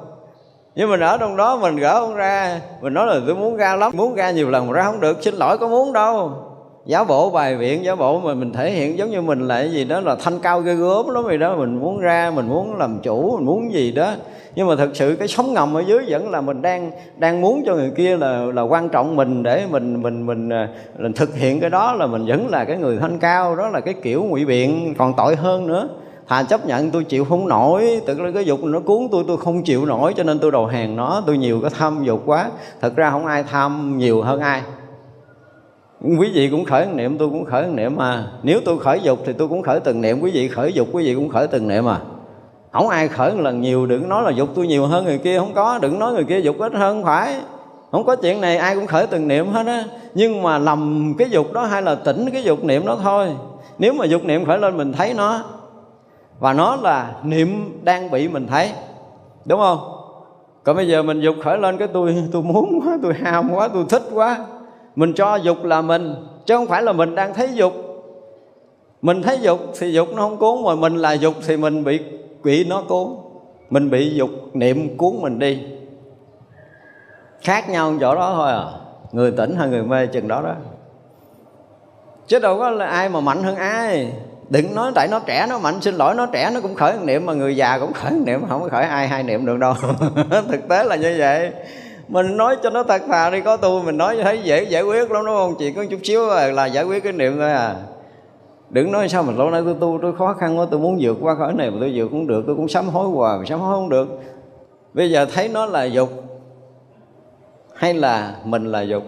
[0.75, 2.61] Nhưng mình ở trong đó mình gỡ không ra.
[2.81, 5.17] Mình nói là tôi muốn ra lắm, muốn ra nhiều lần mà ra không được.
[5.23, 6.31] Xin lỗi, có muốn đâu.
[6.85, 9.71] Giáo bộ bài viện giáo bộ mà mình thể hiện giống như mình là cái
[9.71, 11.55] gì đó là thanh cao ghê gớm lắm vậy đó.
[11.55, 14.11] Mình muốn ra, mình muốn làm chủ, mình muốn gì đó
[14.57, 17.63] nhưng mà thật sự cái sống ngầm ở dưới vẫn là mình đang đang muốn
[17.65, 21.13] cho người kia là là quan trọng mình để mình mình mình, à, mình, mình
[21.13, 23.93] thực hiện cái đó là mình vẫn là cái người thanh cao đó là cái
[23.93, 25.89] kiểu ngụy biện còn tội hơn nữa.
[26.27, 29.37] Thà chấp nhận tôi chịu không nổi tự là cái dục nó cuốn tôi tôi
[29.37, 32.49] không chịu nổi cho nên tôi đầu hàng nó tôi nhiều cái tham dục quá.
[32.81, 34.61] Thật ra không ai tham nhiều hơn ai.
[36.01, 38.27] Quý vị cũng khởi niệm tôi cũng khởi niệm mà.
[38.43, 41.03] Nếu tôi khởi dục thì tôi cũng khởi từng niệm quý vị khởi dục quý
[41.05, 41.99] vị cũng khởi từng niệm mà
[42.71, 45.39] không ai khởi một lần nhiều, đừng nói là dục tôi nhiều hơn người kia,
[45.39, 45.79] không có.
[45.81, 47.35] Đừng nói người kia dục ít hơn, không phải.
[47.91, 49.83] Không có chuyện này, ai cũng khởi từng niệm hết á.
[50.13, 53.27] Nhưng mà lầm cái dục đó hay là tỉnh cái dục niệm đó thôi.
[53.77, 55.43] Nếu mà dục niệm khởi lên, mình thấy nó.
[56.39, 58.71] Và nó là niệm đang bị mình thấy.
[59.45, 59.79] Đúng không?
[60.63, 63.67] Còn bây giờ mình dục khởi lên cái tôi tôi muốn quá, tôi ham quá,
[63.67, 64.37] tôi thích quá.
[64.95, 66.15] Mình cho dục là mình,
[66.45, 67.73] chứ không phải là mình đang thấy dục.
[69.01, 71.99] Mình thấy dục thì dục nó không cuốn, mà mình là dục thì mình bị
[72.47, 73.07] bị nó cuốn
[73.69, 75.63] mình bị dục niệm cuốn mình đi.
[77.41, 78.63] Khác nhau chỗ đó thôi à.
[79.11, 80.53] Người tỉnh hay người mê chừng đó đó.
[82.27, 84.13] Chứ đâu có là ai mà mạnh hơn ai.
[84.49, 87.25] Đừng nói tại nó trẻ nó mạnh, xin lỗi nó trẻ nó cũng khởi niệm
[87.25, 89.73] mà người già cũng khởi niệm, không có khởi ai hai niệm được đâu.
[90.29, 91.51] Thực tế là như vậy.
[92.07, 95.11] Mình nói cho nó thật thà đi, có tu mình nói thấy dễ giải quyết
[95.11, 95.55] lắm, đúng không?
[95.59, 97.75] Chỉ có chút xíu là giải quyết cái niệm thôi à
[98.69, 101.17] đừng nói sao mà lâu nay tôi tu, tôi khó khăn quá, tôi muốn vượt
[101.21, 103.59] qua khỏi này mà tôi vượt cũng được, tôi cũng sám hối hoài mà sám
[103.59, 104.19] hối không được.
[104.93, 106.09] Bây giờ thấy nó là dục
[107.73, 109.03] hay là mình là dục?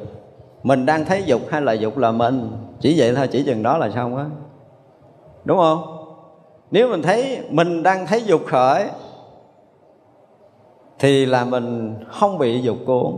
[0.63, 2.51] Mình đang thấy dục hay là dục là mình?
[2.79, 4.25] Chỉ vậy thôi, chỉ chừng đó là xong á.
[5.45, 5.83] Đúng không?
[6.71, 8.85] Nếu mình thấy mình đang thấy dục khởi,
[10.99, 13.13] thì là mình không bị dục cuốn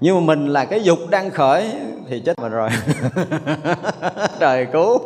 [0.00, 1.70] nhưng mà mình là cái dục đang khởi
[2.08, 2.68] thì chết mình rồi.
[4.40, 4.98] Trời cứu.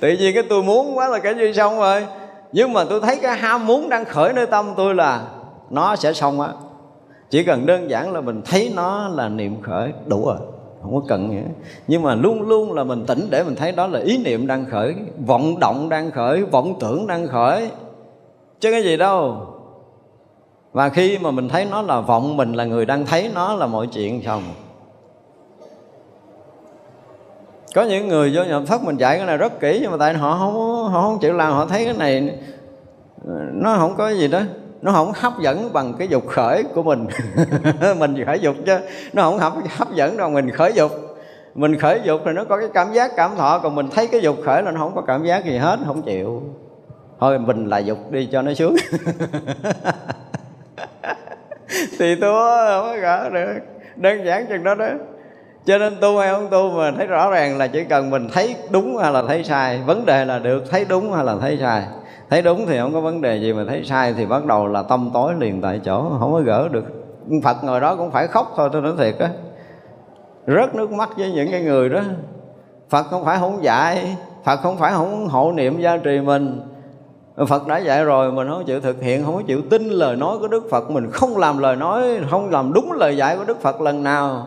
[0.00, 2.06] Tự nhiên cái tôi muốn quá là cái gì xong rồi.
[2.52, 5.22] Nhưng mà tôi thấy cái ham muốn đang khởi nơi tâm tôi là
[5.70, 6.48] nó sẽ xong á.
[7.30, 10.36] Chỉ cần đơn giản là mình thấy nó là niệm khởi, đủ rồi.
[10.82, 11.42] Không có cần nữa
[11.86, 14.66] nhưng mà luôn luôn là mình tỉnh để mình thấy đó là ý niệm đang
[14.70, 14.94] khởi,
[15.26, 17.70] vọng động đang khởi, vọng tưởng đang khởi.
[18.60, 19.46] Chứ cái gì đâu
[20.72, 23.66] và khi mà mình thấy nó là vọng, mình là người đang thấy nó là
[23.66, 24.42] mọi chuyện xong
[27.74, 30.14] có những người vô nhập thất mình dạy cái này rất kỹ, nhưng mà tại
[30.14, 30.54] họ không
[30.92, 32.38] họ không chịu làm, họ thấy cái này
[33.52, 34.40] nó không có gì đó.
[34.82, 37.06] Nó không hấp dẫn bằng cái dục khởi của mình.
[37.98, 38.78] Mình khởi dục chứ.
[39.12, 40.92] Nó không hấp hấp dẫn đâu, mình khởi dục.
[41.54, 44.20] Mình khởi dục thì nó có cái cảm giác, cảm thọ, còn mình thấy cái
[44.20, 46.42] dục khởi là nó không có cảm giác gì hết, không chịu.
[47.20, 48.76] Thôi mình là dục đi cho nó xuống
[51.98, 52.32] thì tôi
[52.68, 53.54] không có gỡ được.
[53.96, 54.88] Đơn giản chừng đó đó.
[55.64, 58.56] Cho nên tu hay không tu mà thấy rõ ràng là chỉ cần mình thấy
[58.70, 59.80] đúng hay là thấy sai.
[59.86, 61.82] Vấn đề là được thấy đúng hay là thấy sai.
[62.30, 64.82] Thấy đúng thì không có vấn đề gì, mà thấy sai thì bắt đầu là
[64.82, 66.10] tâm tối liền tại chỗ.
[66.20, 66.84] Không có gỡ được.
[67.44, 69.28] Phật ngồi đó cũng phải khóc thôi, tôi nói thiệt á.
[70.46, 72.00] Rớt nước mắt với những cái người đó.
[72.90, 76.60] Phật không phải không dạy, phật không phải không hộ niệm gia trì mình.
[77.36, 80.38] Phật đã dạy rồi, mình không chịu thực hiện, Không có chịu tin lời nói
[80.38, 80.90] của Đức Phật.
[80.90, 84.46] Mình không làm lời nói, Không làm đúng lời dạy của Đức Phật lần nào.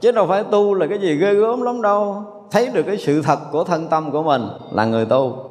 [0.00, 2.24] Chứ đâu phải tu là cái gì ghê gớm lắm đâu.
[2.50, 5.50] Thấy được cái sự thật của thân tâm của mình Là người tu.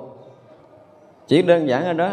[1.28, 2.10] Chỉ đơn giản là đó.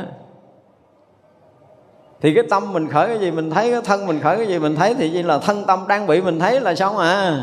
[2.20, 4.58] Thì cái tâm mình khởi cái gì mình thấy, cái thân mình khởi cái gì
[4.58, 7.40] mình thấy, thì chỉ là thân tâm đang bị mình thấy là xong à.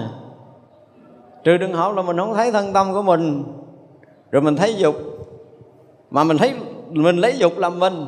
[1.43, 3.43] Trừ đừng hỏi là mình không thấy thân tâm của mình.
[4.31, 4.95] Rồi mình thấy dục
[6.11, 6.53] mà mình thấy
[6.89, 8.05] mình lấy dục làm mình.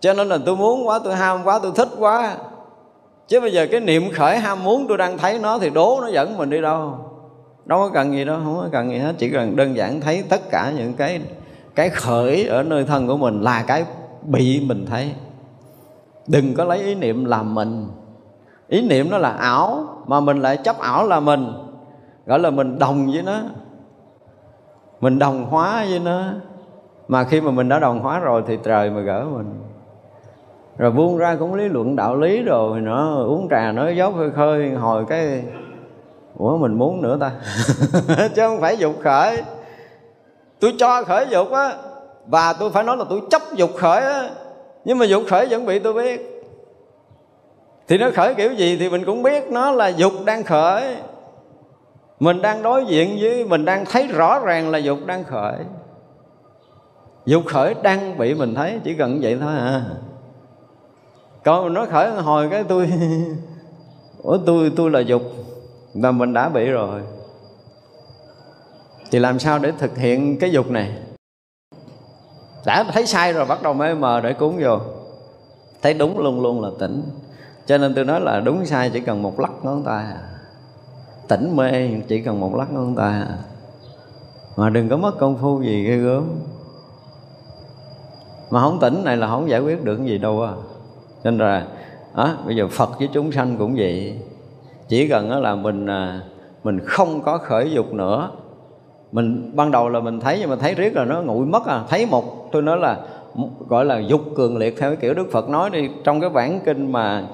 [0.00, 2.36] Cho nên là tôi muốn quá, tôi ham quá, tôi thích quá.
[3.28, 6.08] Chứ bây giờ cái niệm khởi ham muốn tôi đang thấy nó thì đố nó
[6.08, 6.94] dẫn mình đi đâu.
[7.64, 9.14] Đâu có cần gì đâu, không có cần gì hết.
[9.18, 11.20] Chỉ cần đơn giản thấy tất cả những cái
[11.74, 13.84] cái khởi ở nơi thân của mình là cái
[14.22, 15.12] bị mình thấy.
[16.26, 17.88] Đừng có lấy ý niệm làm mình.
[18.68, 21.52] Ý niệm nó là ảo, mà mình lại chấp ảo là mình.
[22.26, 23.40] Gọi là mình đồng với nó.
[25.00, 26.24] Mình đồng hóa với nó
[27.08, 29.54] mà khi mà mình đã đồng hóa rồi thì trời mà gỡ mình.
[30.78, 34.30] Rồi buông ra cũng lý luận đạo lý rồi nó uống trà nói dốc hơi
[34.30, 35.44] khơi, hồi cái,
[36.36, 37.32] ủa, mình muốn nữa ta?
[38.34, 39.42] Chứ không phải dục khởi.
[40.60, 41.72] Tôi cho khởi dục á,
[42.26, 44.30] và tôi phải nói là tôi chấp dục khởi á.
[44.84, 46.32] Nhưng mà dục khởi vẫn bị tôi biết.
[47.88, 50.96] Thì nó khởi kiểu gì thì mình cũng biết, nó là dục đang khởi.
[52.20, 55.58] Mình đang đối diện với, mình đang thấy rõ ràng là dục đang khởi
[57.26, 59.84] dục khởi đang bị mình thấy, chỉ cần vậy thôi à.
[61.44, 62.92] Còn nó khởi hồi cái tôi,
[64.22, 65.22] ủa tôi tôi là dục
[65.94, 67.02] và mình đã bị rồi.
[69.10, 70.98] Thì làm sao để thực hiện cái dục này?
[72.66, 74.78] Đã thấy sai rồi, bắt đầu mê mờ để cúng vô.
[75.82, 77.02] Thấy đúng luôn luôn là tỉnh.
[77.66, 80.22] Cho nên tôi nói là đúng sai chỉ cần một lắc ngón tay à.
[81.28, 83.38] tỉnh mê chỉ cần một lắc ngón tay à.
[84.56, 86.24] mà đừng có mất công phu gì ghê gớm
[88.50, 90.52] mà không tỉnh này là không giải quyết được cái gì đâu à
[91.26, 91.66] nên là
[92.14, 94.18] à, bây giờ phật với chúng sanh cũng vậy.
[94.88, 96.20] Chỉ cần là mình à,
[96.64, 98.30] mình không có khởi dục nữa.
[99.12, 101.82] Mình ban đầu là mình thấy nhưng mà thấy riết là nó nguội mất à.
[101.88, 102.96] Thấy một tôi nói là
[103.68, 105.88] gọi là dục cường liệt theo cái kiểu đức phật nói đi.
[106.04, 107.24] Trong cái bản kinh mà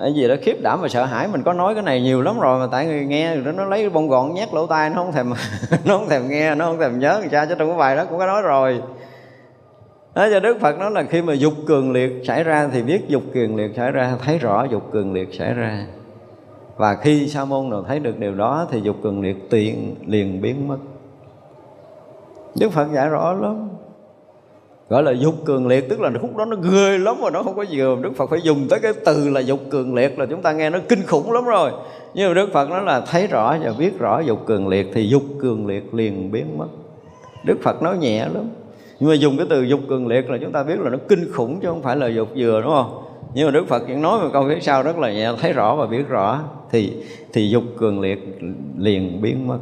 [0.00, 2.40] cái gì đó khiếp đảm và sợ hãi mình có nói cái này nhiều lắm
[2.40, 5.12] rồi mà tại người nghe rồi nó lấy bông gọn nhét lỗ tai nó không
[5.12, 5.32] thèm
[5.84, 8.04] nó không thèm nghe nó không thèm nhớ người sao chứ trong cái bài đó
[8.04, 8.82] cũng có nói rồi
[10.14, 13.08] đó cho Đức Phật nói là khi mà dục cường liệt xảy ra thì biết
[13.08, 15.86] dục cường liệt xảy ra, thấy rõ dục cường liệt xảy ra.
[16.76, 20.40] Và khi sa môn nào thấy được điều đó thì dục cường liệt tiện liền
[20.40, 20.78] biến mất.
[22.60, 23.68] Đức Phật dạy rõ lắm.
[24.88, 27.56] Gọi là dục cường liệt, tức là khúc đó nó ghê lắm mà nó không
[27.56, 30.42] có gì Đức Phật phải dùng tới cái từ là dục cường liệt là chúng
[30.42, 31.70] ta nghe nó kinh khủng lắm rồi.
[32.14, 35.08] Nhưng mà Đức Phật nói là thấy rõ và biết rõ dục cường liệt thì
[35.08, 36.68] dục cường liệt liền biến mất.
[37.44, 38.44] Đức Phật nói nhẹ lắm
[39.02, 41.32] nhưng mà dùng cái từ dục cường liệt là chúng ta biết là nó kinh
[41.32, 43.02] khủng chứ không phải là dục vừa, đúng không?
[43.34, 45.76] Nhưng mà Đức Phật vẫn nói một câu phía sau rất là nhẹ, thấy rõ
[45.76, 46.92] và biết rõ thì
[47.32, 48.38] thì dục cường liệt
[48.78, 49.58] liền biến mất.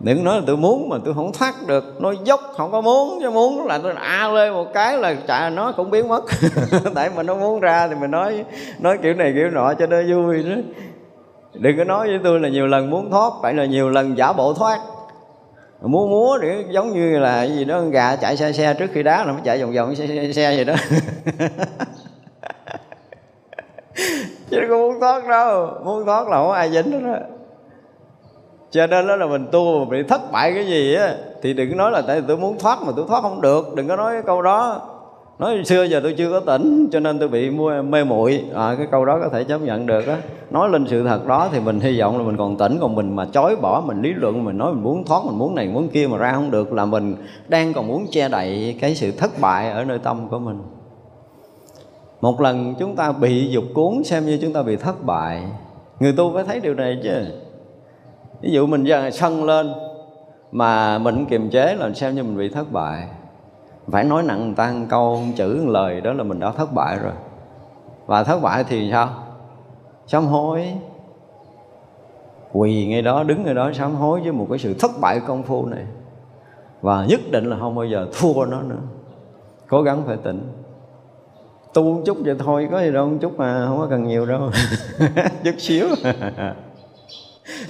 [0.00, 3.18] Đừng nói là tôi muốn mà tôi không thoát được, nói dốc, không có muốn,
[3.22, 6.24] chứ muốn là tôi a lên một cái là chả, nó cũng biến mất.
[6.94, 8.44] Tại mình nó muốn ra thì mình nói
[8.80, 10.56] nói kiểu này kiểu nọ cho nó vui đó
[11.54, 14.32] đừng có nói với tôi là nhiều lần muốn thoát, phải là nhiều lần giả
[14.32, 14.78] bộ thoát
[15.80, 19.24] múa múa để giống như là gì đó gà chạy xe xe trước khi đá
[19.24, 20.74] là nó chạy vòng vòng xe, xe, xe vậy đó.
[24.50, 27.18] Chứ không muốn thoát đâu muốn thoát là không ai dính đó
[28.70, 31.76] cho nên đó là mình tu mà bị thất bại cái gì á thì đừng
[31.76, 34.22] nói là tại tôi muốn thoát mà tôi thoát không được đừng có nói cái
[34.22, 34.88] câu đó
[35.38, 38.44] nói xưa giờ tôi chưa có tỉnh cho nên tôi bị mua mê muội.
[38.54, 40.16] À, cái câu đó có thể chấp nhận được á.
[40.50, 43.16] Nói lên sự thật đó thì mình hy vọng là mình còn tỉnh còn mình
[43.16, 45.88] mà chối bỏ mình lý luận mình nói mình muốn thoát mình muốn này muốn
[45.88, 47.16] kia mà ra không được là mình
[47.48, 50.58] đang còn muốn che đậy cái sự thất bại ở nơi tâm của mình.
[52.20, 55.42] Một lần chúng ta bị dục cuốn xem như chúng ta bị thất bại.
[56.00, 57.24] Người tu phải thấy điều này chứ.
[58.42, 59.72] Ví dụ mình giờ sân lên
[60.52, 63.08] mà mình kiềm chế là xem như mình bị thất bại
[63.92, 66.98] phải nói nặng người ta câu, chữ một lời đó là mình đã thất bại
[67.02, 67.12] rồi.
[68.06, 69.08] Và thất bại thì sao?
[70.06, 70.74] Sám hối.
[72.52, 75.42] Quỳ ngay đó, đứng ngay đó, sám hối với một cái sự thất bại công
[75.42, 75.86] phu này.
[76.82, 78.80] Và nhất định là không bao giờ thua nó nữa.
[79.68, 80.52] Cố gắng phải tỉnh.
[81.74, 84.26] Tu một chút vậy thôi, có gì đâu, một chút mà không có cần nhiều
[84.26, 84.50] đâu.
[85.44, 85.86] Chút xíu.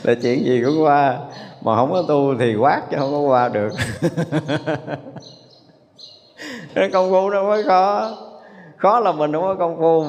[0.02, 1.18] Là chuyện gì cũng qua.
[1.62, 3.72] Mà không có tu thì quát chứ không có qua được.
[6.92, 8.10] công phu đâu mới khó.
[8.76, 10.04] Khó là mình không có công phu.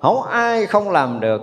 [0.00, 1.42] Không ai không làm được.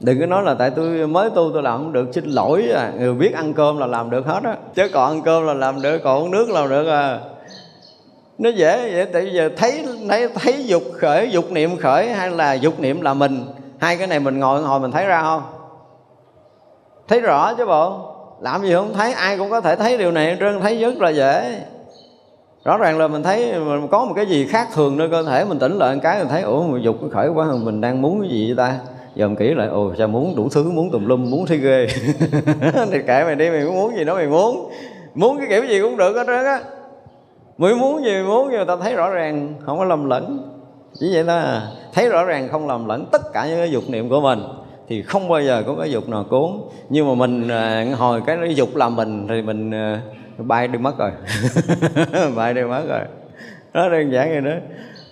[0.00, 2.92] Đừng có nói là tại tôi mới tu tôi làm không được, xin lỗi à.
[2.98, 4.56] Người biết ăn cơm là làm được hết á.
[4.74, 7.20] Chứ còn ăn cơm là làm được, còn uống nước làm được à.
[8.38, 12.52] Nó dễ vậy tại giờ thấy thấy thấy dục khởi, dục niệm khởi hay là
[12.52, 13.46] dục niệm là mình?
[13.78, 15.42] Hai cái này mình ngồi hồi mình thấy ra không?
[17.08, 20.36] Thấy rõ chứ bộ làm gì không thấy, ai cũng có thể thấy điều này
[20.40, 21.60] trơn, thấy rất là dễ.
[22.64, 25.44] Rõ ràng là mình thấy mình có một cái gì khác thường nơi cơ thể,
[25.44, 28.20] mình tỉnh lại một cái mình thấy, ủa mình dục khởi quá, mình đang muốn
[28.20, 28.78] cái gì vậy ta?
[29.16, 31.86] Dòm kỹ lại, ồ, sao muốn đủ thứ, muốn tùm lum, muốn thấy ghê.
[32.92, 34.70] Thì kệ mày đi, mày muốn gì đó mày muốn.
[35.14, 36.60] Muốn cái kiểu gì cũng được hết trơn á.
[37.58, 40.50] Mới muốn gì, mày muốn nhưng mà ta thấy rõ ràng, không có lầm lẫn.
[41.00, 41.62] Chỉ vậy ta à.
[41.94, 44.42] thấy rõ ràng không lầm lẫn tất cả những cái dục niệm của mình
[44.88, 46.50] thì không bao giờ có cái dục nào cuốn.
[46.88, 50.00] Nhưng mà mình à, hồi cái dục làm mình thì mình à,
[50.38, 51.10] bay đi mất rồi.
[52.36, 53.00] Bay đi mất rồi.
[53.74, 54.60] Đó đơn giản vậy đó.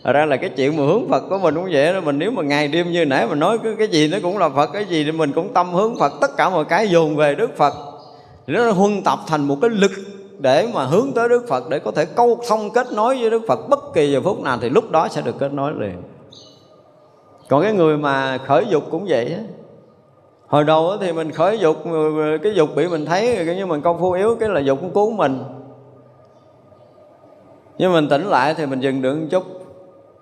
[0.05, 2.01] Thật ra là cái chuyện mà hướng Phật của mình cũng vậy đó.
[2.01, 4.49] Mình nếu mà ngày đêm như nãy mình nói cái, cái gì nó cũng là
[4.49, 6.13] Phật Cái gì thì mình cũng tâm hướng Phật.
[6.21, 7.75] Tất cả mọi cái dồn về Đức Phật.
[8.47, 9.91] Thì Nó huân tập thành một cái lực
[10.39, 13.43] để mà hướng tới Đức Phật để có thể câu thông kết nối với Đức
[13.49, 16.03] Phật bất kỳ giờ phút nào thì lúc đó sẽ được kết nối liền.
[17.49, 19.41] Còn cái người mà khởi dục cũng vậy á.
[20.53, 21.77] Hồi đầu thì mình khởi dục,
[22.43, 25.11] cái dục bị mình thấy như mình công phu yếu, cái là dục cũng cứu
[25.11, 25.45] mình.
[27.79, 29.43] Nhưng mình tỉnh lại thì mình dừng được một chút.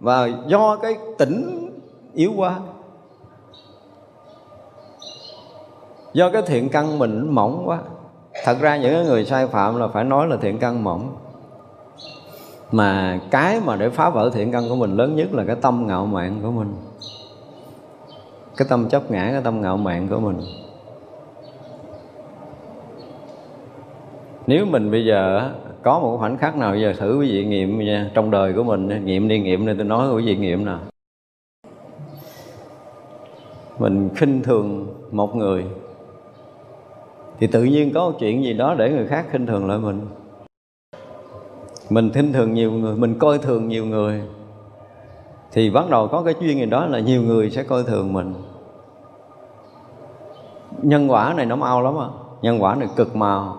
[0.00, 1.70] Và do cái tỉnh
[2.14, 2.58] yếu quá,
[6.12, 7.78] do cái thiện căn mình mỏng quá.
[8.44, 11.16] Thật ra những người sai phạm là phải nói là thiện căn mỏng.
[12.72, 15.86] Mà cái mà để phá vỡ thiện căn của mình lớn nhất là cái tâm
[15.86, 16.74] ngạo mạn của mình
[18.60, 20.40] cái tâm chấp ngã, cái tâm ngạo mạn của mình.
[24.46, 25.50] Nếu mình bây giờ
[25.82, 29.04] có một khoảnh khắc nào giờ thử quý vị nghiệm nha, trong đời của mình
[29.04, 30.78] nghiệm đi, nghiệm nên tôi nói quý vị nghiệm nào.
[33.78, 35.64] Mình khinh thường một người,
[37.38, 40.06] thì tự nhiên có một chuyện gì đó để người khác khinh thường lại mình.
[41.90, 44.22] Mình khinh thường nhiều người, mình coi thường nhiều người,
[45.52, 48.34] thì bắt đầu có cái chuyên gì đó là nhiều người sẽ coi thường mình
[50.82, 52.08] nhân quả này nó mau lắm à.
[52.42, 53.56] Nhân quả này cực màu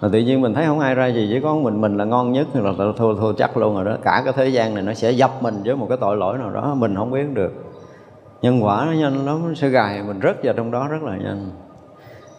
[0.00, 2.32] là tự nhiên mình thấy không ai ra gì chỉ có mình mình là ngon
[2.32, 3.96] nhất thì là thua thua chắc luôn rồi đó.
[4.04, 6.50] Cả cái thế gian này nó sẽ dập mình với một cái tội lỗi nào
[6.50, 7.52] đó mình không biết được.
[8.42, 11.16] Nhân quả nó nhanh lắm nó sẽ gài mình rất vào trong đó rất là
[11.16, 11.50] nhanh.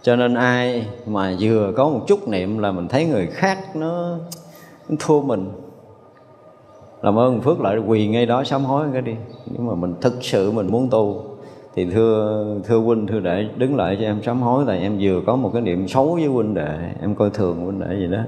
[0.02, 4.18] Cho nên ai mà vừa có một chút niệm là mình thấy người khác nó,
[4.90, 5.52] nó thua mình.
[7.02, 9.16] Làm ơn phước lại quỳ ngay đó sám hối cái đi.
[9.46, 11.24] Nhưng mà mình thực sự mình muốn tu
[11.76, 15.22] thì thưa thưa huynh, thưa đệ, đứng lại cho em sám hối tại em vừa
[15.28, 16.78] có một cái niệm xấu với huynh đệ.
[17.02, 18.20] Em coi thường huynh đệ gì đó.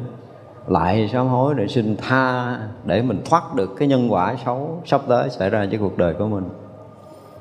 [0.68, 5.02] Lại sám hối để xin tha, để mình thoát được cái nhân quả xấu sắp
[5.08, 6.44] tới xảy ra với cuộc đời của mình.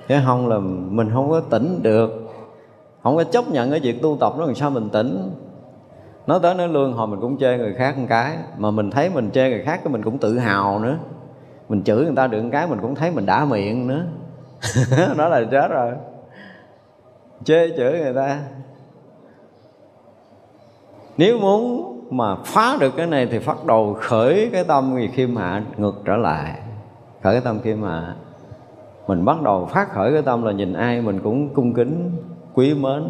[0.08, 0.58] Chứ không là
[0.90, 2.10] mình không có tỉnh được,
[3.02, 5.30] không có chấp nhận cái việc tu tập nó làm sao mình tỉnh.
[6.26, 9.10] Nói tới nói lương hồi mình cũng chê người khác một cái, mà mình thấy
[9.10, 10.96] mình chê người khác cái mình cũng tự hào nữa.
[11.68, 14.04] Mình chửi người ta được một cái, mình cũng thấy mình đã miệng nữa.
[15.16, 15.92] nó là chết rồi.
[17.44, 18.38] Chê chửi người ta.
[21.16, 25.36] Nếu muốn mà phá được cái này thì bắt đầu khởi cái tâm gì khiêm
[25.36, 26.58] hạ ngược trở lại.
[27.22, 28.14] Khởi cái tâm khiêm hạ.
[29.06, 32.10] Mình bắt đầu phát khởi cái tâm là nhìn ai mình cũng cung kính,
[32.54, 33.02] quý mến,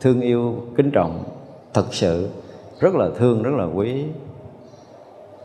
[0.00, 1.24] thương yêu, kính trọng,
[1.74, 2.28] thật sự,
[2.80, 4.04] rất là thương, rất là quý.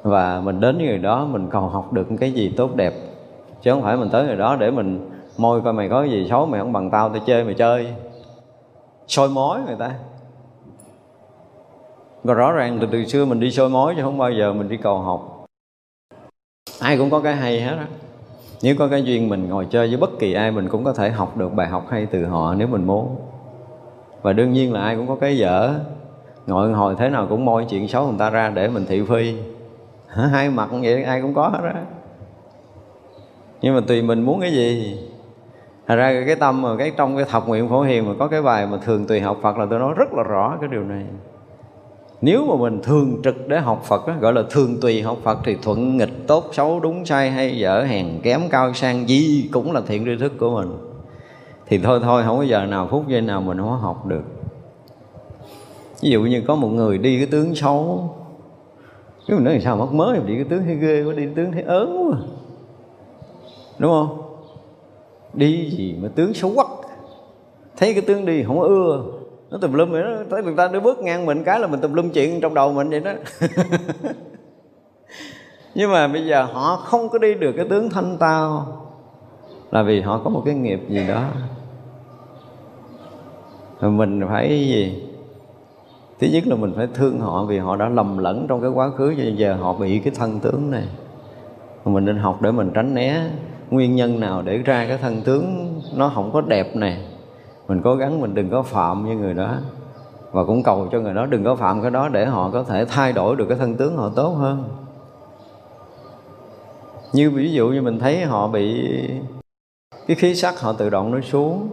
[0.04, 2.94] Và mình đến với người đó, mình còn học được cái gì tốt đẹp.
[3.62, 6.46] Chứ không phải mình tới người đó để mình môi coi mày có gì xấu
[6.46, 7.94] mày không bằng tao tao chơi mày chơi.
[9.08, 9.96] Soi mối người ta.
[12.24, 14.70] Và rõ ràng từ từ xưa mình đi soi mối chứ không bao giờ mình
[14.70, 15.46] đi cầu học.
[16.80, 17.88] Ai cũng có cái hay hết á.
[18.62, 21.10] Nếu có cái duyên mình ngồi chơi với bất kỳ ai, mình cũng có thể
[21.10, 23.16] học được bài học hay từ họ nếu mình muốn.
[24.22, 25.74] Và đương nhiên là ai cũng có cái dở.
[26.48, 29.36] Ngồi hồi thế nào cũng môi chuyện xấu người ta ra để mình thị phi.
[30.08, 31.84] Hai mặt vậy ai cũng có hết á.
[33.62, 34.98] Nhưng mà tùy mình muốn cái gì.
[35.88, 38.42] Thật ra cái tâm mà cái trong cái thập nguyện phổ hiền mà có cái
[38.42, 41.06] bài mà thường tùy học Phật là tôi nói rất là rõ cái điều này.
[42.22, 45.38] Nếu mà mình thường trực để học Phật đó, gọi là thường tùy học Phật
[45.44, 49.72] thì thuận nghịch tốt xấu đúng sai hay dở hèn kém cao sang gì cũng
[49.72, 50.78] là thiện tri thức của mình.
[51.68, 54.24] Thì thôi thôi không có giờ nào phút giây nào mình không có học được.
[56.02, 58.10] Ví dụ như có một người đi cái tướng xấu
[59.28, 61.64] cái mình nói sao mất mới đi cái tướng thấy ghê quá đi tướng thấy
[61.64, 62.18] ớn quá.
[63.80, 64.23] Đúng không?
[65.34, 66.68] Đi gì mà tướng xấu quắc
[67.78, 69.04] thấy cái tướng đi không có ưa.
[69.50, 70.10] Nó tùm lum vậy đó.
[70.30, 72.74] Tới người ta đi bước ngang mình cái là mình tùm lum chuyện trong đầu
[72.74, 73.12] mình vậy đó.
[75.76, 78.68] Nhưng mà bây giờ họ không có đi được cái tướng thanh tao
[79.72, 81.24] là vì họ có một cái nghiệp gì đó.
[83.82, 85.04] Rồi mình phải gì?
[86.20, 88.90] Thứ nhất là mình phải thương họ vì họ đã lầm lẫn trong cái quá
[88.90, 89.16] khứ.
[89.18, 90.88] Cho giờ họ bị cái thân tướng này.
[91.86, 93.30] Mình nên học để mình tránh né
[93.74, 96.98] nguyên nhân nào để ra cái thân tướng nó không có đẹp này
[97.68, 99.56] mình cố gắng mình đừng có phạm với người đó.
[100.32, 102.86] Và cũng cầu cho người đó đừng có phạm cái đó để họ có thể
[102.86, 104.64] thay đổi được cái thân tướng họ tốt hơn.
[107.14, 108.92] Như ví dụ như mình thấy họ bị
[110.08, 111.70] cái khí sắc họ tự động nó xuống.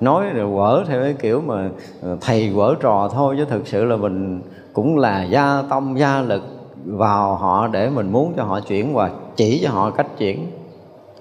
[0.00, 1.70] Nói rồi quở theo cái kiểu mà
[2.02, 4.40] ờ, thầy quở trò thôi chứ thực sự là mình
[4.72, 6.42] cũng là gia tâm, gia lực
[6.86, 10.46] vào họ để mình muốn cho họ chuyển và chỉ cho họ cách chuyển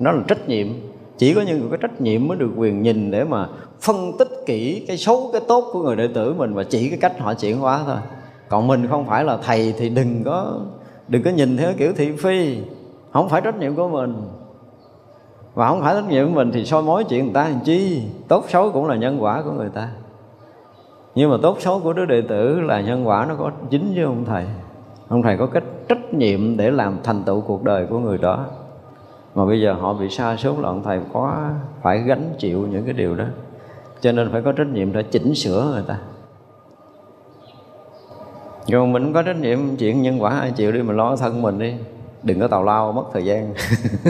[0.02, 0.68] nó là trách nhiệm.
[1.18, 3.48] Chỉ có những người có trách nhiệm mới được quyền nhìn để mà
[3.82, 6.98] phân tích kỹ cái xấu cái tốt của người đệ tử mình và chỉ cái
[7.02, 7.98] cách họ chuyển hóa thôi.
[8.50, 10.60] Còn mình không phải là thầy thì đừng có
[11.08, 12.58] đừng có nhìn theo kiểu thị phi.
[13.12, 14.16] Không phải trách nhiệm của mình.
[15.54, 18.04] Và không phải trách nhiệm của mình thì soi mối chuyện người ta làm chi?
[18.28, 19.90] Tốt xấu cũng là nhân quả của người ta.
[21.16, 24.04] Nhưng mà tốt xấu của đứa đệ tử là nhân quả nó có chính với
[24.04, 24.46] ông thầy.
[25.08, 28.46] Ông thầy có cái trách nhiệm để làm thành tựu cuộc đời của người đó
[29.36, 31.50] mà bây giờ họ bị sa sút lận thầy có
[31.82, 33.26] phải gánh chịu những cái điều đó.
[34.02, 35.98] Cho nên phải có trách nhiệm để chỉnh sửa người ta.
[38.72, 41.60] Còn mình có trách nhiệm chuyện nhân quả ai chịu đi mình lo thân mình
[41.60, 41.74] đi.
[42.24, 43.54] Đừng có tào lao, mất thời gian.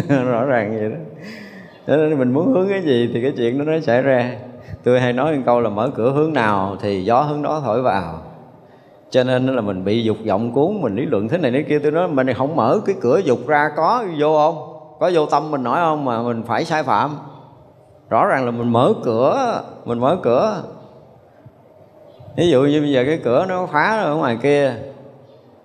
[0.25, 0.97] Rõ ràng vậy đó.
[1.87, 4.35] Cho nên mình muốn hướng cái gì thì cái chuyện đó nó xảy ra.
[4.83, 7.81] Tôi hay nói một câu là mở cửa hướng nào thì gió hướng đó thổi
[7.81, 8.21] vào.
[9.09, 11.79] Cho nên là mình bị dục vọng cuốn, mình lý luận thế này thế kia.
[11.79, 14.70] Tôi nói mình không mở cái cửa dục ra có vô không?
[15.01, 17.17] Có vô tâm mình nói không mà mình phải sai phạm.
[18.09, 20.63] Rõ ràng là mình mở cửa mình mở cửa.
[22.37, 24.75] Ví dụ như bây giờ cái cửa nó khóa ở ngoài kia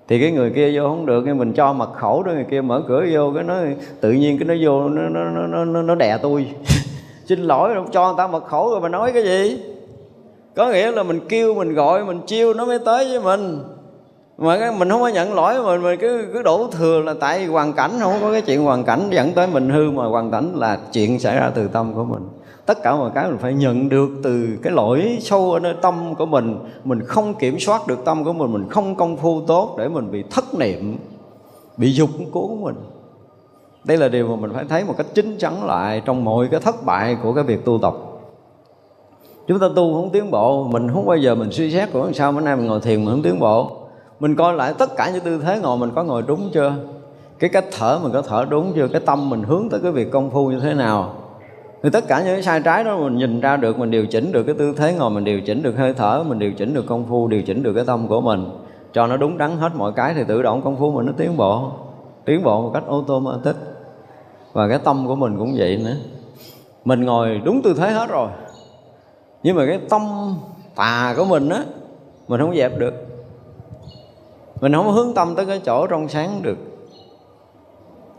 [0.09, 2.61] thì cái người kia vô không được nhưng mình cho mật khẩu đó người kia
[2.61, 3.55] mở cửa vô cái nó
[4.01, 6.47] tự nhiên cái nó vô nó nó nó nó, nó đè tôi.
[7.27, 9.63] Xin lỗi không cho người ta mật khẩu rồi mà nói cái gì?
[10.55, 13.59] Có nghĩa là mình kêu mình gọi mình chiêu nó mới tới với mình
[14.39, 17.39] mà cái mình không có nhận lỗi, mà mình cứ cứ đổ thừa là tại
[17.39, 20.31] vì hoàn cảnh, không có cái chuyện hoàn cảnh dẫn tới mình hư, mà hoàn
[20.31, 22.23] cảnh là chuyện xảy ra từ tâm của mình.
[22.67, 26.15] Tất cả mọi cái mình phải nhận được từ cái lỗi sâu ở nơi tâm
[26.15, 26.59] của mình.
[26.85, 30.11] Mình không kiểm soát được tâm của mình mình không công phu tốt để mình
[30.11, 30.99] bị thất niệm,
[31.77, 32.77] bị dục cố của mình.
[33.85, 36.61] Đây là điều mà mình phải thấy một cách chính chắn lại trong mọi cái
[36.61, 37.95] thất bại của cái việc tu tập.
[39.47, 42.33] Chúng ta tu không tiến bộ, mình không bao giờ mình suy xét của sao
[42.33, 43.86] bữa nay mình ngồi thiền mình không tiến bộ
[44.21, 46.75] mình coi lại tất cả những tư thế ngồi, mình có ngồi đúng chưa?
[47.39, 48.89] Cái cách thở, mình có thở đúng chưa?
[48.89, 51.15] Cái tâm mình hướng tới cái việc công phu như thế nào?
[51.83, 54.33] Thì tất cả những cái sai trái đó mình nhìn ra được, mình điều chỉnh
[54.33, 56.87] được cái tư thế ngồi, mình điều chỉnh được hơi thở, mình điều chỉnh được
[56.87, 58.51] công phu, điều chỉnh được cái tâm của mình.
[58.93, 61.37] Cho nó đúng đắn hết mọi cái thì tự động công phu mình nó tiến
[61.37, 61.71] bộ.
[62.25, 63.55] Tiến bộ một cách automatic.
[64.53, 65.97] Và cái tâm của mình cũng vậy nữa.
[66.85, 68.29] Mình ngồi đúng tư thế hết rồi.
[69.43, 70.03] Nhưng mà cái tâm,
[70.75, 71.65] tà của mình á,
[72.29, 72.95] mình không dẹp được
[74.61, 76.59] mình không hướng tâm tới cái chỗ trong sáng được.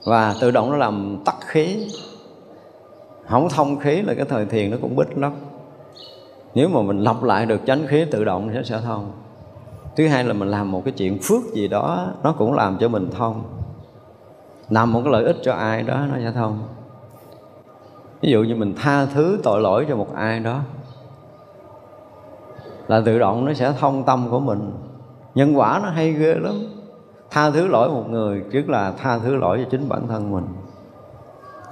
[0.05, 1.87] Và tự động nó làm tắt khí.
[3.27, 5.33] Không thông khí là cái thời thiền nó cũng bích lắm.
[6.53, 9.11] Nếu mà mình lặp lại được chánh khí tự động sẽ nó sẽ thông.
[9.95, 12.87] Thứ hai là mình làm một cái chuyện phước gì đó, nó cũng làm cho
[12.87, 13.43] mình thông.
[14.69, 16.59] Làm một cái lợi ích cho ai đó, nó sẽ thông.
[18.21, 20.59] Ví dụ như mình tha thứ tội lỗi cho một ai đó,
[22.87, 24.71] là tự động nó sẽ thông tâm của mình
[25.37, 26.55] nhân quả nó hay ghê lắm.
[27.31, 30.45] Tha thứ lỗi một người, trước là tha thứ lỗi cho chính bản thân mình.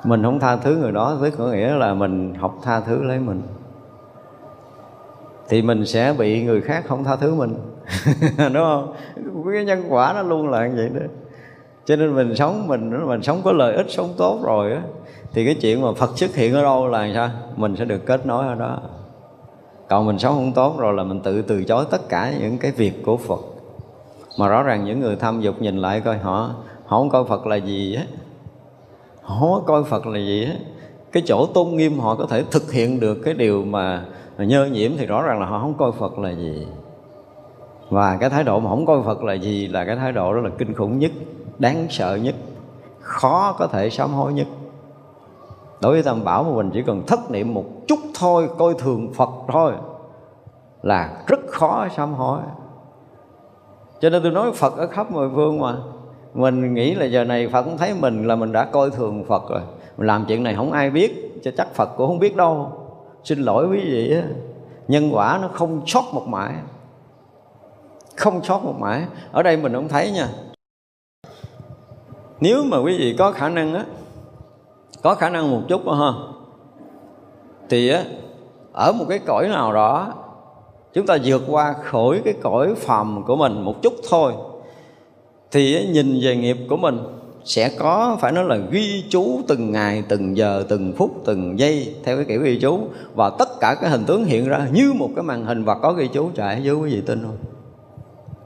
[0.03, 3.19] Mình không tha thứ người đó, tức có nghĩa là mình học tha thứ lấy
[3.19, 3.41] mình.
[5.49, 7.55] Thì mình sẽ bị người khác không tha thứ mình.
[8.37, 8.93] Đúng không?
[9.53, 11.07] Cái nhân quả nó luôn là như vậy đó.
[11.85, 14.81] Cho nên mình sống, mình mình sống có lợi ích, sống tốt rồi á,
[15.33, 17.29] thì cái chuyện mà Phật xuất hiện ở đâu là sao?
[17.55, 18.81] Mình sẽ được kết nối ở đó.
[19.89, 22.71] Còn mình sống không tốt rồi là mình tự từ chối tất cả những cái
[22.71, 23.55] việc của Phật
[24.38, 26.49] mà rõ ràng những người tham dục nhìn lại coi, họ
[26.86, 28.03] họ không coi Phật là gì á.
[29.22, 30.56] Họ không coi Phật là gì á.
[31.12, 34.06] Cái chỗ tôn nghiêm họ có thể thực hiện được cái điều mà
[34.38, 36.68] nhơ nhiễm thì rõ ràng là họ không coi Phật là gì.
[37.90, 40.40] Và cái thái độ mà không coi Phật là gì là cái thái độ đó
[40.40, 41.12] là kinh khủng nhất,
[41.60, 42.36] đáng sợ nhất,
[42.99, 44.48] khó có thể sám hối nhất.
[45.82, 49.14] Đối với tam bảo mà mình chỉ cần thất niệm một chút thôi, coi thường
[49.14, 49.74] phật thôi
[50.84, 52.40] là rất khó sám hối
[53.99, 55.76] cho nên tôi nói phật ở khắp mọi phương mà.
[56.34, 59.49] Mình nghĩ là giờ này phật cũng thấy mình là mình đã coi thường phật
[59.49, 59.61] rồi.
[59.97, 62.72] Mình làm chuyện này không ai biết, cho chắc phật cũng không biết đâu.
[63.23, 64.23] Xin lỗi quý vị á.
[64.88, 66.53] Nhân quả nó không sót một mãi.
[68.15, 69.05] Không sót một mãi.
[69.31, 70.27] Ở đây mình không thấy nha.
[72.39, 73.85] Nếu mà quý vị có khả năng á,
[75.03, 76.11] có khả năng một chút đó ha,
[77.69, 78.03] thì á,
[78.73, 80.13] ở một cái cõi nào đó
[80.95, 84.34] chúng ta vượt qua khỏi cái cõi phàm của mình một chút thôi,
[85.51, 86.99] thì nhìn về nghiệp của mình
[87.43, 91.95] sẽ có, phải nói là ghi chú từng ngày, từng giờ, từng phút, từng giây
[92.03, 92.80] theo cái kiểu ghi chú.
[93.15, 95.93] Và tất cả cái hình tướng hiện ra như một cái màn hình và có
[95.93, 96.30] ghi chú.
[96.35, 97.38] Chạy dưới quý vị tin không?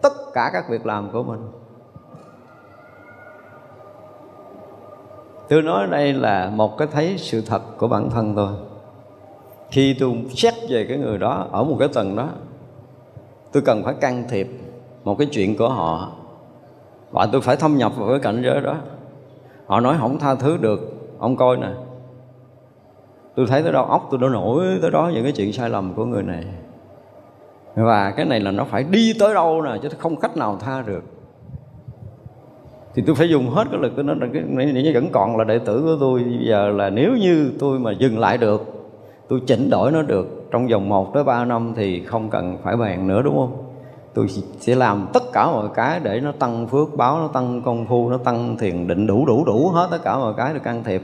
[0.01, 1.39] Tất cả các việc làm của mình.
[5.49, 8.53] Tôi nói đây là một cái thấy sự thật của bản thân tôi
[9.71, 12.29] khi tôi xét về cái người đó ở một cái tầng đó,
[13.51, 14.47] tôi cần phải can thiệp
[15.03, 16.11] một cái chuyện của họ.
[17.11, 18.75] Và tôi phải thâm nhập vào cái cảnh giới đó.
[19.65, 20.79] Họ nói không tha thứ được,
[21.19, 21.69] ông coi nè.
[23.35, 25.93] Tôi thấy tới đâu óc tôi đã nổi tới đó những cái chuyện sai lầm
[25.93, 26.43] của người này.
[27.75, 30.81] Và cái này là nó phải đi tới đâu nè, chứ không cách nào tha
[30.81, 31.03] được.
[32.95, 35.43] Thì tôi phải dùng hết cái lực tôi nói là cái này vẫn còn là
[35.43, 36.23] đệ tử của tôi.
[36.23, 38.78] Bây giờ là nếu như tôi mà dừng lại được
[39.29, 40.47] tôi chỉnh đổi nó được.
[40.51, 43.65] Trong vòng 1 tới 3 năm thì không cần phải bàn nữa, đúng không?
[44.13, 44.27] Tôi
[44.59, 48.09] sẽ làm tất cả mọi cái để nó tăng phước báo, nó tăng công phu,
[48.09, 51.01] nó tăng thiền định đủ đủ đủ hết tất cả mọi cái được can thiệp.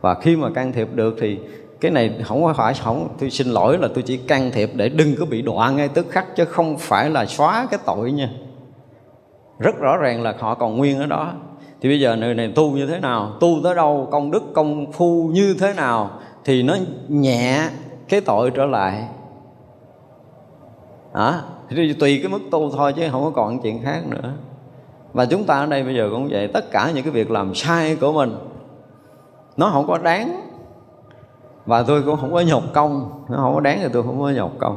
[0.00, 1.38] Và khi mà can thiệp được thì
[1.80, 5.16] cái này không phải, không, tôi xin lỗi là tôi chỉ can thiệp để đừng
[5.18, 8.30] có bị đọa ngay tức khắc, chứ không phải là xóa cái tội nha.
[9.58, 11.32] Rất rõ ràng là họ còn nguyên ở đó.
[11.80, 13.32] Thì bây giờ người này tu như thế nào?
[13.40, 14.08] Tu tới đâu?
[14.10, 16.10] Công đức, công phu như thế nào?
[16.44, 16.76] Thì nó
[17.08, 17.70] nhẹ
[18.08, 19.08] cái tội trở lại.
[21.14, 21.34] Đó
[21.68, 24.32] thì tùy cái mức tu thôi chứ không có còn chuyện khác nữa.
[25.12, 27.54] Và chúng ta ở đây bây giờ cũng vậy, tất cả những cái việc làm
[27.54, 28.36] sai của mình,
[29.56, 30.40] nó không có đáng.
[31.66, 34.30] Và tôi cũng không có nhọc công, nó không có đáng thì tôi không có
[34.30, 34.76] nhọc công.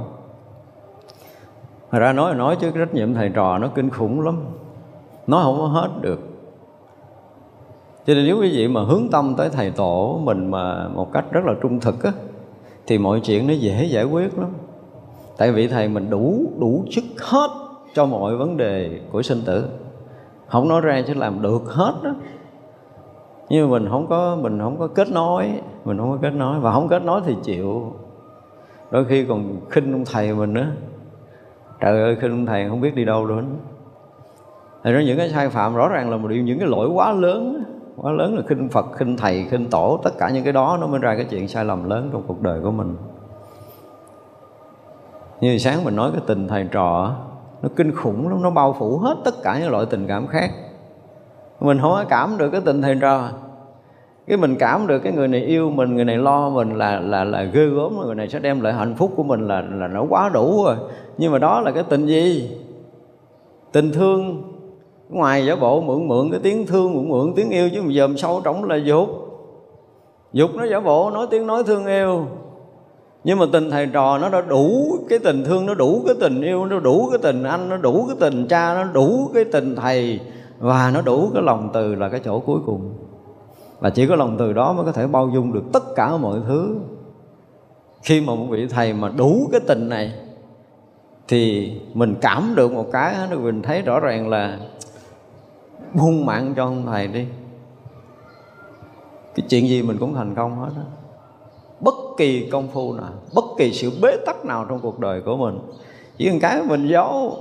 [1.91, 4.45] Thật ra nói là nói chứ trách nhiệm thầy trò nó kinh khủng lắm.
[5.27, 6.19] Nói không có hết được.
[8.05, 11.25] Cho nên nếu quý vị mà hướng tâm tới thầy tổ mình mà một cách
[11.31, 12.11] rất là trung thực á,
[12.87, 14.49] Thì mọi chuyện nó dễ giải quyết lắm.
[15.37, 17.47] Tại vị thầy mình đủ đủ chức hết
[17.93, 19.65] cho mọi vấn đề của sinh tử.
[20.47, 22.15] Không nói ra chứ làm được hết đó
[23.49, 25.51] nhưng mà mình không có, mình không có kết nối,
[25.85, 26.59] mình không có kết nối.
[26.59, 27.93] Và không kết nối thì chịu.
[28.91, 30.67] Đôi khi còn khinh ông thầy mình nữa
[31.81, 33.43] trời ơi, khinh ông thầy không biết đi đâu luôn
[34.83, 37.11] thì ra những cái sai phạm rõ ràng là một điều, những cái lỗi quá
[37.11, 37.63] lớn
[37.97, 40.87] quá lớn là khinh Phật, khinh thầy, khinh tổ, tất cả những cái đó nó
[40.87, 42.95] mới ra cái chuyện sai lầm lớn trong cuộc đời của mình.
[45.41, 47.15] Như sáng mình nói cái tình thầy trò
[47.61, 50.51] nó kinh khủng lắm, nó bao phủ hết tất cả những loại tình cảm khác.
[51.59, 53.29] Mình không có cảm được cái tình thầy trò.
[54.27, 57.23] Cái mình cảm được cái người này yêu mình, người này lo mình là là
[57.23, 60.05] là ghê gớm người này sẽ đem lại hạnh phúc của mình là là nó
[60.09, 60.75] quá đủ rồi.
[61.17, 62.57] Nhưng mà đó là cái tình gì?
[63.71, 64.52] Tình thương
[65.13, 68.17] ngoài giả bộ mượn mượn cái tiếng thương, mượn mượn tiếng yêu, chứ mà dòm
[68.17, 69.09] sâu trong là dục.
[70.33, 72.25] Dục nó giả bộ, nói tiếng nói thương yêu.
[73.23, 76.41] Nhưng mà tình thầy trò nó đã đủ cái tình thương, nó đủ cái tình
[76.41, 79.75] yêu, nó đủ cái tình anh, nó đủ cái tình cha, nó đủ cái tình
[79.75, 80.19] thầy,
[80.59, 82.93] và nó đủ cái lòng từ là cái chỗ cuối cùng.
[83.79, 86.39] Và chỉ có lòng từ đó mới có thể bao dung được tất cả mọi
[86.47, 86.75] thứ.
[88.03, 90.13] Khi mà một vị thầy mà đủ cái tình này,
[91.27, 94.57] thì mình cảm được một cái mình thấy rõ ràng là
[95.93, 97.27] buông mạng cho ông thầy đi.
[99.35, 100.83] Cái chuyện gì mình cũng thành công hết đó
[101.79, 105.37] bất kỳ công phu nào bất kỳ sự bế tắc nào trong cuộc đời của
[105.37, 105.59] mình.
[106.17, 107.37] Chỉ cần cái mình giấu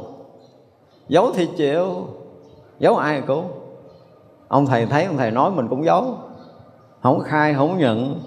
[1.08, 2.06] giấu thì chịu
[2.78, 3.50] giấu ai cũng.
[4.48, 6.16] Ông thầy thấy ông thầy nói mình cũng giấu.
[7.02, 8.20] Không khai không nhận.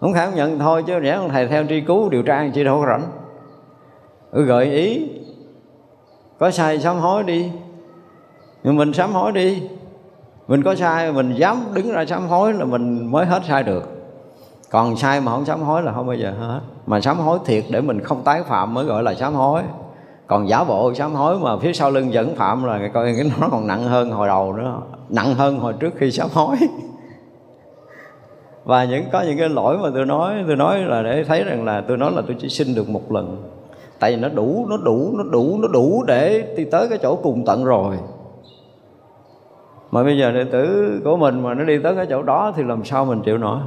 [0.00, 2.64] Không khai không nhận thôi chứ rẽ ông thầy theo tri cứu điều tra chi
[2.64, 3.02] đâu có rảnh.
[4.30, 5.08] Ừ, gợi ý
[6.38, 7.50] có sai sám hối đi
[8.64, 9.62] nhưng mình sám hối đi.
[10.48, 13.88] Mình có sai, mình dám đứng ra sám hối là mình mới hết sai được.
[14.70, 16.60] Còn sai mà không sám hối là không bao giờ hết.
[16.86, 19.62] Mà sám hối thiệt để mình không tái phạm mới gọi là sám hối.
[20.26, 23.48] Còn giả bộ sám hối mà phía sau lưng vẫn phạm là coi cái nó
[23.50, 24.80] còn nặng hơn hồi đầu nữa.
[25.08, 26.56] Nặng hơn hồi trước khi sám hối.
[28.64, 31.64] Và những, có những cái lỗi mà tôi nói tôi nói là để thấy rằng
[31.64, 33.50] là tôi nói là tôi chỉ xin được một lần.
[33.98, 37.16] Tại vì nó đủ nó đủ nó đủ nó đủ để đi tới cái chỗ
[37.16, 37.96] cùng tận rồi
[39.94, 42.62] mà bây giờ đệ tử của mình mà nó đi tới cái chỗ đó thì
[42.62, 43.58] làm sao mình chịu nổi?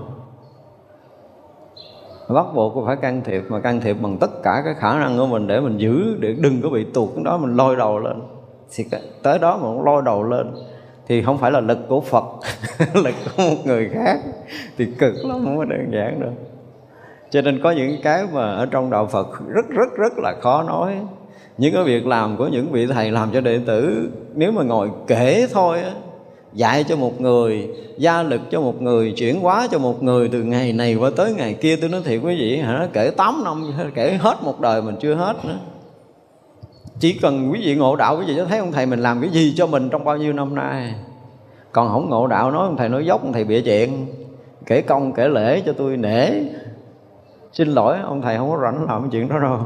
[2.30, 5.28] Bắt buộc phải can thiệp, mà can thiệp bằng tất cả cái khả năng của
[5.28, 8.22] mình để mình giữ, để đừng có bị tuột cái đó, mình lôi đầu lên.
[8.76, 8.86] Thì
[9.24, 10.54] tới đó mà lôi đầu lên
[11.08, 12.24] thì không phải là lực của Phật,
[13.04, 14.20] lực của một người khác
[14.78, 16.32] thì cực lắm, không có đơn giản đâu.
[17.30, 20.64] Cho nên có những cái mà ở trong đạo Phật rất rất rất là khó
[20.64, 21.00] nói.
[21.58, 24.92] Những cái việc làm của những vị thầy làm cho đệ tử, nếu mà ngồi
[25.08, 25.92] kể thôi á
[26.58, 30.44] dạy cho một người, gia lực cho một người, chuyển hóa cho một người từ
[30.44, 31.76] ngày này qua tới ngày kia.
[31.76, 34.96] Tôi nói thiệt quý vị, hả nó kể 8 năm kể hết một đời mình
[35.00, 35.58] chưa hết nữa.
[37.00, 39.54] Chỉ cần quý vị ngộ đạo, quý vị thấy ông thầy mình làm cái gì
[39.58, 40.94] cho mình trong bao nhiêu năm nay.
[41.72, 44.06] Còn không ngộ đạo, nói ông thầy nói dốc, ông thầy bịa chuyện,
[44.66, 46.30] kể công, kể lễ cho tôi nể.
[47.54, 49.60] Xin lỗi, ông thầy không có rảnh làm cái chuyện đó đâu.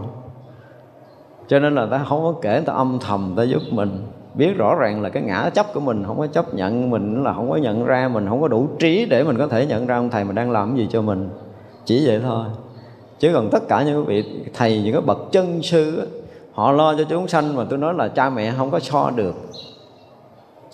[1.48, 4.76] Cho nên là ta không có kể, ta âm thầm, ta giúp mình biết rõ
[4.76, 7.56] ràng là cái ngã chấp của mình không có chấp nhận mình, là không có
[7.56, 10.24] nhận ra, mình không có đủ trí để mình có thể nhận ra ông thầy
[10.24, 11.30] mình đang làm cái gì cho mình.
[11.86, 12.46] Chỉ vậy thôi.
[13.20, 16.08] Chứ còn tất cả những vị thầy, những cái bậc chân sư
[16.54, 19.36] họ lo cho chúng sanh mà tôi nói là cha mẹ không có so được.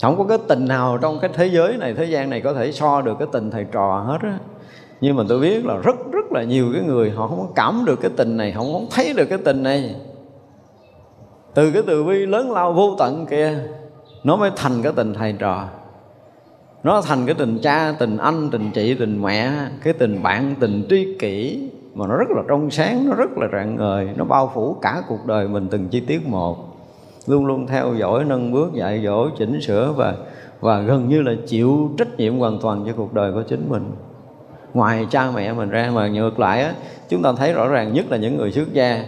[0.02, 2.72] Không có cái tình nào trong cái thế giới này, thế gian này có thể
[2.72, 4.38] so được cái tình thầy trò hết á.
[5.02, 7.84] Nhưng mà tôi biết là rất rất là nhiều cái người họ không có cảm
[7.86, 9.96] được cái tình này, không có thấy được cái tình này
[11.58, 13.60] từ cái từ bi lớn lao vô tận kia,
[14.24, 15.68] nó mới thành cái tình thầy trò.
[16.84, 19.52] Nó thành cái tình cha, tình anh, tình chị, tình mẹ,
[19.84, 23.48] cái tình bạn, tình tri kỷ mà nó rất là trong sáng, nó rất là
[23.54, 26.58] rạng ngời, nó bao phủ cả cuộc đời mình từng chi tiết một.
[27.28, 30.16] Luôn luôn theo dõi, nâng bước, dạy dỗ, chỉnh sửa và
[30.60, 33.92] và gần như là chịu trách nhiệm hoàn toàn cho cuộc đời của chính mình.
[34.74, 36.74] Ngoài cha mẹ mình ra, mà ngược lại á,
[37.10, 39.04] chúng ta thấy rõ ràng nhất là những người xuất gia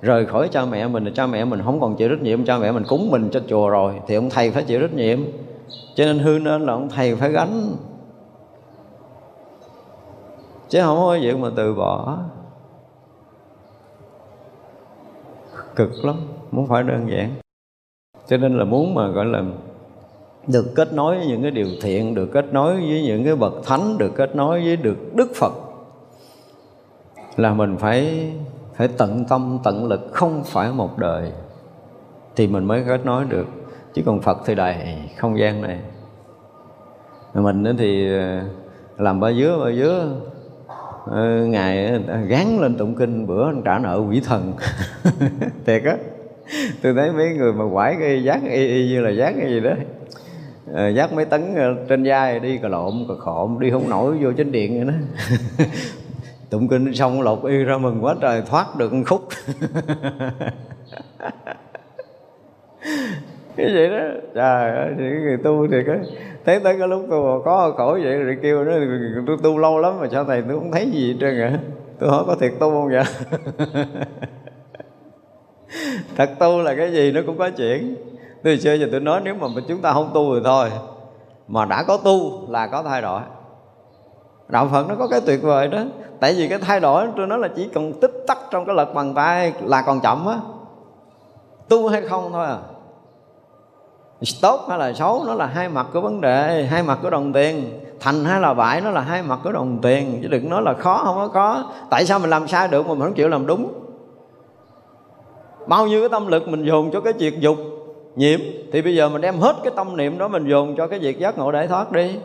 [0.00, 2.58] rời khỏi cha mẹ mình thì cha mẹ mình không còn chịu trách nhiệm, cha
[2.58, 5.18] mẹ mình cúng mình cho chùa rồi thì ông thầy phải chịu trách nhiệm.
[5.94, 7.76] Cho nên hư nên là ông thầy phải gánh.
[10.68, 12.18] Chứ không có việc mà từ bỏ.
[15.76, 16.16] Cực lắm,
[16.50, 17.30] muốn phải đơn giản.
[18.26, 19.42] Cho nên là muốn mà, gọi là,
[20.46, 23.52] được kết nối với những cái điều thiện, được kết nối với những cái bậc
[23.64, 25.52] thánh, được kết nối với được đức phật,
[27.36, 28.32] là mình phải
[28.76, 31.32] phải tận tâm tận lực không phải một đời.
[32.36, 33.46] Thì mình mới kết nối được.
[33.94, 34.76] Chứ còn phật thì đầy
[35.16, 35.78] không gian này.
[37.34, 38.40] Mình thì ờ,
[38.98, 40.08] làm ba dứa ba dứa.
[41.06, 44.52] Ờ, ngày gán lên tụng kinh bữa trả nợ quỷ thần.
[45.66, 45.96] Thiệt á.
[46.82, 49.60] Tôi thấy mấy người mà quải cái giác y, y như là giác cái gì
[49.60, 49.70] đó.
[50.74, 51.54] À, giác mấy tấn
[51.88, 54.94] trên vai đi cà lộn cà khộm đi không nổi vô trên điện vậy đó.
[56.50, 59.28] tụng kinh xong lột y ra mừng quá trời, thoát được một khúc.
[63.56, 64.04] Cái vậy đó?
[64.34, 65.98] Trời ơi, thì người tu thì cái
[66.44, 68.72] thế tới cái lúc tôi có khổ vậy rồi kêu nó,
[69.26, 71.58] tôi tu lâu lắm mà sao thầy tôi không thấy gì hết trơn à
[71.98, 73.04] tôi hỏi có thiệt tu không vậy?
[76.16, 77.94] Thật tu là cái gì nó cũng có chuyện.
[78.42, 80.70] Từ xưa giờ tôi nói, nếu mà chúng ta không tu thì thôi,
[81.48, 83.20] mà đã có tu là có thay đổi
[84.48, 85.78] đạo phật nó có cái tuyệt vời đó.
[86.20, 88.94] Tại vì cái thay đổi tôi nói là chỉ cần tích tắc trong cái lật
[88.94, 90.38] bàn tay là còn chậm á.
[91.68, 92.58] Tu hay không thôi à.
[94.42, 97.32] Tốt hay là xấu nó là hai mặt của vấn đề, hai mặt của đồng
[97.32, 97.80] tiền.
[98.00, 100.18] Thành hay là bại nó là hai mặt của đồng tiền.
[100.22, 102.94] Chứ đừng nói là khó không có khó tại sao mình làm sai được mà
[102.94, 103.72] mình không chịu làm đúng?
[105.66, 107.56] Bao nhiêu cái tâm lực mình dồn cho cái việc dục,
[108.16, 108.40] nhiễm,
[108.72, 111.18] thì bây giờ mình đem hết cái tâm niệm đó mình dồn cho cái việc
[111.18, 112.18] giác ngộ để thoát đi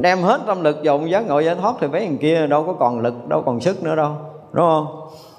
[0.00, 2.72] đem hết tâm lực dồn giác ngộ giải thoát thì mấy thằng kia đâu có
[2.72, 4.12] còn lực đâu còn sức nữa đâu.
[4.52, 4.86] Đúng không?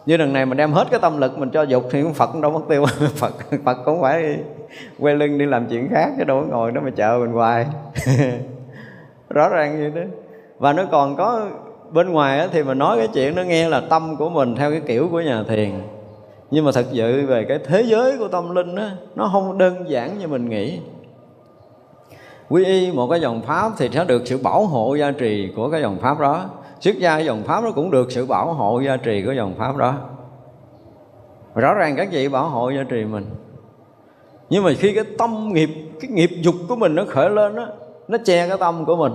[0.06, 2.52] Như lần này mình đem hết cái tâm lực mình cho dục thì phật đâu
[2.52, 2.86] mất tiêu.
[3.16, 3.34] Phật
[3.66, 4.38] phật cũng phải
[5.00, 7.66] quay lưng đi làm chuyện khác chứ đâu có ngồi đó mà chờ mình hoài.
[9.30, 10.08] Rõ ràng như thế
[10.60, 11.48] và nó còn có
[11.92, 14.82] bên ngoài thì mình nói cái chuyện nó nghe là tâm của mình theo cái
[14.88, 15.72] kiểu của nhà thiền.
[16.52, 19.90] Nhưng mà thật sự về cái thế giới của tâm linh đó, nó không đơn
[19.90, 20.80] giản như mình nghĩ
[22.50, 25.70] quy y một cái dòng pháp thì sẽ được sự bảo hộ gia trì của
[25.70, 26.46] cái dòng pháp đó.
[26.80, 29.78] Xuất gia dòng pháp nó cũng được sự bảo hộ gia trì của dòng pháp
[29.78, 29.94] đó.
[31.56, 33.26] Rõ ràng các vị bảo hộ gia trì mình.
[34.50, 35.70] Nhưng mà khi cái tâm nghiệp,
[36.02, 37.68] cái nghiệp dục của mình nó khởi lên đó
[38.08, 39.14] nó che cái tâm của mình.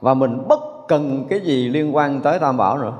[0.00, 2.92] Và mình bất cần cái gì liên quan tới tam bảo nữa.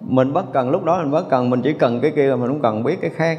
[0.00, 2.48] Mình bất cần, lúc đó mình bất cần, mình chỉ cần cái kia là mình
[2.48, 3.38] không cần biết cái khác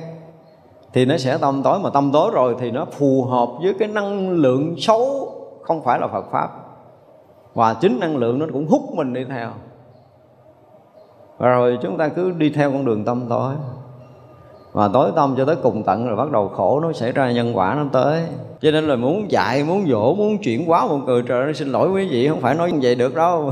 [0.94, 3.88] thì nó sẽ tâm tối, mà tâm tối rồi thì nó phù hợp với cái
[3.88, 6.50] năng lượng xấu, không phải là Phật pháp.
[7.54, 9.50] Và chính năng lượng nó cũng hút mình đi theo.
[11.38, 13.54] Và rồi chúng ta cứ đi theo con đường tâm tối.
[14.72, 17.58] Và tối tâm cho tới cùng tận rồi bắt đầu khổ nó xảy ra nhân
[17.58, 18.24] quả nó tới.
[18.62, 21.68] Cho nên là muốn dạy muốn dỗ muốn chuyển hóa một người, trời ơi, xin
[21.68, 23.52] lỗi quý vị, không phải nói như vậy được đâu.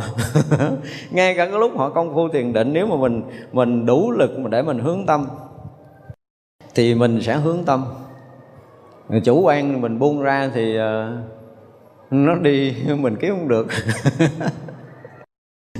[1.12, 4.40] Ngay cả cái lúc họ công phu thiền định, nếu mà mình mình đủ lực
[4.40, 5.26] mà để mình hướng tâm
[6.78, 7.86] thì mình sẽ hướng tâm.
[9.24, 11.18] Chủ quan mình buông ra thì ờ,
[12.12, 13.68] nó đi mình kiếm không được.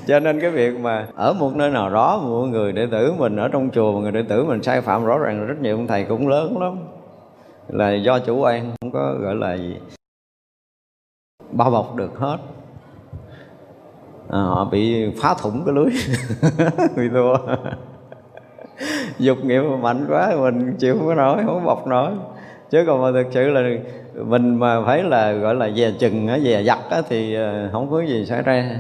[0.08, 3.36] Cho nên cái việc mà ở một nơi nào đó một người đệ tử mình
[3.36, 5.88] ở trong chùa một người đệ tử mình sai phạm rõ ràng rất nhiều ông
[5.88, 6.78] thầy cũng lớn lắm.
[7.68, 9.78] Là do chủ quan không có gọi là gì
[11.52, 12.38] bao bọc được hết.
[14.30, 15.90] À, họ bị phá thủng cái lưới.
[16.96, 17.38] Bị thua
[19.20, 22.12] dục nghiệp mạnh quá, mình chịu không có nổi, không bọc nổi.
[22.70, 23.62] Chứ còn mà thực sự là
[24.16, 26.80] mình mà phải là, gọi là, dè chừng dè dặt
[27.10, 28.80] thì ờ, không có gì xảy ra.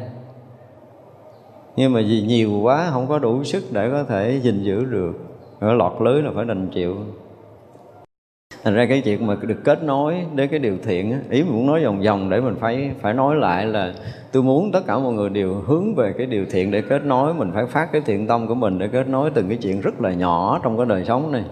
[1.75, 5.13] Nhưng mà vì nhiều quá, không có đủ sức để có thể gìn giữ được.
[5.59, 6.95] Ở lọt lưới là phải đành chịu
[8.67, 11.67] thành ra cái chuyện mà được kết nối đến cái điều thiện ý mình muốn
[11.67, 13.93] nói vòng vòng để mình phải phải nói lại là
[14.31, 17.33] tôi muốn tất cả mọi người đều hướng về cái điều thiện để kết nối,
[17.33, 20.01] mình phải phát cái thiện tâm của mình để kết nối từng cái chuyện rất
[20.01, 21.43] là nhỏ trong cái đời sống này.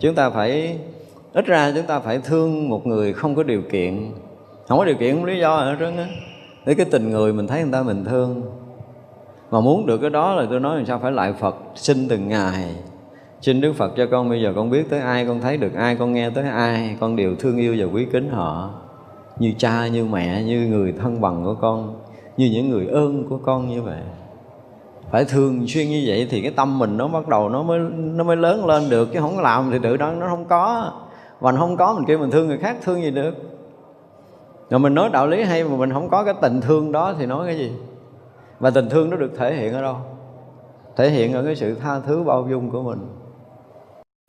[0.00, 0.78] Chúng ta phải,
[1.32, 4.12] ít ra chúng ta phải thương một người không có điều kiện,
[4.68, 6.06] không có điều kiện không lý do ở trơn á.
[6.66, 8.42] Để cái tình người mình thấy người ta mình thương,
[9.50, 12.28] mà muốn được cái đó là tôi nói làm sao phải lại Phật xin từng
[12.28, 12.74] ngày
[13.40, 15.96] xin Đức Phật cho con bây giờ con biết tới ai, con thấy được ai,
[15.96, 18.70] con nghe tới ai, con đều thương yêu và quý kính họ.
[19.38, 22.00] Như cha, như mẹ, như người thân bằng của con,
[22.36, 24.00] như những người ơn của con như vậy.
[25.10, 28.24] Phải thường xuyên như vậy thì cái tâm mình nó bắt đầu nó mới nó
[28.24, 29.12] mới lớn lên được.
[29.12, 30.92] Chứ không làm thì tự đó nó không có.
[31.40, 33.34] Và không có, mình kêu mình thương người khác thương gì được.
[34.70, 37.26] Rồi mình nói đạo lý hay mà mình không có cái tình thương đó thì
[37.26, 37.72] nói cái gì?
[38.60, 39.96] Và tình thương nó được thể hiện ở đâu?
[40.96, 42.98] Thể hiện ở cái sự tha thứ bao dung của mình.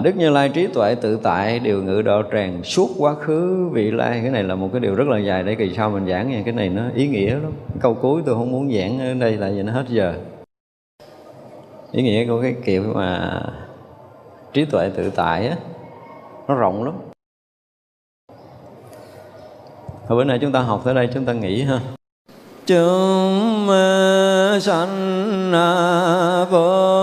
[0.03, 3.69] Đức Như Lai trí tuệ tự tại, điều ngự độ tràng suốt quá khứ.
[3.71, 6.07] Vị lai, Cái này là một cái điều rất là dài để kỳ sau mình
[6.07, 6.41] giảng nha.
[6.45, 7.51] Cái này nó ý nghĩa lắm.
[7.81, 10.13] Câu cuối tôi không muốn giảng ở đây là vì nó hết giờ.
[11.91, 13.41] Ý nghĩa của cái kiểu mà
[14.53, 15.55] trí tuệ tự tại á,
[16.47, 16.93] Nó rộng lắm.
[20.07, 21.79] Thôi bữa nay chúng ta học tới đây, chúng ta nghỉ ha.
[22.65, 23.67] Chúng
[24.61, 26.96] sanh à, vô